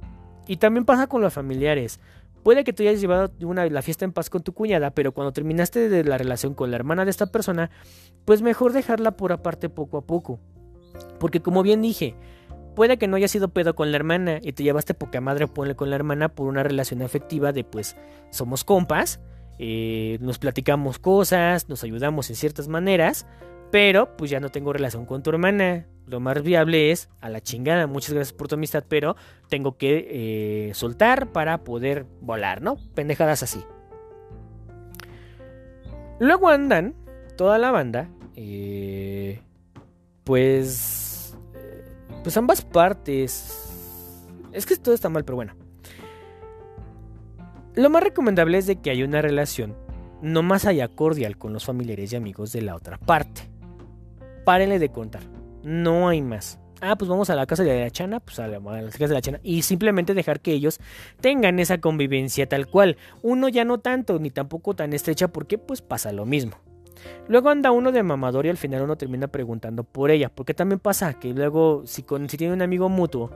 Y 0.47 0.59
también 0.59 0.85
pasa 0.85 1.09
con 1.09 1.23
los 1.23 1.33
familiares. 1.33 1.99
Puede 2.45 2.63
que 2.63 2.73
tú 2.73 2.85
hayas 2.85 3.01
llevado 3.01 3.33
una, 3.41 3.67
la 3.67 3.83
fiesta 3.83 4.05
en 4.05 4.13
paz 4.13 4.31
con 4.31 4.43
tu 4.43 4.53
cuñada, 4.53 4.93
pero 4.93 5.11
cuando 5.11 5.33
terminaste 5.33 5.89
de 5.89 6.05
la 6.05 6.17
relación 6.17 6.55
con 6.55 6.71
la 6.71 6.77
hermana 6.77 7.05
de 7.05 7.11
esta 7.11 7.27
persona, 7.27 7.71
pues 8.25 8.43
mejor 8.43 8.73
dejarla 8.73 9.17
por 9.17 9.33
aparte 9.33 9.69
poco 9.69 9.99
a 9.99 10.07
poco. 10.07 10.39
Porque 11.19 11.41
como 11.41 11.65
bien 11.65 11.83
dije, 11.83 12.15
Puede 12.77 12.99
que 12.99 13.09
no 13.09 13.17
haya 13.17 13.27
sido 13.27 13.49
pedo 13.49 13.75
con 13.75 13.91
la 13.91 13.97
hermana 13.97 14.39
y 14.43 14.53
te 14.53 14.63
llevaste 14.63 14.93
poca 14.93 15.23
madre 15.23 15.49
con 15.49 15.89
la 15.89 15.97
hermana 15.97 16.29
por 16.29 16.47
una 16.47 16.63
relación 16.63 17.01
afectiva 17.01 17.51
de 17.55 17.65
pues 17.65 17.97
somos 18.31 18.65
compas, 18.65 19.19
eh, 19.59 20.19
nos 20.21 20.39
platicamos 20.39 20.99
cosas, 20.99 21.71
nos 21.71 21.83
ayudamos 21.85 22.29
en 22.29 22.37
ciertas 22.37 22.69
maneras, 22.69 23.27
pero 23.71 24.17
pues 24.17 24.31
ya 24.31 24.41
no 24.41 24.51
tengo 24.51 24.73
relación 24.73 25.07
con 25.07 25.23
tu 25.23 25.31
hermana. 25.31 25.87
Lo 26.07 26.21
más 26.21 26.43
viable 26.43 26.93
es 26.93 27.09
a 27.21 27.29
la 27.29 27.41
chingada, 27.41 27.87
muchas 27.87 28.15
gracias 28.15 28.33
por 28.33 28.47
tu 28.49 28.55
amistad, 28.55 28.85
pero 28.89 29.17
tengo 29.49 29.77
que 29.77 30.69
eh, 30.69 30.75
soltar 30.75 31.33
para 31.33 31.65
poder 31.65 32.07
volar, 32.21 32.63
¿no? 32.63 32.77
Pendejadas 32.95 33.43
así. 33.43 33.61
Luego 36.21 36.49
andan 36.49 36.95
toda 37.37 37.59
la 37.59 37.73
banda, 37.73 38.09
eh, 38.37 39.41
pues 40.25 41.07
pues 42.27 42.37
ambas 42.37 42.63
partes. 42.63 44.27
Es 44.53 44.67
que 44.67 44.77
todo 44.77 44.95
está 44.95 45.09
mal, 45.09 45.25
pero 45.25 45.37
bueno. 45.37 45.55
Lo 47.75 47.91
más 47.91 48.03
recomendable 48.03 48.59
es 48.59 48.67
de 48.67 48.81
que 48.81 48.91
haya 48.91 49.05
una 49.05 49.23
relación 49.23 49.77
no 50.23 50.43
más 50.43 50.65
allá 50.65 50.89
cordial 50.89 51.37
con 51.39 51.53
los 51.53 51.65
familiares 51.65 52.13
y 52.13 52.17
amigos 52.17 52.51
de 52.51 52.63
la 52.63 52.75
otra 52.75 52.99
parte. 52.99 53.43
Párenle 54.47 54.79
de 54.79 54.91
contar. 54.91 55.23
No 55.65 56.07
hay 56.07 56.23
más. 56.23 56.61
Ah, 56.81 56.95
pues 56.95 57.09
vamos 57.09 57.31
a 57.31 57.35
la 57.35 57.47
casa 57.47 57.65
de 57.65 57.81
la 57.81 57.91
chana, 57.91 58.21
pues 58.21 58.39
a, 58.39 58.47
la, 58.47 58.61
casa 58.61 59.09
de 59.09 59.15
la 59.15 59.21
chana. 59.21 59.41
Y 59.43 59.63
simplemente 59.63 60.15
dejar 60.15 60.39
que 60.39 60.53
ellos 60.53 60.79
tengan 61.21 61.59
esa 61.59 61.79
convivencia 61.79 62.49
tal 62.49 62.69
cual. 62.69 62.97
Uno 63.23 63.49
ya 63.49 63.65
no 63.65 63.79
tanto, 63.79 64.21
ni 64.21 64.31
tampoco 64.31 64.77
tan 64.77 64.93
estrecha, 64.93 65.27
porque 65.27 65.59
pues 65.59 65.83
pasa 65.83 66.13
lo 66.13 66.27
mismo. 66.27 66.59
Luego 67.27 67.49
anda 67.49 67.73
uno 67.73 67.91
de 67.91 68.05
mamador 68.05 68.47
y 68.47 68.51
al 68.51 68.57
final 68.57 68.83
uno 68.83 68.95
termina 68.95 69.27
preguntando 69.27 69.83
por 69.83 70.13
ella, 70.13 70.31
porque 70.33 70.55
también 70.55 70.79
pasa 70.79 71.15
que 71.15 71.35
luego 71.35 71.83
si, 71.85 72.05
si 72.29 72.37
tiene 72.37 72.55
un 72.55 72.63
amigo 72.63 72.89
mutuo 72.89 73.33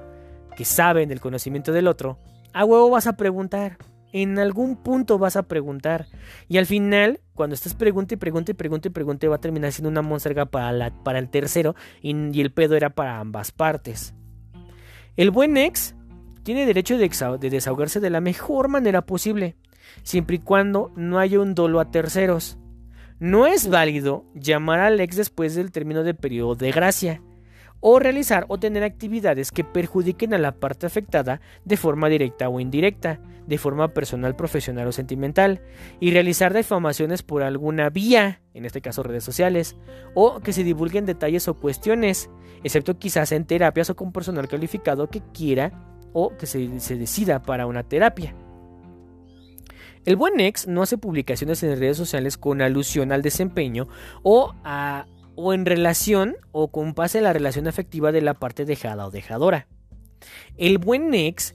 que 0.57 0.65
sabe 0.65 1.09
del 1.09 1.21
conocimiento 1.21 1.73
del 1.73 1.89
otro, 1.89 2.21
a 2.53 2.65
huevo 2.65 2.89
vas 2.89 3.09
a 3.09 3.17
preguntar. 3.17 3.79
En 4.13 4.39
algún 4.39 4.77
punto 4.77 5.19
vas 5.19 5.37
a 5.37 5.45
preguntar. 5.45 6.07
Y 6.49 6.59
al 6.59 6.67
final, 6.67 7.21
cuando 7.35 7.55
estás 7.55 7.75
y 7.75 7.77
pregunta 7.77 8.15
y 8.15 8.17
pregunta, 8.17 9.29
va 9.29 9.37
a 9.37 9.41
terminar 9.41 9.73
siendo 9.73 9.89
una 9.89 10.03
monserga 10.03 10.47
para, 10.47 10.73
la, 10.73 10.93
el 11.15 11.29
tercero 11.29 11.75
y, 12.03 12.17
y, 12.37 12.41
el 12.41 12.53
pedo 12.53 12.77
era 12.77 12.91
para 12.91 13.21
ambas 13.21 13.53
partes. 13.53 14.15
El 15.17 15.31
buen 15.31 15.57
ex 15.57 15.95
tiene 16.43 16.67
derecho 16.67 16.99
de, 16.99 17.09
de 17.41 17.51
desahogarse 17.51 18.01
de 18.01 18.11
la 18.11 18.21
mejor 18.21 18.69
manera 18.69 19.07
posible, 19.07 19.57
siempre 20.03 20.37
y 20.37 20.41
cuando 20.41 20.93
no 20.97 21.19
haya 21.19 21.41
un 21.41 21.55
dolo 21.55 21.81
a 21.81 21.91
terceros. 21.91 22.59
No 23.19 23.47
es 23.47 23.69
válido 23.69 24.25
llamar 24.35 24.81
al 24.81 24.99
ex 24.99 25.17
después 25.17 25.55
del 25.55 25.73
término 25.73 26.03
de 26.03 26.15
periodo 26.15 26.55
de 26.55 26.73
gracia 26.73 27.23
o 27.81 27.99
realizar 27.99 28.45
o 28.49 28.59
tener 28.59 28.85
actividades 28.85 29.53
que 29.53 29.65
perjudiquen 29.65 30.35
a 30.35 30.39
la 30.39 30.53
parte 30.53 30.87
afectada 30.87 31.41
de 31.65 31.77
forma 31.77 32.09
directa 32.09 32.49
o 32.49 32.61
indirecta, 32.61 33.21
de 33.47 33.59
forma 33.59 33.89
personal, 33.89 34.37
profesional 34.37 34.87
o 34.87 34.93
sentimental, 34.93 35.63
y 35.99 36.13
realizar 36.13 36.55
difamaciones 36.55 37.23
por 37.23 37.43
alguna 37.43 37.91
vía, 37.91 38.43
en 38.55 38.65
este 38.65 38.81
caso 38.81 39.03
redes 39.03 39.25
sociales, 39.25 39.77
o 40.15 40.41
que 40.41 40.53
se 40.53 40.65
divulguen 40.65 41.07
detalles 41.07 41.49
o 41.49 41.55
cuestiones, 41.55 42.31
excepto 42.63 42.99
quizás 42.99 43.33
en 43.33 43.45
terapias 43.45 43.91
o 43.91 43.97
con 43.97 44.13
personal 44.13 44.49
calificado 44.49 45.09
que 45.09 45.23
quiera 45.33 45.73
o 46.13 46.37
que 46.37 46.47
se, 46.47 46.81
se 46.81 46.97
decida 46.97 47.43
para 47.43 47.67
una 47.67 47.83
terapia. 47.83 48.35
El 50.07 50.17
buen 50.17 50.41
ex 50.41 50.67
no 50.67 50.83
hace 50.83 50.97
publicaciones 50.97 51.63
en 51.63 51.79
redes 51.79 51.97
sociales 51.97 52.39
con 52.39 52.63
alusión 52.63 53.13
al 53.13 53.21
desempeño 53.21 53.87
o, 54.23 54.55
a, 54.65 55.07
o 55.37 55.53
en 55.53 55.67
relación 55.67 56.37
o 56.53 56.69
con 56.71 56.95
base 56.95 57.19
a 57.19 57.23
la 57.23 57.33
relación 57.33 57.67
afectiva 57.67 58.13
de 58.13 58.23
la 58.23 58.35
parte 58.35 58.65
dejada 58.65 59.07
o 59.07 59.11
dejadora. 59.11 59.67
El 60.57 60.79
buen 60.79 61.15
ex, 61.15 61.55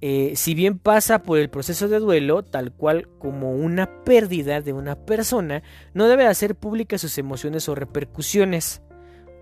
eh, 0.00 0.32
si 0.36 0.54
bien 0.54 0.78
pasa 0.78 1.22
por 1.22 1.38
el 1.38 1.50
proceso 1.50 1.88
de 1.88 1.98
duelo, 1.98 2.42
tal 2.42 2.72
cual 2.72 3.08
como 3.18 3.52
una 3.52 4.04
pérdida 4.04 4.60
de 4.60 4.72
una 4.72 4.94
persona, 4.94 5.62
no 5.94 6.08
debe 6.08 6.26
hacer 6.26 6.54
públicas 6.54 7.00
sus 7.00 7.18
emociones 7.18 7.68
o 7.68 7.74
repercusiones, 7.74 8.82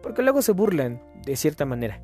porque 0.03 0.23
luego 0.23 0.43
se 0.43 0.53
burlan, 0.53 1.03
de 1.25 1.37
cierta 1.37 1.65
manera. 1.65 2.03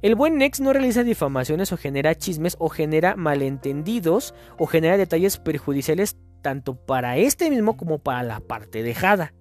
El 0.00 0.14
buen 0.14 0.40
ex 0.42 0.60
no 0.60 0.72
realiza 0.72 1.02
difamaciones 1.02 1.72
o 1.72 1.76
genera 1.76 2.14
chismes 2.14 2.56
o 2.60 2.68
genera 2.68 3.16
malentendidos 3.16 4.32
o 4.56 4.66
genera 4.66 4.96
detalles 4.96 5.38
perjudiciales 5.38 6.16
tanto 6.40 6.76
para 6.76 7.16
este 7.16 7.50
mismo 7.50 7.76
como 7.76 7.98
para 7.98 8.22
la 8.22 8.38
parte 8.38 8.84
dejada. 8.84 9.32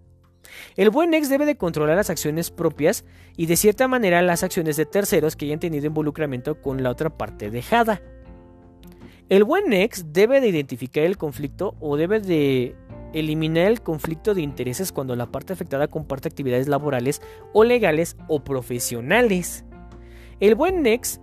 El 0.75 0.89
buen 0.89 1.13
ex 1.13 1.29
debe 1.29 1.45
de 1.45 1.57
controlar 1.57 1.95
las 1.95 2.09
acciones 2.09 2.51
propias 2.51 3.05
y 3.35 3.45
de 3.45 3.55
cierta 3.55 3.87
manera 3.87 4.21
las 4.21 4.43
acciones 4.43 4.77
de 4.77 4.85
terceros 4.85 5.35
que 5.35 5.45
hayan 5.45 5.59
tenido 5.59 5.87
involucramiento 5.87 6.61
con 6.61 6.83
la 6.83 6.91
otra 6.91 7.09
parte 7.09 7.51
dejada. 7.51 8.01
El 9.29 9.43
buen 9.43 9.73
ex 9.73 10.13
debe 10.13 10.39
de 10.39 10.47
identificar 10.47 11.03
el 11.03 11.17
conflicto 11.17 11.75
o 11.79 11.97
debe 11.97 12.21
de 12.21 12.75
eliminar 13.13 13.67
el 13.67 13.81
conflicto 13.81 14.33
de 14.33 14.41
intereses 14.41 14.91
cuando 14.91 15.15
la 15.15 15.31
parte 15.31 15.53
afectada 15.53 15.87
comparte 15.87 16.27
actividades 16.27 16.67
laborales 16.67 17.21
o 17.53 17.63
legales 17.63 18.15
o 18.27 18.43
profesionales. 18.43 19.65
El 20.39 20.55
buen 20.55 20.81
Nex, 20.81 21.19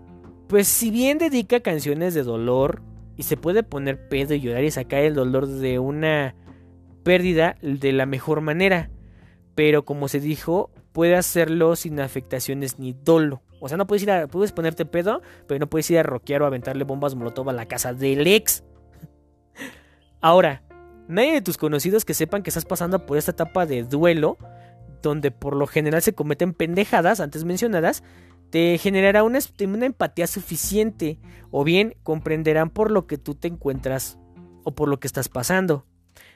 pues 0.48 0.66
si 0.68 0.90
bien 0.90 1.18
dedica 1.18 1.60
canciones 1.60 2.14
de 2.14 2.24
dolor 2.24 2.82
y 3.16 3.22
se 3.22 3.36
puede 3.36 3.62
poner 3.62 4.08
pedo 4.08 4.34
y 4.34 4.40
llorar 4.40 4.64
y 4.64 4.70
sacar 4.70 5.00
el 5.00 5.14
dolor 5.14 5.46
de 5.46 5.78
una 5.78 6.34
pérdida 7.04 7.56
de 7.62 7.92
la 7.92 8.06
mejor 8.06 8.40
manera, 8.40 8.90
pero 9.54 9.84
como 9.84 10.08
se 10.08 10.20
dijo, 10.20 10.70
puede 10.92 11.16
hacerlo 11.16 11.76
sin 11.76 12.00
afectaciones 12.00 12.78
ni 12.78 12.92
dolo. 12.92 13.42
O 13.60 13.68
sea, 13.68 13.76
no 13.76 13.86
puedes 13.86 14.02
ir 14.02 14.10
a, 14.10 14.26
puedes 14.26 14.52
ponerte 14.52 14.84
pedo, 14.84 15.22
pero 15.46 15.58
no 15.58 15.68
puedes 15.68 15.90
ir 15.90 15.98
a 15.98 16.02
rockear 16.02 16.42
o 16.42 16.46
aventarle 16.46 16.84
bombas 16.84 17.14
molotov 17.14 17.48
a 17.48 17.52
la 17.52 17.66
casa 17.66 17.92
del 17.92 18.26
ex. 18.26 18.62
Ahora, 20.20 20.62
nadie 21.08 21.32
de 21.32 21.42
tus 21.42 21.56
conocidos 21.56 22.04
que 22.04 22.14
sepan 22.14 22.42
que 22.42 22.50
estás 22.50 22.64
pasando 22.64 23.06
por 23.06 23.16
esta 23.16 23.30
etapa 23.30 23.66
de 23.66 23.84
duelo, 23.84 24.38
donde 25.02 25.30
por 25.30 25.56
lo 25.56 25.66
general 25.66 26.02
se 26.02 26.14
cometen 26.14 26.52
pendejadas 26.52 27.20
antes 27.20 27.44
mencionadas, 27.44 28.02
te 28.50 28.78
generará 28.78 29.24
una, 29.24 29.40
empatía 29.58 30.26
suficiente 30.26 31.18
o 31.50 31.64
bien 31.64 31.96
comprenderán 32.02 32.70
por 32.70 32.90
lo 32.90 33.06
que 33.06 33.18
tú 33.18 33.34
te 33.34 33.48
encuentras 33.48 34.18
o 34.62 34.74
por 34.74 34.88
lo 34.88 35.00
que 35.00 35.06
estás 35.06 35.28
pasando. 35.28 35.86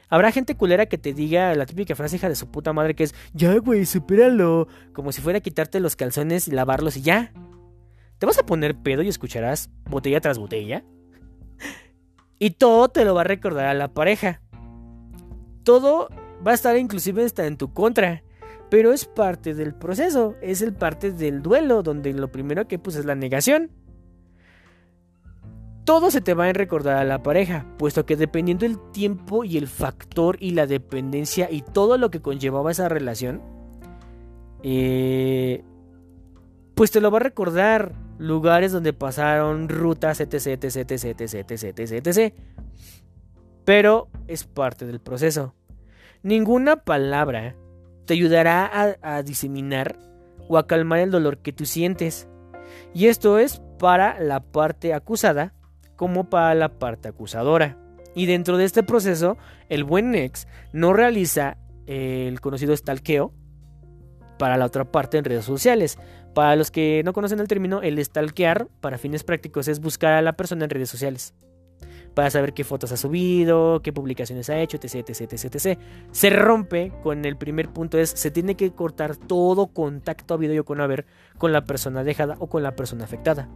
Habrá 0.08 0.32
gente 0.32 0.56
culera 0.56 0.86
que 0.86 0.98
te 0.98 1.12
diga 1.12 1.54
la 1.54 1.66
típica 1.66 1.94
frase 1.94 2.16
hija 2.16 2.28
de 2.28 2.34
su 2.34 2.50
puta 2.50 2.72
madre 2.72 2.94
que 2.94 3.04
es, 3.04 3.14
ya 3.32 3.56
güey, 3.58 3.84
supéralo, 3.84 4.68
como 4.92 5.12
si 5.12 5.20
fuera 5.20 5.38
a 5.38 5.42
quitarte 5.42 5.80
los 5.80 5.96
calzones 5.96 6.48
y 6.48 6.52
lavarlos 6.52 6.96
y 6.96 7.02
ya. 7.02 7.32
Te 8.18 8.26
vas 8.26 8.38
a 8.38 8.46
poner 8.46 8.76
pedo 8.76 9.02
y 9.02 9.08
escucharás 9.08 9.70
botella 9.88 10.20
tras 10.20 10.38
botella. 10.38 10.84
Y 12.40 12.50
todo 12.50 12.88
te 12.88 13.04
lo 13.04 13.16
va 13.16 13.22
a 13.22 13.24
recordar 13.24 13.66
a 13.66 13.74
la 13.74 13.92
pareja. 13.92 14.40
Todo 15.64 16.08
va 16.46 16.52
a 16.52 16.54
estar 16.54 16.76
inclusive 16.76 17.24
hasta 17.24 17.46
en 17.46 17.56
tu 17.56 17.72
contra. 17.72 18.22
Pero 18.70 18.92
es 18.92 19.06
parte 19.06 19.54
del 19.54 19.74
proceso, 19.74 20.36
es 20.40 20.62
el 20.62 20.72
parte 20.72 21.10
del 21.10 21.42
duelo, 21.42 21.82
donde 21.82 22.12
lo 22.12 22.30
primero 22.30 22.68
que 22.68 22.78
pues 22.78 22.94
es 22.94 23.06
la 23.06 23.16
negación. 23.16 23.72
Todo 25.88 26.10
se 26.10 26.20
te 26.20 26.34
va 26.34 26.44
a 26.44 26.52
recordar 26.52 26.98
a 26.98 27.04
la 27.04 27.22
pareja, 27.22 27.64
puesto 27.78 28.04
que 28.04 28.14
dependiendo 28.14 28.66
del 28.66 28.78
tiempo 28.92 29.42
y 29.42 29.56
el 29.56 29.66
factor 29.66 30.36
y 30.38 30.50
la 30.50 30.66
dependencia 30.66 31.50
y 31.50 31.62
todo 31.62 31.96
lo 31.96 32.10
que 32.10 32.20
conllevaba 32.20 32.70
esa 32.70 32.90
relación, 32.90 33.40
eh, 34.62 35.64
pues 36.74 36.90
te 36.90 37.00
lo 37.00 37.10
va 37.10 37.16
a 37.16 37.20
recordar 37.20 37.94
lugares 38.18 38.70
donde 38.70 38.92
pasaron 38.92 39.70
rutas, 39.70 40.20
etc, 40.20 40.62
etc, 40.62 40.90
etc, 40.90 41.22
etc, 41.22 41.78
etc, 41.78 42.06
etc. 42.06 42.34
Pero 43.64 44.08
es 44.26 44.44
parte 44.44 44.84
del 44.84 45.00
proceso. 45.00 45.54
Ninguna 46.22 46.84
palabra 46.84 47.56
te 48.04 48.12
ayudará 48.12 48.94
a, 49.00 49.22
diseminar 49.22 49.98
o 50.50 50.58
a 50.58 50.66
calmar 50.66 50.98
el 50.98 51.10
dolor 51.10 51.38
que 51.38 51.54
tú 51.54 51.64
sientes. 51.64 52.28
Y 52.92 53.06
esto 53.06 53.38
es 53.38 53.62
para 53.78 54.20
la 54.20 54.40
parte 54.40 54.92
acusada 54.92 55.54
como 55.98 56.30
para 56.30 56.54
la 56.54 56.78
parte 56.78 57.08
acusadora. 57.08 57.76
Y 58.14 58.26
dentro 58.26 58.56
de 58.56 58.64
este 58.64 58.84
proceso, 58.84 59.36
el 59.68 59.84
buen 59.84 60.14
ex 60.14 60.46
no 60.72 60.92
realiza 60.94 61.58
el 61.86 62.40
conocido 62.40 62.74
stalkeo 62.74 63.34
para 64.38 64.56
la 64.56 64.64
otra 64.64 64.90
parte 64.90 65.18
en 65.18 65.24
redes 65.24 65.44
sociales. 65.44 65.98
Para 66.34 66.54
los 66.54 66.70
que 66.70 67.02
no 67.04 67.12
conocen 67.12 67.40
el 67.40 67.48
término, 67.48 67.82
el 67.82 68.02
stalkear 68.02 68.68
para 68.80 68.96
fines 68.96 69.24
prácticos 69.24 69.66
es 69.66 69.80
buscar 69.80 70.12
a 70.12 70.22
la 70.22 70.34
persona 70.34 70.64
en 70.64 70.70
redes 70.70 70.88
sociales 70.88 71.34
para 72.18 72.30
saber 72.30 72.52
qué 72.52 72.64
fotos 72.64 72.90
ha 72.90 72.96
subido, 72.96 73.80
qué 73.80 73.92
publicaciones 73.92 74.50
ha 74.50 74.58
hecho, 74.60 74.76
etc, 74.76 75.08
etc, 75.08 75.32
etc, 75.32 75.54
etc. 75.54 75.78
Se 76.10 76.30
rompe 76.30 76.90
con 77.00 77.24
el 77.24 77.36
primer 77.36 77.68
punto 77.68 77.96
es 77.96 78.10
se 78.10 78.32
tiene 78.32 78.56
que 78.56 78.72
cortar 78.72 79.14
todo 79.14 79.68
contacto 79.68 80.34
a 80.34 80.36
video 80.36 80.64
con 80.64 80.80
haber 80.80 81.06
con 81.36 81.52
la 81.52 81.62
persona 81.62 82.02
dejada 82.02 82.34
o 82.40 82.48
con 82.48 82.64
la 82.64 82.74
persona 82.74 83.04
afectada. 83.04 83.48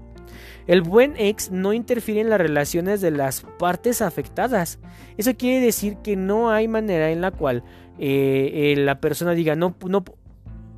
El 0.68 0.82
buen 0.82 1.14
ex 1.16 1.50
no 1.50 1.72
interfiere 1.72 2.20
en 2.20 2.30
las 2.30 2.40
relaciones 2.40 3.00
de 3.00 3.10
las 3.10 3.44
partes 3.58 4.00
afectadas. 4.00 4.78
Eso 5.16 5.34
quiere 5.36 5.58
decir 5.58 5.96
que 5.96 6.14
no 6.14 6.52
hay 6.52 6.68
manera 6.68 7.10
en 7.10 7.20
la 7.20 7.32
cual 7.32 7.64
eh, 7.98 8.74
eh, 8.76 8.76
la 8.76 9.00
persona 9.00 9.32
diga 9.32 9.56
no, 9.56 9.74
no, 9.88 10.04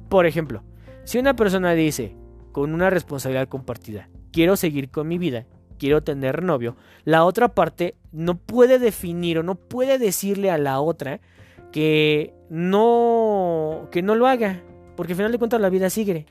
por 0.08 0.24
ejemplo, 0.24 0.64
si 1.04 1.18
una 1.18 1.36
persona 1.36 1.74
dice 1.74 2.16
con 2.50 2.72
una 2.72 2.88
responsabilidad 2.88 3.46
compartida, 3.48 4.08
quiero 4.32 4.56
seguir 4.56 4.88
con 4.88 5.06
mi 5.06 5.18
vida 5.18 5.44
quiero 5.78 6.02
tener 6.02 6.42
novio, 6.42 6.76
la 7.04 7.24
otra 7.24 7.48
parte 7.48 7.94
no 8.12 8.36
puede 8.36 8.78
definir 8.78 9.38
o 9.38 9.42
no 9.42 9.54
puede 9.54 9.98
decirle 9.98 10.50
a 10.50 10.58
la 10.58 10.80
otra 10.80 11.20
que 11.72 12.32
no 12.48 13.88
que 13.90 14.02
no 14.02 14.14
lo 14.14 14.26
haga, 14.26 14.62
porque 14.96 15.12
al 15.12 15.16
final 15.16 15.32
de 15.32 15.38
cuentas 15.38 15.60
la 15.60 15.70
vida 15.70 15.90
sigue. 15.90 16.26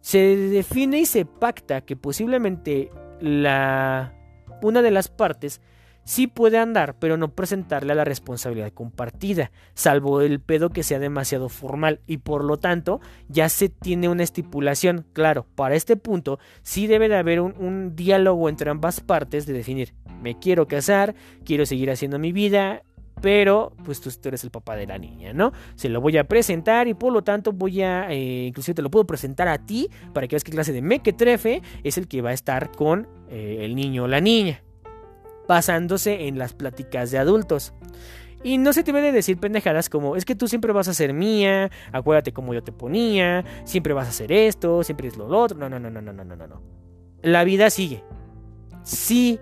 Se 0.00 0.18
define 0.18 1.00
y 1.00 1.06
se 1.06 1.24
pacta 1.24 1.82
que 1.82 1.94
posiblemente 1.94 2.90
la 3.20 4.14
una 4.62 4.82
de 4.82 4.90
las 4.90 5.08
partes 5.08 5.60
sí 6.04 6.26
puede 6.26 6.58
andar, 6.58 6.96
pero 6.98 7.16
no 7.16 7.34
presentarle 7.34 7.92
a 7.92 7.96
la 7.96 8.04
responsabilidad 8.04 8.72
compartida, 8.72 9.50
salvo 9.74 10.20
el 10.20 10.40
pedo 10.40 10.70
que 10.70 10.82
sea 10.82 10.98
demasiado 10.98 11.48
formal 11.48 12.00
y 12.06 12.18
por 12.18 12.44
lo 12.44 12.58
tanto 12.58 13.00
ya 13.28 13.48
se 13.48 13.68
tiene 13.68 14.08
una 14.08 14.22
estipulación. 14.22 15.06
Claro, 15.12 15.46
para 15.54 15.74
este 15.74 15.96
punto 15.96 16.38
sí 16.62 16.86
debe 16.86 17.08
de 17.08 17.16
haber 17.16 17.40
un, 17.40 17.94
diálogo 17.96 18.48
entre 18.48 18.70
ambas 18.70 19.00
partes 19.00 19.46
de 19.46 19.52
definir, 19.52 19.94
me 20.20 20.38
quiero 20.38 20.66
casar, 20.66 21.14
quiero 21.44 21.66
seguir 21.66 21.90
haciendo 21.90 22.18
mi 22.18 22.32
vida, 22.32 22.82
pero 23.20 23.72
pues 23.84 24.00
tú, 24.00 24.10
eres 24.24 24.44
el 24.44 24.50
papá 24.50 24.76
de 24.76 24.86
la 24.86 24.98
niña, 24.98 25.32
¿no? 25.32 25.52
Se 25.74 25.88
lo 25.88 26.00
voy 26.00 26.16
a 26.16 26.24
presentar 26.24 26.88
y 26.88 26.94
por 26.94 27.12
lo 27.12 27.22
tanto 27.22 27.52
voy 27.52 27.82
a, 27.82 28.10
eh, 28.10 28.46
inclusive 28.46 28.74
te 28.74 28.82
lo 28.82 28.90
puedo 28.90 29.06
presentar 29.06 29.48
a 29.48 29.58
ti 29.58 29.88
para 30.12 30.26
que 30.26 30.34
veas 30.34 30.44
qué 30.44 30.52
clase 30.52 30.72
de 30.72 30.82
mequetrefe 30.82 31.62
es 31.84 31.98
el 31.98 32.08
que 32.08 32.22
va 32.22 32.30
a 32.30 32.34
estar 32.34 32.72
con 32.72 33.08
eh, 33.28 33.58
el 33.60 33.74
niño 33.74 34.04
o 34.04 34.08
la 34.08 34.20
niña 34.20 34.62
basándose 35.52 36.28
en 36.28 36.38
las 36.38 36.54
pláticas 36.54 37.10
de 37.10 37.18
adultos. 37.18 37.74
Y 38.42 38.56
no 38.56 38.72
se 38.72 38.82
te 38.82 38.90
debe 38.90 39.06
de 39.06 39.12
decir 39.12 39.38
pendejadas 39.38 39.90
como, 39.90 40.16
es 40.16 40.24
que 40.24 40.34
tú 40.34 40.48
siempre 40.48 40.72
vas 40.72 40.88
a 40.88 40.94
ser 40.94 41.12
mía, 41.12 41.70
acuérdate 41.92 42.32
cómo 42.32 42.54
yo 42.54 42.62
te 42.62 42.72
ponía, 42.72 43.44
siempre 43.64 43.92
vas 43.92 44.06
a 44.06 44.10
hacer 44.10 44.32
esto, 44.32 44.82
siempre 44.82 45.08
es 45.08 45.16
lo 45.18 45.26
otro. 45.26 45.58
No, 45.58 45.68
no, 45.68 45.78
no, 45.78 45.90
no, 45.90 46.00
no, 46.00 46.12
no, 46.12 46.24
no, 46.24 46.34
no. 46.36 46.62
La 47.20 47.44
vida 47.44 47.68
sigue. 47.68 48.02
Si 48.82 49.38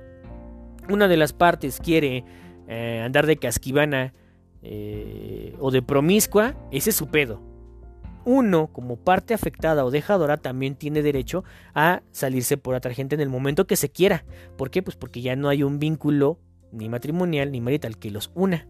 una 0.88 1.06
de 1.06 1.16
las 1.16 1.32
partes 1.32 1.78
quiere 1.78 2.24
eh, 2.66 3.02
andar 3.04 3.26
de 3.26 3.36
casquivana 3.36 4.12
eh, 4.62 5.54
o 5.60 5.70
de 5.70 5.80
promiscua, 5.80 6.56
ese 6.72 6.90
es 6.90 6.96
su 6.96 7.06
pedo 7.06 7.49
uno, 8.24 8.68
como 8.72 8.96
parte 8.96 9.34
afectada 9.34 9.84
o 9.84 9.90
dejadora, 9.90 10.36
también 10.36 10.74
tiene 10.74 11.02
derecho 11.02 11.44
a 11.74 12.02
salirse 12.10 12.56
por 12.56 12.74
otra 12.74 12.94
gente 12.94 13.14
en 13.14 13.20
el 13.20 13.28
momento 13.28 13.66
que 13.66 13.76
se 13.76 13.90
quiera. 13.90 14.24
¿Por 14.56 14.70
qué? 14.70 14.82
Pues 14.82 14.96
porque 14.96 15.22
ya 15.22 15.36
no 15.36 15.48
hay 15.48 15.62
un 15.62 15.78
vínculo 15.78 16.38
ni 16.72 16.88
matrimonial 16.88 17.50
ni 17.52 17.60
marital 17.60 17.98
que 17.98 18.10
los 18.10 18.30
una. 18.34 18.68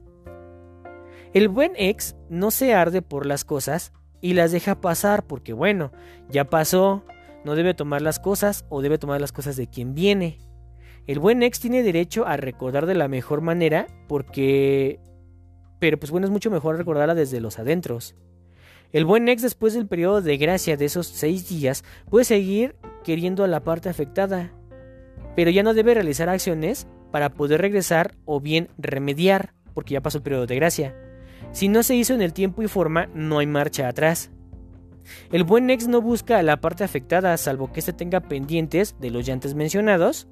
El 1.33 1.49
buen 1.49 1.73
ex 1.77 2.17
no 2.29 2.51
se 2.51 2.75
arde 2.75 3.03
por 3.03 3.27
las 3.27 3.45
cosas 3.45 3.93
y 4.21 4.35
las 4.35 4.53
deja 4.53 4.81
pasar 4.81 5.27
porque 5.27 5.53
bueno, 5.53 5.93
ya 6.29 6.45
pasó, 6.45 7.05
no 7.45 7.55
debe 7.55 7.75
tomar 7.75 8.03
las 8.03 8.19
cosas 8.19 8.65
o 8.69 8.83
debe 8.83 8.99
tomar 8.99 9.21
las 9.21 9.33
cosas 9.33 9.57
de 9.57 9.69
quien 9.69 9.95
viene. 9.95 10.39
El 11.07 11.19
buen 11.19 11.43
ex 11.43 11.61
tiene 11.61 11.83
derecho 11.83 12.27
a 12.27 12.37
recordar 12.37 12.87
de 12.87 12.95
la 12.95 13.09
mejor 13.09 13.41
manera 13.41 13.87
porque... 14.09 15.01
Pero 15.79 15.99
pues 15.99 16.11
bueno, 16.11 16.27
es 16.27 16.31
mucho 16.31 16.51
mejor 16.51 16.77
recordarla 16.77 17.15
desde 17.15 17.41
los 17.41 17.59
adentros. 17.59 18.15
El 18.93 19.05
buen 19.05 19.29
ex 19.29 19.43
después 19.43 19.75
del 19.75 19.87
periodo 19.87 20.21
de 20.21 20.37
gracia 20.37 20.77
de 20.77 20.85
esos 20.85 21.07
seis 21.07 21.49
días 21.49 21.85
puede 22.09 22.25
seguir 22.25 22.75
queriendo 23.05 23.45
a 23.45 23.49
la 23.49 23.61
parte 23.61 23.89
afectada, 23.89 24.53
pero 25.37 25.51
ya 25.51 25.63
no 25.63 25.75
debe 25.75 25.95
realizar 25.95 26.29
acciones 26.29 26.89
para 27.13 27.31
poder 27.31 27.61
regresar 27.61 28.15
o 28.25 28.41
bien 28.41 28.69
remediar, 28.79 29.55
porque 29.75 29.95
ya 29.95 30.01
pasó 30.01 30.19
el 30.19 30.25
periodo 30.25 30.47
de 30.47 30.57
gracia. 30.57 30.97
Si 31.53 31.69
no 31.69 31.85
se 31.85 31.95
hizo 31.95 32.15
en 32.15 32.23
el 32.23 32.33
tiempo 32.33 32.63
y 32.63 32.69
forma, 32.69 33.07
no 33.15 33.39
hay 33.39 33.47
marcha 33.47 33.89
atrás. 33.89 34.31
El 35.31 35.45
buen 35.45 35.71
ex 35.71 35.87
no 35.87 36.03
busca 36.03 36.39
a 36.39 36.43
la 36.43 36.61
parte 36.61 36.83
afectada, 36.83 37.37
salvo 37.37 37.73
que 37.73 37.83
se 37.83 37.93
tenga 37.93 38.21
pendientes 38.21 38.97
de 39.01 39.11
los 39.11 39.25
ya 39.25 39.35
antes 39.35 39.55
mencionados, 39.55 40.29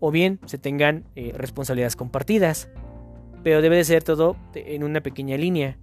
o 0.00 0.10
bien 0.10 0.40
se 0.46 0.58
tengan 0.58 1.04
eh, 1.14 1.32
responsabilidades 1.36 1.96
compartidas. 1.96 2.68
Pero 3.44 3.62
debe 3.62 3.76
de 3.76 3.84
ser 3.84 4.02
todo 4.02 4.36
en 4.54 4.82
una 4.82 5.00
pequeña 5.00 5.36
línea. 5.36 5.78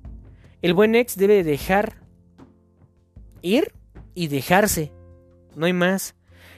El 0.61 0.73
buen 0.73 0.95
ex 0.95 1.17
debe 1.17 1.43
dejar 1.43 2.01
ir 3.41 3.73
y 4.13 4.27
dejarse. 4.27 4.91
No 5.55 5.65
hay 5.65 5.73
más. 5.73 6.15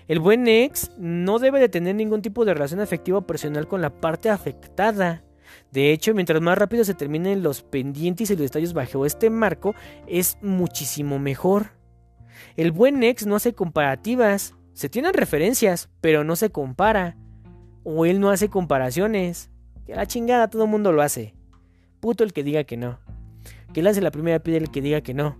El 0.07 0.19
buen 0.19 0.47
ex 0.47 0.91
no 0.97 1.39
debe 1.39 1.59
de 1.59 1.67
tener 1.67 1.95
ningún 1.95 2.21
tipo 2.21 2.45
de 2.45 2.53
relación 2.53 2.79
afectiva 2.79 3.17
o 3.17 3.27
personal 3.27 3.67
con 3.67 3.81
la 3.81 3.89
parte 3.89 4.29
afectada. 4.29 5.23
De 5.71 5.91
hecho, 5.91 6.13
mientras 6.13 6.41
más 6.41 6.57
rápido 6.57 6.85
se 6.85 6.93
terminen 6.93 7.43
los 7.43 7.61
pendientes 7.61 8.29
y 8.29 8.33
los 8.33 8.43
detalles 8.43 8.73
bajo 8.73 9.05
este 9.05 9.29
marco, 9.29 9.75
es 10.07 10.37
muchísimo 10.41 11.19
mejor. 11.19 11.71
El 12.55 12.71
buen 12.71 13.03
ex 13.03 13.25
no 13.25 13.35
hace 13.35 13.53
comparativas. 13.53 14.53
Se 14.73 14.89
tienen 14.89 15.13
referencias, 15.13 15.89
pero 15.99 16.23
no 16.23 16.35
se 16.35 16.51
compara. 16.51 17.17
O 17.83 18.05
él 18.05 18.19
no 18.19 18.29
hace 18.29 18.49
comparaciones. 18.49 19.49
Que 19.85 19.95
la 19.95 20.05
chingada 20.05 20.49
todo 20.49 20.63
el 20.63 20.69
mundo 20.69 20.91
lo 20.91 21.01
hace. 21.01 21.33
Puto 21.99 22.23
el 22.23 22.31
que 22.31 22.43
diga 22.43 22.63
que 22.63 22.77
no. 22.77 22.99
Que 23.73 23.81
él 23.81 23.87
hace 23.87 24.01
la 24.01 24.11
primera 24.11 24.39
piedra 24.39 24.63
el 24.63 24.71
que 24.71 24.81
diga 24.81 25.01
que 25.01 25.13
no. 25.13 25.37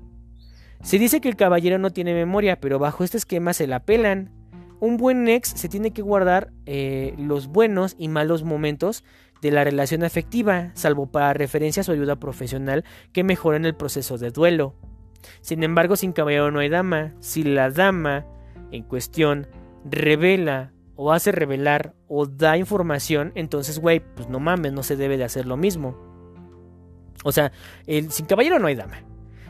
Se 0.81 0.99
dice 0.99 1.21
que 1.21 1.29
el 1.29 1.35
caballero 1.35 1.79
no 1.79 1.91
tiene 1.91 2.13
memoria, 2.13 2.59
pero 2.59 2.79
bajo 2.79 3.03
este 3.03 3.17
esquema 3.17 3.53
se 3.53 3.67
la 3.67 3.81
pelan. 3.81 4.31
Un 4.79 4.97
buen 4.97 5.27
ex 5.27 5.49
se 5.49 5.69
tiene 5.69 5.91
que 5.91 6.03
guardar 6.03 6.51
eh, 6.65 7.15
los 7.17 7.47
buenos 7.47 7.95
y 7.97 8.09
malos 8.09 8.43
momentos 8.43 9.03
de 9.41 9.51
la 9.51 9.63
relación 9.63 10.03
afectiva, 10.03 10.71
salvo 10.73 11.07
para 11.07 11.33
referencias 11.33 11.89
o 11.89 11.91
ayuda 11.91 12.19
profesional 12.19 12.83
que 13.11 13.23
mejoren 13.23 13.65
el 13.65 13.75
proceso 13.75 14.17
de 14.17 14.31
duelo. 14.31 14.75
Sin 15.41 15.63
embargo, 15.63 15.95
sin 15.95 16.13
caballero 16.13 16.51
no 16.51 16.59
hay 16.59 16.69
dama. 16.69 17.13
Si 17.19 17.43
la 17.43 17.69
dama 17.69 18.25
en 18.71 18.83
cuestión 18.83 19.47
revela 19.83 20.73
o 20.95 21.11
hace 21.11 21.31
revelar 21.31 21.93
o 22.07 22.25
da 22.25 22.57
información, 22.57 23.31
entonces, 23.35 23.79
güey, 23.79 24.01
pues 24.15 24.29
no 24.29 24.39
mames, 24.39 24.73
no 24.73 24.83
se 24.83 24.95
debe 24.95 25.17
de 25.17 25.23
hacer 25.23 25.45
lo 25.45 25.57
mismo. 25.57 26.06
O 27.23 27.31
sea, 27.31 27.51
sin 27.87 28.25
caballero 28.25 28.59
no 28.59 28.67
hay 28.67 28.75
dama. 28.75 29.03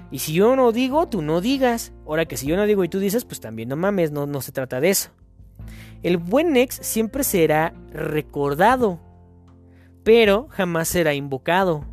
Y 0.10 0.20
si 0.20 0.34
yo 0.34 0.56
no 0.56 0.72
digo, 0.72 1.08
tú 1.08 1.22
no 1.22 1.42
digas. 1.42 1.92
Ahora 2.06 2.26
que 2.26 2.38
si 2.38 2.48
yo 2.48 2.56
no 2.56 2.66
digo 2.66 2.84
y 2.84 2.90
tú 2.90 3.00
dices, 3.00 3.26
pues 3.26 3.40
también 3.40 3.70
no 3.70 3.76
mames, 3.76 4.12
no, 4.12 4.26
no 4.26 4.42
se 4.42 4.52
trata 4.52 4.80
de 4.80 4.90
eso. 4.90 5.10
El 6.04 6.18
buen 6.18 6.56
ex 6.56 6.76
siempre 6.76 7.24
será 7.24 7.74
recordado 7.92 9.02
pero 10.08 10.48
jamás 10.52 10.88
será 10.88 11.14
invocado. 11.16 11.84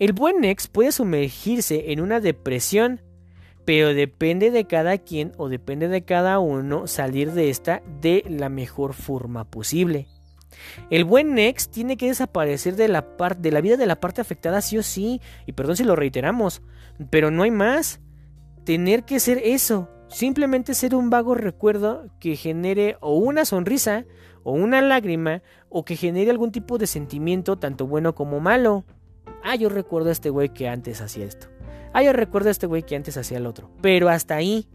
El 0.00 0.14
buen 0.14 0.44
ex 0.44 0.66
puede 0.66 0.90
sumergirse 0.90 1.92
en 1.92 2.00
una 2.00 2.18
depresión, 2.18 3.02
pero 3.64 3.94
depende 3.94 4.50
de 4.50 4.64
cada 4.64 4.98
quien 4.98 5.30
o 5.36 5.48
depende 5.48 5.86
de 5.86 6.02
cada 6.02 6.40
uno 6.40 6.88
salir 6.88 7.30
de 7.30 7.50
esta 7.50 7.84
de 8.00 8.24
la 8.28 8.48
mejor 8.48 8.94
forma 8.94 9.44
posible. 9.44 10.08
El 10.90 11.04
buen 11.04 11.38
ex 11.38 11.70
tiene 11.70 11.96
que 11.96 12.08
desaparecer 12.08 12.76
de 12.76 12.88
la, 12.88 13.06
de 13.38 13.50
la 13.50 13.60
vida 13.60 13.76
de 13.76 13.86
la 13.86 14.00
parte 14.00 14.20
afectada 14.20 14.60
sí 14.60 14.78
o 14.78 14.82
sí, 14.82 15.20
y 15.46 15.52
perdón 15.52 15.76
si 15.76 15.84
lo 15.84 15.96
reiteramos, 15.96 16.62
pero 17.10 17.30
no 17.30 17.42
hay 17.42 17.50
más. 17.50 18.00
Tener 18.64 19.04
que 19.04 19.20
ser 19.20 19.38
eso, 19.44 19.90
simplemente 20.08 20.74
ser 20.74 20.94
un 20.94 21.10
vago 21.10 21.34
recuerdo 21.34 22.06
que 22.20 22.36
genere 22.36 22.96
o 23.00 23.16
una 23.16 23.44
sonrisa 23.44 24.04
o 24.42 24.52
una 24.52 24.80
lágrima 24.80 25.42
o 25.68 25.84
que 25.84 25.96
genere 25.96 26.30
algún 26.30 26.52
tipo 26.52 26.78
de 26.78 26.86
sentimiento 26.86 27.58
tanto 27.58 27.86
bueno 27.86 28.14
como 28.14 28.40
malo. 28.40 28.84
Ah, 29.42 29.56
yo 29.56 29.68
recuerdo 29.68 30.08
a 30.08 30.12
este 30.12 30.30
güey 30.30 30.50
que 30.50 30.68
antes 30.68 31.00
hacía 31.00 31.26
esto. 31.26 31.48
Ah, 31.92 32.02
yo 32.02 32.12
recuerdo 32.12 32.48
a 32.48 32.52
este 32.52 32.66
güey 32.66 32.82
que 32.82 32.96
antes 32.96 33.16
hacía 33.16 33.38
el 33.38 33.46
otro. 33.46 33.70
Pero 33.80 34.08
hasta 34.08 34.36
ahí. 34.36 34.68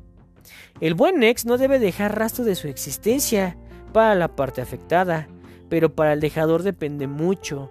El 0.79 0.93
buen 0.93 1.21
ex 1.23 1.45
no 1.45 1.57
debe 1.57 1.79
dejar 1.79 2.17
rastro 2.17 2.45
de 2.45 2.55
su 2.55 2.67
existencia 2.67 3.57
para 3.93 4.15
la 4.15 4.35
parte 4.35 4.61
afectada, 4.61 5.27
pero 5.69 5.93
para 5.93 6.13
el 6.13 6.19
dejador 6.19 6.63
depende 6.63 7.07
mucho. 7.07 7.69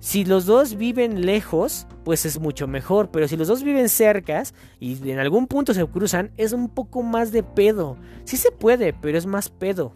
Si 0.00 0.24
los 0.24 0.46
dos 0.46 0.76
viven 0.76 1.26
lejos, 1.26 1.86
pues 2.04 2.24
es 2.24 2.38
mucho 2.38 2.68
mejor, 2.68 3.10
pero 3.10 3.26
si 3.26 3.36
los 3.36 3.48
dos 3.48 3.64
viven 3.64 3.88
cercas 3.88 4.54
y 4.78 5.10
en 5.10 5.18
algún 5.18 5.48
punto 5.48 5.74
se 5.74 5.84
cruzan, 5.86 6.30
es 6.36 6.52
un 6.52 6.68
poco 6.68 7.02
más 7.02 7.32
de 7.32 7.42
pedo. 7.42 7.96
Sí 8.24 8.36
se 8.36 8.52
puede, 8.52 8.92
pero 8.92 9.18
es 9.18 9.26
más 9.26 9.48
pedo. 9.48 9.94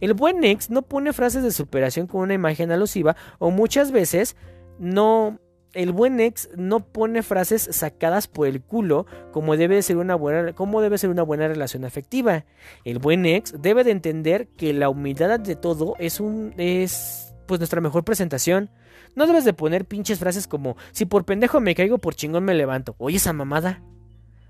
El 0.00 0.14
buen 0.14 0.44
ex 0.44 0.70
no 0.70 0.82
pone 0.82 1.12
frases 1.12 1.42
de 1.42 1.50
superación 1.50 2.06
con 2.06 2.20
una 2.20 2.34
imagen 2.34 2.70
alusiva 2.70 3.16
o 3.38 3.50
muchas 3.50 3.90
veces 3.90 4.36
no 4.78 5.40
el 5.76 5.92
buen 5.92 6.20
ex 6.20 6.48
no 6.56 6.80
pone 6.80 7.22
frases 7.22 7.68
sacadas 7.70 8.26
por 8.26 8.46
el 8.46 8.62
culo 8.62 9.06
como 9.32 9.56
debe 9.56 9.80
ser 9.82 9.96
una 9.98 10.14
buena 10.14 10.52
como 10.54 10.80
debe 10.80 10.98
ser 10.98 11.10
una 11.10 11.22
buena 11.22 11.46
relación 11.48 11.84
afectiva. 11.84 12.44
El 12.84 12.98
buen 12.98 13.26
ex 13.26 13.54
debe 13.60 13.84
de 13.84 13.92
entender 13.92 14.48
que 14.56 14.72
la 14.72 14.88
humildad 14.88 15.38
de 15.38 15.56
todo 15.56 15.94
es 15.98 16.20
un 16.20 16.54
es 16.56 17.34
pues 17.46 17.60
nuestra 17.60 17.80
mejor 17.80 18.04
presentación. 18.04 18.70
No 19.14 19.26
debes 19.26 19.44
de 19.44 19.52
poner 19.52 19.84
pinches 19.84 20.18
frases 20.18 20.48
como 20.48 20.76
si 20.92 21.04
por 21.04 21.24
pendejo 21.24 21.60
me 21.60 21.74
caigo 21.74 21.98
por 21.98 22.14
chingón 22.14 22.44
me 22.44 22.54
levanto. 22.54 22.96
Oye 22.98 23.16
esa 23.16 23.32
mamada. 23.32 23.82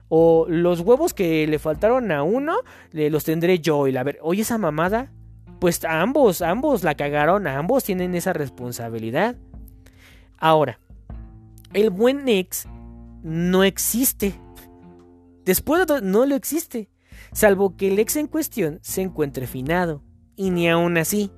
O 0.08 0.46
los 0.48 0.80
huevos 0.80 1.14
que 1.14 1.46
le 1.48 1.58
faltaron 1.58 2.12
a 2.12 2.22
uno, 2.22 2.58
los 2.92 3.24
tendré 3.24 3.58
yo. 3.58 3.88
Y 3.88 3.92
la 3.92 4.04
ver, 4.04 4.20
oye 4.22 4.42
esa 4.42 4.56
mamada 4.56 5.10
pues 5.58 5.84
ambos, 5.84 6.42
ambos 6.42 6.84
la 6.84 6.94
cagaron, 6.94 7.46
ambos 7.46 7.84
tienen 7.84 8.14
esa 8.14 8.32
responsabilidad. 8.32 9.36
Ahora, 10.38 10.78
el 11.76 11.90
buen 11.90 12.26
ex 12.26 12.66
no 13.22 13.62
existe. 13.62 14.40
Después 15.44 15.80
de 15.80 15.86
todo, 15.86 16.00
no 16.00 16.24
lo 16.24 16.34
existe. 16.34 16.88
Salvo 17.32 17.76
que 17.76 17.88
el 17.88 17.98
ex 17.98 18.16
en 18.16 18.28
cuestión 18.28 18.78
se 18.82 19.02
encuentre 19.02 19.46
finado. 19.46 20.02
Y 20.36 20.50
ni 20.50 20.68
aún 20.70 20.96
así. 20.96 21.30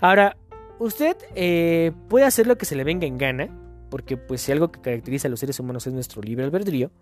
Ahora, 0.00 0.36
usted 0.78 1.16
eh, 1.34 1.90
puede 2.08 2.26
hacer 2.26 2.46
lo 2.46 2.56
que 2.56 2.64
se 2.64 2.76
le 2.76 2.84
venga 2.84 3.06
en 3.06 3.18
gana. 3.18 3.48
Porque 3.90 4.16
pues 4.16 4.40
si 4.40 4.52
algo 4.52 4.70
que 4.70 4.80
caracteriza 4.80 5.26
a 5.26 5.30
los 5.30 5.40
seres 5.40 5.58
humanos 5.58 5.84
es 5.86 5.92
nuestro 5.92 6.22
libre 6.22 6.44
albedrío. 6.44 6.92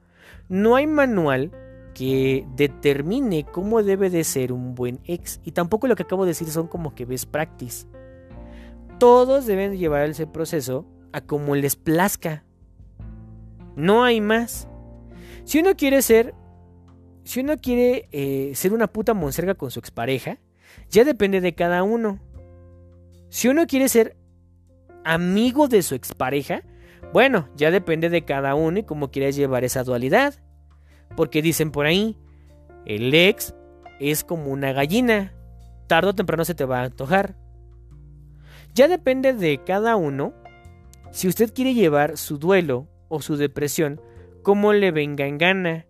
No 0.49 0.75
hay 0.75 0.87
manual 0.87 1.53
que 1.95 2.47
determine 2.57 3.45
cómo 3.45 3.83
debe 3.83 4.09
de 4.09 4.25
ser 4.25 4.53
un 4.53 4.75
buen 4.75 5.01
ex. 5.05 5.41
Y 5.45 5.53
tampoco 5.53 5.87
lo 5.87 5.97
que 5.97 6.05
acabo 6.05 6.25
de 6.25 6.31
decir 6.31 6.49
son 6.49 6.67
como 6.67 6.95
que 6.95 7.05
best 7.05 7.31
practice. 7.31 7.87
Todos 8.99 9.45
deben 9.45 9.77
llevar 9.77 10.09
ese 10.09 10.27
proceso 10.27 10.87
a 11.13 11.21
como 11.21 11.55
les 11.55 11.77
plazca. 11.77 12.45
No 13.77 14.05
hay 14.05 14.21
más. 14.21 14.69
Si 15.45 15.59
uno 15.59 15.77
quiere 15.77 16.03
ser, 16.03 16.35
si 17.25 17.41
uno 17.41 17.59
quiere 17.59 18.09
eh, 18.13 18.53
ser 18.55 18.73
una 18.73 18.89
puta 18.89 19.15
monserga 19.15 19.55
con 19.55 19.71
su 19.71 19.79
expareja, 19.79 20.39
ya 20.91 21.05
depende 21.05 21.41
de 21.41 21.55
cada 21.55 21.83
uno. 21.83 22.19
Si 23.31 23.49
uno 23.49 23.67
quiere 23.67 23.89
ser 23.89 24.17
amigo 25.05 25.69
de 25.69 25.83
su 25.83 25.95
expareja, 25.95 26.63
bueno, 27.13 27.49
ya 27.57 27.71
depende 27.71 28.11
de 28.11 28.25
cada 28.25 28.55
uno 28.55 28.81
y 28.81 28.83
cómo 28.83 29.11
quieras 29.11 29.37
llevar 29.37 29.65
esa 29.65 29.85
dualidad. 29.85 30.35
Porque 31.17 31.43
dicen 31.43 31.71
por 31.71 31.87
ahí, 31.87 32.17
el 32.85 33.15
ex 33.15 33.55
es 34.01 34.25
como 34.25 34.51
una 34.51 34.73
gallina, 34.73 35.33
tarde 35.87 36.11
o 36.11 36.15
temprano 36.15 36.45
se 36.45 36.55
te 36.55 36.65
va 36.65 36.81
a 36.81 36.85
antojar. 36.85 37.37
Ya 38.75 38.89
depende 38.89 39.33
de 39.33 39.63
cada 39.65 39.97
uno 39.97 40.35
si 41.11 41.29
usted 41.29 41.53
quiere 41.53 41.75
llevar 41.75 42.17
su 42.17 42.39
duelo 42.39 42.89
o 43.09 43.21
su 43.21 43.37
depresión 43.37 44.01
como 44.43 44.73
le 44.73 44.91
venga 44.91 45.27
en 45.27 45.39
gana, 45.39 45.87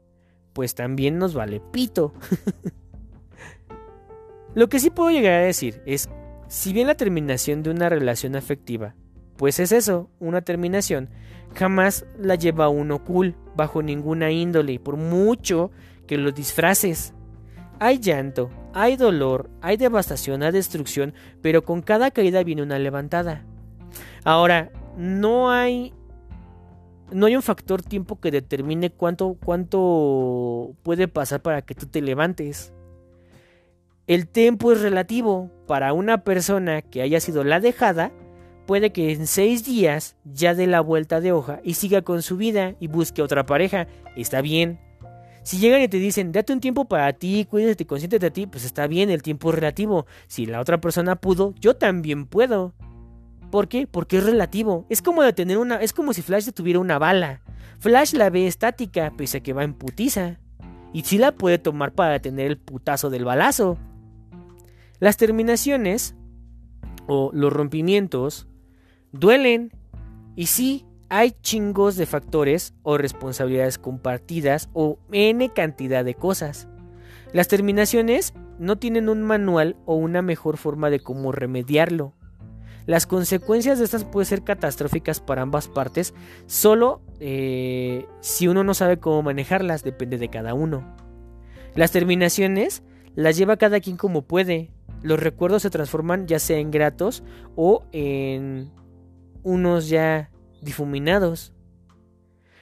pues 0.53 0.75
también 0.75 1.19
nos 1.19 1.35
vale 1.35 1.61
pito. 1.61 2.13
Lo 4.55 4.69
que 4.69 4.81
sí 4.81 4.91
puedo 4.91 5.11
llegar 5.11 5.35
a 5.35 5.45
decir 5.45 5.83
es, 5.87 6.09
si 6.49 6.73
bien 6.73 6.87
la 6.87 6.97
terminación 6.97 7.63
de 7.63 7.71
una 7.71 7.89
relación 7.89 8.35
afectiva, 8.35 8.95
pues 9.37 9.61
es 9.61 9.71
eso, 9.71 10.11
una 10.19 10.43
terminación, 10.43 11.11
jamás 11.55 12.07
la 12.19 12.35
lleva 12.35 12.69
uno 12.69 13.05
cool, 13.05 13.37
bajo 13.55 13.83
ninguna 13.83 14.33
índole, 14.33 14.81
por 14.81 14.97
mucho 14.97 15.71
que 16.07 16.19
lo 16.19 16.33
disfraces. 16.33 17.15
Hay 17.79 18.01
llanto, 18.01 18.51
hay 18.75 18.97
dolor, 18.97 19.51
hay 19.61 19.77
devastación, 19.77 20.43
hay 20.43 20.51
destrucción, 20.51 21.15
pero 21.41 21.63
con 21.63 21.83
cada 21.83 22.11
caída 22.11 22.43
viene 22.43 22.63
una 22.63 22.79
levantada. 22.79 23.45
Ahora, 24.25 24.73
no 24.99 25.51
hay 25.51 25.95
no 27.13 27.27
hay 27.27 27.37
un 27.37 27.43
factor 27.43 27.83
tiempo 27.83 28.21
que 28.21 28.31
determine 28.31 28.91
cuánto, 28.91 29.39
cuánto 29.43 30.75
puede 30.83 31.09
pasar 31.09 31.41
para 31.41 31.63
que 31.63 31.75
tú 31.75 31.87
te 31.87 32.03
levantes. 32.03 32.75
El 34.07 34.27
tiempo 34.27 34.73
es 34.73 34.83
relativo. 34.83 35.51
Para 35.67 35.93
una 35.93 36.25
persona 36.25 36.83
que 36.83 37.01
haya 37.01 37.21
sido 37.21 37.45
la 37.45 37.61
dejada, 37.61 38.11
puede 38.67 38.93
que 38.93 39.13
en 39.13 39.27
seis 39.27 39.65
días 39.65 40.17
ya 40.25 40.55
dé 40.55 40.67
la 40.67 40.81
vuelta 40.81 41.21
de 41.21 41.33
hoja 41.33 41.61
y 41.63 41.75
siga 41.75 42.03
con 42.03 42.21
su 42.23 42.37
vida 42.37 42.75
y 42.81 42.89
busque 42.89 43.23
otra 43.23 43.47
pareja. 43.47 43.87
Está 44.17 44.43
bien. 44.43 44.79
Si 45.45 45.59
llegan 45.59 45.81
y 45.81 45.89
te 45.89 45.99
dicen, 45.99 46.33
date 46.33 46.53
un 46.53 46.61
tiempo 46.61 46.87
para 46.87 47.11
ti, 47.15 47.47
cuídate, 47.49 47.87
consciente 47.87 48.19
de 48.19 48.31
ti, 48.31 48.47
pues 48.47 48.65
está 48.65 48.87
bien, 48.87 49.09
el 49.09 49.23
tiempo 49.23 49.49
es 49.49 49.55
relativo. 49.55 50.07
Si 50.27 50.45
la 50.45 50.61
otra 50.61 50.81
persona 50.81 51.17
pudo, 51.17 51.55
yo 51.59 51.77
también 51.77 52.27
puedo. 52.27 52.75
¿Por 53.51 53.69
qué? 53.69 53.87
Porque 53.87 54.19
es 54.19 54.25
relativo. 54.25 54.87
Es 54.89 55.03
como 55.03 55.23
de 55.23 55.33
tener 55.33 55.59
una. 55.59 55.77
Es 55.77 55.93
como 55.93 56.13
si 56.13 56.23
Flash 56.23 56.51
tuviera 56.53 56.81
una 56.81 56.99
bala. 56.99 57.43
Flash 57.79 58.15
la 58.15 58.31
ve 58.31 58.47
estática, 58.47 59.13
pese 59.17 59.39
a 59.39 59.41
que 59.41 59.53
va 59.53 59.65
en 59.65 59.75
putiza. 59.75 60.39
Y 60.93 61.03
sí 61.03 61.19
la 61.19 61.33
puede 61.33 61.59
tomar 61.59 61.93
para 61.93 62.19
tener 62.19 62.47
el 62.47 62.59
putazo 62.59 63.11
del 63.11 63.25
balazo. 63.25 63.79
Las 65.01 65.17
terminaciones 65.17 66.15
o 67.07 67.31
los 67.33 67.53
rompimientos 67.53 68.49
duelen. 69.13 69.73
Y 70.35 70.47
sí, 70.47 70.87
hay 71.09 71.33
chingos 71.43 71.97
de 71.97 72.07
factores 72.07 72.75
o 72.83 72.99
responsabilidades 72.99 73.79
compartidas 73.79 74.69
o 74.73 74.99
n 75.13 75.49
cantidad 75.53 76.05
de 76.05 76.15
cosas. 76.15 76.69
Las 77.33 77.49
terminaciones 77.49 78.35
no 78.59 78.77
tienen 78.77 79.09
un 79.09 79.23
manual 79.23 79.77
o 79.87 79.95
una 79.95 80.23
mejor 80.23 80.57
forma 80.57 80.91
de 80.91 81.01
cómo 81.01 81.33
remediarlo. 81.33 82.15
Las 82.89 83.07
consecuencias 83.07 83.79
de 83.79 83.85
estas 83.85 84.05
pueden 84.05 84.25
ser 84.25 84.45
catastróficas 84.45 85.21
para 85.21 85.43
ambas 85.43 85.69
partes, 85.69 86.15
solo 86.47 87.03
eh, 87.21 88.07
si 88.23 88.49
uno 88.49 88.65
no 88.65 88.73
sabe 88.73 88.97
cómo 88.97 89.23
manejarlas, 89.23 89.85
depende 89.85 90.17
de 90.17 90.31
cada 90.31 90.55
uno. 90.55 90.97
Las 91.75 91.93
terminaciones 91.93 92.83
las 93.15 93.37
lleva 93.37 93.59
cada 93.59 93.81
quien 93.81 93.99
como 93.99 94.23
puede. 94.23 94.71
Los 95.03 95.21
recuerdos 95.21 95.61
se 95.61 95.69
transforman 95.69 96.27
ya 96.27 96.39
sea 96.39 96.61
en 96.61 96.71
gratos 96.71 97.23
o 97.57 97.85
en 97.93 98.73
unos 99.43 99.91
ya 99.91 100.31
difuminados. 100.63 101.53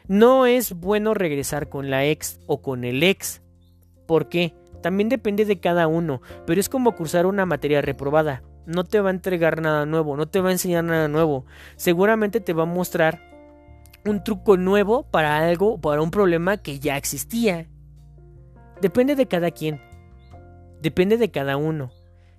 No 0.08 0.44
es 0.44 0.72
bueno 0.72 1.14
regresar 1.14 1.68
con 1.68 1.88
la 1.88 2.04
ex 2.04 2.40
o 2.48 2.62
con 2.62 2.82
el 2.82 3.04
ex. 3.04 3.42
¿Por 4.08 4.28
qué? 4.28 4.56
También 4.82 5.08
depende 5.08 5.44
de 5.44 5.60
cada 5.60 5.86
uno, 5.86 6.20
pero 6.48 6.60
es 6.60 6.68
como 6.68 6.96
cruzar 6.96 7.26
una 7.26 7.46
materia 7.46 7.80
reprobada 7.80 8.42
no 8.66 8.84
te 8.84 9.00
va 9.00 9.10
a 9.10 9.12
entregar 9.12 9.60
nada 9.60 9.86
nuevo, 9.86 10.16
no 10.16 10.26
te 10.26 10.40
va 10.40 10.50
a 10.50 10.52
enseñar 10.52 10.84
nada 10.84 11.08
nuevo. 11.08 11.46
Seguramente 11.76 12.40
te 12.40 12.52
va 12.52 12.64
a 12.64 12.66
mostrar 12.66 13.20
un 14.04 14.22
truco 14.22 14.56
nuevo 14.56 15.04
para 15.04 15.38
algo, 15.38 15.80
para 15.80 16.02
un 16.02 16.10
problema 16.10 16.58
que 16.58 16.78
ya 16.78 16.96
existía. 16.96 17.68
Depende 18.80 19.16
de 19.16 19.26
cada 19.26 19.50
quien. 19.50 19.80
Depende 20.80 21.16
de 21.16 21.30
cada 21.30 21.56
uno. 21.56 21.90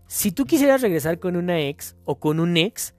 Si 0.07 0.31
tú 0.31 0.45
quisieras 0.45 0.81
regresar 0.81 1.19
con 1.19 1.35
una 1.35 1.59
ex 1.59 1.97
o 2.05 2.19
con 2.19 2.39
un 2.39 2.55
ex, 2.55 2.93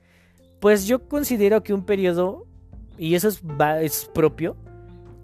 pues 0.61 0.87
yo 0.87 1.09
considero 1.09 1.62
que 1.62 1.72
un 1.72 1.85
periodo, 1.85 2.47
y 2.99 3.14
eso 3.14 3.29
es, 3.29 4.11
propio, 4.12 4.57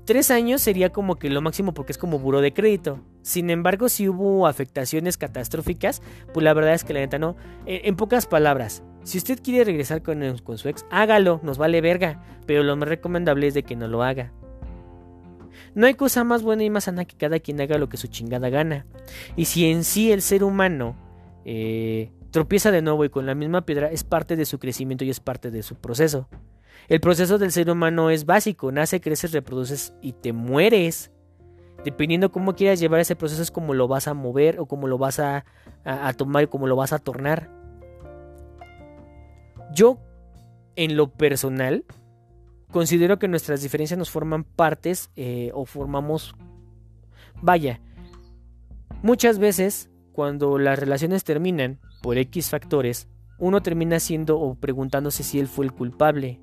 Tres 0.04 0.30
años 0.30 0.60
sería 0.60 0.90
como 0.90 1.16
que 1.16 1.30
lo 1.30 1.40
máximo 1.40 1.72
porque 1.72 1.92
es 1.92 1.98
como 1.98 2.18
buro 2.18 2.42
de 2.42 2.52
crédito. 2.52 3.00
Sin 3.24 3.48
embargo, 3.48 3.88
si 3.88 4.06
hubo 4.06 4.46
afectaciones 4.46 5.16
catastróficas, 5.16 6.02
pues 6.34 6.44
la 6.44 6.52
verdad 6.52 6.74
es 6.74 6.84
que 6.84 6.92
la 6.92 7.00
neta 7.00 7.18
no. 7.18 7.36
En, 7.64 7.96
pocas 7.96 8.26
palabras, 8.26 8.82
si 9.02 9.16
usted 9.16 9.40
quiere 9.42 9.64
regresar 9.64 10.02
con, 10.02 10.36
con, 10.44 10.58
su 10.58 10.68
ex, 10.68 10.84
hágalo, 10.90 11.40
nos 11.42 11.56
vale 11.56 11.80
verga. 11.80 12.22
Pero 12.46 12.62
lo 12.62 12.76
más 12.76 12.86
recomendable 12.86 13.46
es 13.46 13.54
de 13.54 13.62
que 13.62 13.76
no 13.76 13.88
lo 13.88 14.02
haga. 14.02 14.30
No 15.74 15.86
hay 15.86 15.94
cosa 15.94 16.22
más 16.22 16.42
buena 16.42 16.64
y 16.64 16.70
más 16.70 16.84
sana 16.84 17.06
que 17.06 17.16
cada 17.16 17.40
quien 17.40 17.62
haga 17.62 17.78
lo 17.78 17.88
que 17.88 17.96
su 17.96 18.08
chingada 18.08 18.50
gana. 18.50 18.84
Y 19.36 19.46
si 19.46 19.70
en 19.70 19.84
sí 19.84 20.12
el 20.12 20.20
ser 20.20 20.44
humano 20.44 20.94
eh, 21.46 22.12
tropieza 22.30 22.70
de 22.72 22.82
nuevo 22.82 23.06
y 23.06 23.08
con 23.08 23.24
la 23.24 23.34
misma 23.34 23.64
piedra, 23.64 23.90
es 23.90 24.04
parte 24.04 24.36
de 24.36 24.44
su 24.44 24.58
crecimiento 24.58 25.02
y 25.06 25.08
es 25.08 25.20
parte 25.20 25.50
de 25.50 25.62
su 25.62 25.76
proceso. 25.76 26.28
El 26.88 27.00
proceso 27.00 27.38
del 27.38 27.52
ser 27.52 27.70
humano 27.70 28.10
es 28.10 28.26
básico, 28.26 28.70
nace, 28.70 29.00
creces, 29.00 29.32
reproduces 29.32 29.94
y 30.02 30.12
te 30.12 30.34
mueres. 30.34 31.10
Dependiendo 31.84 32.32
cómo 32.32 32.54
quieras 32.54 32.80
llevar 32.80 33.00
ese 33.00 33.14
proceso 33.14 33.42
es 33.42 33.50
como 33.50 33.74
lo 33.74 33.86
vas 33.86 34.08
a 34.08 34.14
mover 34.14 34.58
o 34.58 34.66
cómo 34.66 34.88
lo 34.88 34.96
vas 34.96 35.20
a, 35.20 35.44
tomar 36.16 36.44
y 36.44 36.46
cómo 36.46 36.66
lo 36.66 36.76
vas 36.76 36.94
a 36.94 36.98
tornar. 36.98 37.50
Yo, 39.74 39.98
en 40.76 40.96
lo 40.96 41.10
personal, 41.10 41.84
considero 42.70 43.18
que 43.18 43.28
nuestras 43.28 43.60
diferencias 43.60 43.98
nos 43.98 44.10
forman 44.10 44.44
partes 44.44 45.10
eh, 45.16 45.50
o 45.52 45.66
formamos... 45.66 46.34
Vaya, 47.42 47.80
muchas 49.02 49.38
veces 49.38 49.90
cuando 50.12 50.58
las 50.58 50.78
relaciones 50.78 51.24
terminan 51.24 51.80
por 52.00 52.16
X 52.16 52.48
factores, 52.48 53.08
uno 53.38 53.62
termina 53.62 54.00
siendo 54.00 54.38
o 54.38 54.54
preguntándose 54.54 55.22
si 55.22 55.38
él 55.38 55.48
fue 55.48 55.66
el 55.66 55.72
culpable 55.72 56.40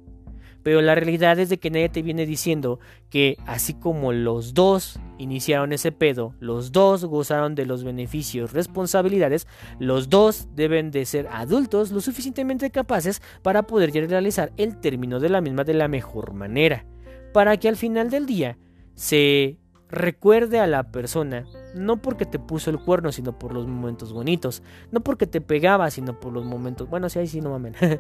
pero 0.64 0.82
la 0.82 0.95
realidad 0.95 1.39
es 1.39 1.49
de 1.49 1.57
que 1.57 1.70
nadie 1.70 1.89
te 1.89 2.01
viene 2.01 2.26
diciendo 2.26 2.80
que 3.09 3.38
así 3.45 3.74
como 3.74 4.12
los 4.14 4.53
dos 4.53 4.99
iniciaron 5.18 5.74
ese 5.74 5.91
pedo, 5.91 6.36
los 6.39 6.72
dos 6.72 7.05
gozaron 7.05 7.55
de 7.55 7.66
los 7.66 7.84
beneficios, 7.84 8.53
responsabilidades, 8.53 9.47
los 9.80 10.09
dos 10.09 10.47
deben 10.55 10.91
de 10.91 11.05
ser 11.05 11.28
adultos 11.32 11.91
lo 11.91 12.01
suficientemente 12.01 12.72
capaces 12.72 13.22
para 13.41 13.64
poder 13.64 13.91
realizar 14.09 14.51
el 14.57 14.80
término 14.80 15.20
de 15.20 15.30
la 15.30 15.41
misma 15.41 15.64
de 15.64 15.74
la 15.74 15.88
mejor 15.88 16.34
manera, 16.34 16.86
para 17.34 17.57
que 17.57 17.70
al 17.70 17.78
final 17.78 18.09
del 18.09 18.26
día 18.26 18.57
se 18.95 19.57
recuerde 19.89 20.59
a 20.59 20.68
la 20.68 20.91
persona 20.91 21.45
no 21.76 22.01
porque 22.01 22.26
te 22.26 22.39
puso 22.39 22.70
el 22.70 22.80
cuerno, 22.80 23.12
sino 23.12 23.38
por 23.38 23.53
los 23.53 23.68
momentos 23.68 24.14
bonitos, 24.14 24.64
no 24.91 25.01
porque 25.01 25.28
te 25.28 25.41
pegaba, 25.41 25.89
sino 25.91 26.20
por 26.20 26.34
los 26.34 26.45
momentos, 26.45 26.89
bueno, 26.89 27.09
si 27.09 27.20
ahí 27.20 27.28
sí 27.28 27.41
no 27.41 27.51
mamen. 27.51 27.76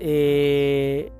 eh, 0.00 1.12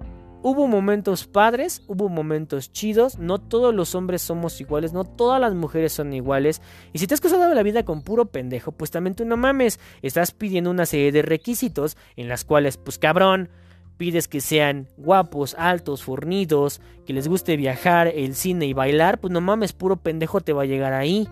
Hubo 0.47 0.67
momentos 0.67 1.27
padres, 1.27 1.83
hubo 1.87 2.11
momentos 2.11 2.71
chidos, 2.71 3.19
no 3.19 3.39
todos 3.39 3.75
los 3.75 3.95
hombres 3.95 4.21
somos 4.21 4.61
iguales, 4.61 4.93
no 4.93 5.05
todas 5.05 5.41
las 5.41 5.55
mujeres 5.55 5.95
son 5.95 6.13
iguales. 6.13 6.61
Y 6.93 6.99
si 6.99 7.07
te 7.07 7.15
has 7.15 7.23
casado 7.23 7.55
la 7.55 7.63
vida 7.63 7.87
con 7.87 8.03
puro 8.03 8.27
pendejo, 8.27 8.71
pues 8.71 8.91
también 8.91 9.15
tú 9.15 9.25
no 9.25 9.39
mames, 9.39 9.81
estás 10.03 10.33
pidiendo 10.33 10.71
una 10.71 10.85
serie 10.85 11.13
de 11.13 11.23
requisitos 11.23 11.97
en 12.17 12.29
las 12.29 12.45
cuales, 12.45 12.77
pues 12.77 12.99
cabrón, 12.99 13.49
pides 13.97 14.29
que 14.29 14.43
sean 14.43 14.87
guapos, 14.99 15.55
altos, 15.59 16.05
fornidos, 16.05 16.83
que 17.07 17.15
les 17.15 17.27
guste 17.27 17.57
viajar, 17.57 18.09
el 18.09 18.35
cine 18.35 18.67
y 18.67 18.75
bailar, 18.75 19.21
pues 19.21 19.33
no 19.33 19.41
mames, 19.41 19.73
puro 19.73 19.97
pendejo 19.97 20.43
te 20.43 20.53
va 20.53 20.65
a 20.65 20.67
llegar 20.67 20.93
ahí. 20.93 21.27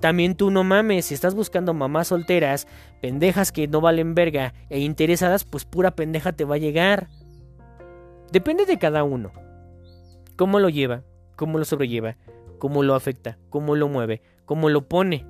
También 0.00 0.34
tú 0.34 0.50
no 0.50 0.64
mames, 0.64 1.06
si 1.06 1.14
estás 1.14 1.34
buscando 1.34 1.72
mamás 1.72 2.08
solteras, 2.08 2.66
pendejas 3.00 3.52
que 3.52 3.68
no 3.68 3.80
valen 3.80 4.14
verga 4.14 4.52
e 4.68 4.80
interesadas, 4.80 5.44
pues 5.44 5.64
pura 5.64 5.92
pendeja 5.92 6.32
te 6.32 6.44
va 6.44 6.56
a 6.56 6.58
llegar. 6.58 7.08
Depende 8.32 8.64
de 8.64 8.78
cada 8.78 9.02
uno. 9.02 9.32
Cómo 10.36 10.60
lo 10.60 10.68
lleva, 10.68 11.02
cómo 11.36 11.58
lo 11.58 11.64
sobrelleva, 11.64 12.16
cómo 12.58 12.82
lo 12.82 12.94
afecta, 12.94 13.38
cómo 13.50 13.74
lo 13.74 13.88
mueve, 13.88 14.22
cómo 14.44 14.68
lo 14.68 14.88
pone. 14.88 15.26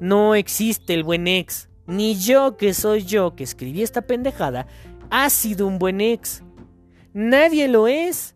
No 0.00 0.34
existe 0.34 0.94
el 0.94 1.04
buen 1.04 1.26
ex. 1.26 1.70
Ni 1.86 2.16
yo, 2.16 2.58
que 2.58 2.74
soy 2.74 3.04
yo, 3.04 3.34
que 3.34 3.44
escribí 3.44 3.82
esta 3.82 4.02
pendejada, 4.02 4.66
ha 5.10 5.30
sido 5.30 5.66
un 5.66 5.78
buen 5.78 6.02
ex. 6.02 6.42
Nadie 7.14 7.66
lo 7.68 7.88
es. 7.88 8.34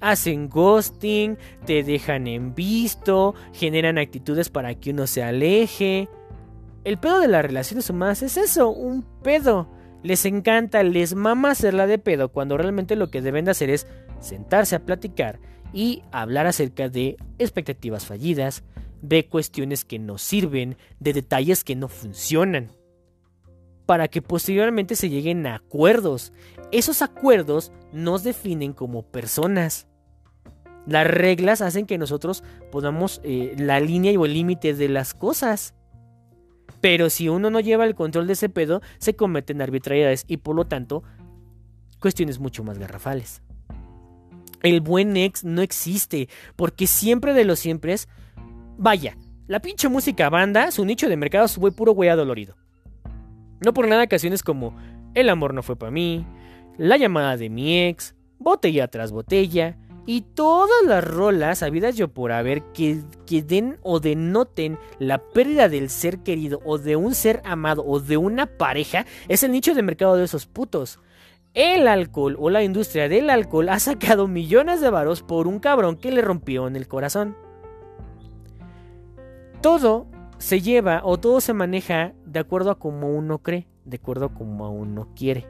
Hacen 0.00 0.48
ghosting, 0.48 1.38
te 1.66 1.82
dejan 1.82 2.26
en 2.26 2.54
visto, 2.54 3.34
generan 3.52 3.98
actitudes 3.98 4.48
para 4.50 4.74
que 4.74 4.90
uno 4.90 5.06
se 5.06 5.22
aleje. 5.22 6.08
El 6.84 6.98
pedo 6.98 7.20
de 7.20 7.28
las 7.28 7.44
relaciones 7.44 7.88
humanas 7.88 8.22
es 8.22 8.36
eso, 8.36 8.70
un 8.70 9.02
pedo 9.22 9.68
les 10.04 10.26
encanta, 10.26 10.82
les 10.82 11.14
mama 11.14 11.50
hacerla 11.50 11.86
de 11.86 11.98
pedo 11.98 12.28
cuando 12.28 12.58
realmente 12.58 12.94
lo 12.94 13.10
que 13.10 13.22
deben 13.22 13.46
de 13.46 13.52
hacer 13.52 13.70
es 13.70 13.86
sentarse 14.20 14.76
a 14.76 14.84
platicar 14.84 15.40
y 15.72 16.02
hablar 16.12 16.46
acerca 16.46 16.90
de 16.90 17.16
expectativas 17.38 18.04
fallidas, 18.04 18.62
de 19.00 19.26
cuestiones 19.26 19.84
que 19.84 19.98
no 19.98 20.18
sirven, 20.18 20.76
de 21.00 21.14
detalles 21.14 21.64
que 21.64 21.74
no 21.74 21.88
funcionan, 21.88 22.70
para 23.86 24.08
que 24.08 24.20
posteriormente 24.20 24.94
se 24.94 25.08
lleguen 25.08 25.46
a 25.46 25.56
acuerdos. 25.56 26.34
Esos 26.70 27.00
acuerdos 27.00 27.72
nos 27.90 28.22
definen 28.24 28.74
como 28.74 29.04
personas. 29.04 29.88
Las 30.86 31.06
reglas 31.06 31.62
hacen 31.62 31.86
que 31.86 31.96
nosotros 31.96 32.44
podamos 32.70 33.22
eh, 33.24 33.54
la 33.56 33.80
línea 33.80 34.18
o 34.20 34.26
el 34.26 34.34
límite 34.34 34.74
de 34.74 34.90
las 34.90 35.14
cosas. 35.14 35.74
Pero 36.84 37.08
si 37.08 37.30
uno 37.30 37.48
no 37.48 37.60
lleva 37.60 37.86
el 37.86 37.94
control 37.94 38.26
de 38.26 38.34
ese 38.34 38.50
pedo, 38.50 38.82
se 38.98 39.16
cometen 39.16 39.62
arbitrariedades 39.62 40.26
y 40.28 40.36
por 40.36 40.54
lo 40.54 40.66
tanto 40.66 41.02
cuestiones 41.98 42.38
mucho 42.38 42.62
más 42.62 42.78
garrafales. 42.78 43.40
El 44.62 44.82
buen 44.82 45.16
ex 45.16 45.44
no 45.44 45.62
existe, 45.62 46.28
porque 46.56 46.86
siempre 46.86 47.32
de 47.32 47.46
los 47.46 47.58
siempre 47.58 47.94
es... 47.94 48.06
Vaya, 48.76 49.16
la 49.46 49.60
pinche 49.60 49.88
música 49.88 50.28
banda, 50.28 50.70
su 50.72 50.84
nicho 50.84 51.08
de 51.08 51.16
mercado 51.16 51.48
fue 51.48 51.72
puro 51.72 51.92
güey 51.92 52.10
adolorido. 52.10 52.54
No 53.64 53.72
por 53.72 53.88
nada 53.88 54.04
ocasiones 54.04 54.42
como 54.42 54.76
El 55.14 55.30
amor 55.30 55.54
no 55.54 55.62
fue 55.62 55.76
para 55.76 55.90
mí, 55.90 56.26
La 56.76 56.98
llamada 56.98 57.38
de 57.38 57.48
mi 57.48 57.82
ex, 57.86 58.14
Botella 58.38 58.88
tras 58.88 59.10
botella, 59.10 59.78
Y 60.06 60.20
todas 60.20 60.84
las 60.86 61.02
rolas, 61.02 61.62
habidas 61.62 61.96
yo 61.96 62.08
por 62.08 62.32
haber, 62.32 62.62
que, 62.72 63.00
que 63.26 63.42
den 63.42 63.78
o 63.82 64.00
denoten 64.00 64.78
la 64.98 65.18
pérdida 65.18 65.68
del 65.68 65.88
ser 65.88 66.18
querido 66.18 66.60
o 66.64 66.76
de 66.76 66.96
un 66.96 67.14
ser 67.14 67.40
amado 67.44 67.84
o 67.86 68.00
de 68.00 68.18
una 68.18 68.46
pareja, 68.46 69.06
es 69.28 69.42
el 69.42 69.52
nicho 69.52 69.74
de 69.74 69.82
mercado 69.82 70.16
de 70.16 70.24
esos 70.24 70.46
putos. 70.46 71.00
El 71.54 71.86
alcohol 71.88 72.36
o 72.38 72.50
la 72.50 72.64
industria 72.64 73.08
del 73.08 73.30
alcohol 73.30 73.68
ha 73.68 73.78
sacado 73.78 74.28
millones 74.28 74.80
de 74.80 74.90
varos 74.90 75.22
por 75.22 75.46
un 75.46 75.60
cabrón 75.60 75.96
que 75.96 76.10
le 76.10 76.20
rompió 76.20 76.66
en 76.66 76.76
el 76.76 76.88
corazón. 76.88 77.36
Todo 79.62 80.06
se 80.36 80.60
lleva 80.60 81.00
o 81.04 81.18
todo 81.18 81.40
se 81.40 81.54
maneja 81.54 82.12
de 82.26 82.40
acuerdo 82.40 82.70
a 82.70 82.78
como 82.78 83.14
uno 83.14 83.38
cree, 83.38 83.68
de 83.84 83.96
acuerdo 83.96 84.26
a 84.26 84.34
como 84.34 84.70
uno 84.72 85.08
quiere. 85.16 85.46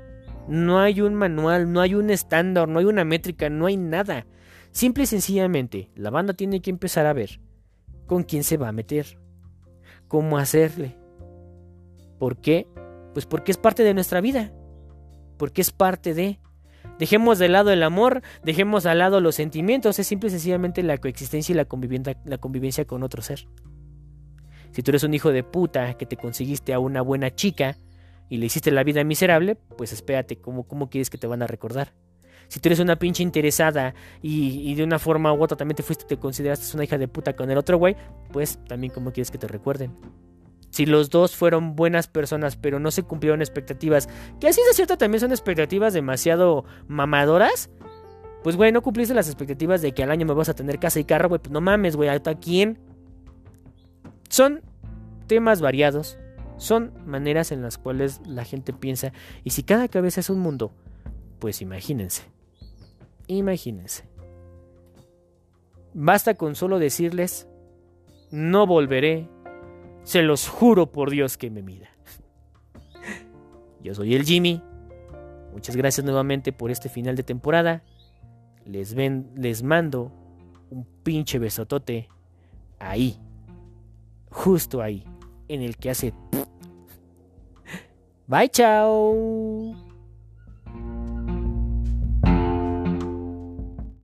No 0.47 0.79
hay 0.79 1.01
un 1.01 1.15
manual, 1.15 1.73
no 1.73 1.81
hay 1.81 1.95
un 1.95 2.11
estándar, 2.11 2.69
no 2.69 2.79
hay 2.79 2.85
una 2.85 3.05
métrica, 3.05 3.49
no 3.49 3.67
hay 3.67 3.77
nada. 3.77 4.27
Simple 4.75 5.05
y 5.05 5.07
sencillamente, 5.07 5.89
la 5.95 6.11
banda 6.11 6.35
tiene 6.35 6.61
que 6.61 6.69
empezar 6.69 7.07
a 7.07 7.13
ver 7.13 7.39
con 8.09 8.25
quién 8.25 8.43
se 8.43 8.57
va 8.57 8.67
a 8.67 8.73
meter, 8.73 9.21
cómo 10.09 10.37
hacerle. 10.37 10.97
¿Por 12.19 12.39
qué? 12.39 12.67
Pues 13.13 13.25
porque 13.25 13.53
es 13.53 13.57
parte 13.57 13.85
de 13.85 13.95
nuestra 13.95 14.21
vida, 14.21 14.53
porque 15.39 15.61
es 15.61 15.71
parte 15.71 16.13
de... 16.13 16.41
Dejemos 16.99 17.39
de 17.39 17.49
lado 17.49 17.71
el 17.71 17.85
amor, 17.85 18.23
dejemos 18.43 18.83
de 18.83 18.97
lado 18.97 19.21
los 19.21 19.37
sentimientos, 19.37 20.01
es 20.01 20.09
simple 20.09 20.27
y 20.27 20.33
sencillamente 20.33 20.83
la 20.83 20.99
coexistencia 20.99 21.53
y 21.53 21.57
la 21.57 21.67
convivencia, 22.41 22.85
con 22.85 23.05
otro 23.05 23.23
ser. 23.23 23.47
Si 24.73 24.83
tú 24.83 24.91
eres 24.91 25.05
un 25.05 25.15
hijo 25.15 25.31
de 25.31 25.45
puta 25.45 25.95
que 25.95 26.05
te 26.05 26.17
conseguiste 26.17 26.75
a 26.75 26.81
una 26.81 27.01
buena 27.01 27.33
chica 27.33 27.79
y 28.29 28.39
le 28.39 28.47
hiciste 28.47 28.73
la 28.73 28.83
vida 28.83 29.05
miserable, 29.05 29.55
pues 29.55 29.93
espérate, 29.93 30.41
¿cómo, 30.41 30.65
cómo 30.65 30.91
quieres 30.91 31.11
que 31.11 31.19
te 31.19 31.29
van 31.29 31.43
a 31.43 31.47
recordar? 31.47 31.93
Si 32.49 32.61
tú 32.61 32.69
eres 32.69 32.81
una 32.81 32.97
pinche 32.97 33.23
interesada 33.23 33.95
y, 34.23 34.75
de 34.75 34.85
una 34.85 34.99
forma 34.99 35.33
u 35.33 35.43
otra 35.43 35.57
también 35.57 35.77
te 35.77 35.83
fuiste, 35.83 36.05
te 36.05 36.19
consideraste 36.19 36.77
una 36.77 36.85
hija 36.85 36.99
de 36.99 37.09
puta 37.09 37.35
con 37.35 37.51
el 37.51 37.59
otro 37.59 37.79
güey, 37.79 37.97
pues 38.33 38.59
también 38.69 38.93
como 38.93 39.13
quieres 39.13 39.31
que 39.31 39.39
te 39.39 39.49
recuerden. 39.49 39.93
Si 40.71 40.87
los 40.87 41.09
dos 41.09 41.37
fueron 41.37 41.77
buenas 41.77 42.09
personas, 42.09 42.57
pero 42.57 42.81
no 42.81 42.91
se 42.91 43.05
cumplieron 43.05 43.41
expectativas, 43.41 44.09
que 44.41 44.49
así 44.49 44.61
de 44.67 44.75
cierto 44.75 44.99
también 44.99 45.21
son 45.21 45.31
expectativas 45.31 45.95
demasiado 45.95 46.65
mamadoras, 46.89 47.71
pues 48.43 48.57
güey, 48.57 48.73
no 48.73 48.83
cumpliste 48.83 49.15
las 49.15 49.29
expectativas 49.29 49.83
de 49.83 49.93
que 49.93 50.03
al 50.03 50.11
año 50.11 50.27
me 50.27 50.35
vas 50.35 50.49
a 50.49 50.55
tener 50.55 50.79
casa 50.79 51.01
y 51.01 51.05
carro, 51.05 51.29
güey, 51.29 51.41
pues 51.41 51.53
no 51.53 51.61
mames, 51.61 51.97
güey, 51.97 52.09
¿a 52.09 52.21
quién? 52.21 52.79
Son 54.29 54.63
temas 55.29 55.61
variados, 55.61 56.19
son 56.57 56.93
maneras 57.07 57.53
en 57.53 57.63
las 57.63 57.79
cuales 57.79 58.21
la 58.27 58.45
gente 58.45 58.73
piensa, 58.73 59.13
y 59.45 59.51
si 59.51 59.63
cada 59.63 59.89
cabeza 59.89 60.21
es 60.21 60.29
un 60.29 60.41
mundo, 60.41 60.73
pues 61.45 61.61
imagínense. 61.61 62.23
Imagínense. 63.27 64.05
Basta 65.93 66.37
con 66.37 66.55
solo 66.55 66.79
decirles, 66.79 67.47
no 68.31 68.67
volveré, 68.67 69.29
se 70.05 70.23
los 70.23 70.49
juro 70.49 70.91
por 70.91 71.11
Dios 71.11 71.37
que 71.37 71.51
me 71.51 71.61
mida. 71.61 71.91
Yo 73.83 73.95
soy 73.95 74.15
el 74.15 74.25
Jimmy. 74.25 74.63
Muchas 75.53 75.77
gracias 75.77 76.07
nuevamente 76.07 76.51
por 76.51 76.71
este 76.71 76.89
final 76.89 77.15
de 77.15 77.25
temporada. 77.25 77.83
Les, 78.65 78.95
ven, 78.95 79.31
les 79.37 79.63
mando 79.63 80.13
un 80.71 80.87
pinche 81.03 81.39
besotote 81.39 82.09
ahí. 82.79 83.21
Justo 84.31 84.81
ahí. 84.81 85.05
En 85.49 85.61
el 85.61 85.77
que 85.77 85.91
hace... 85.91 86.15
Bye, 88.27 88.49
chao. 88.49 89.84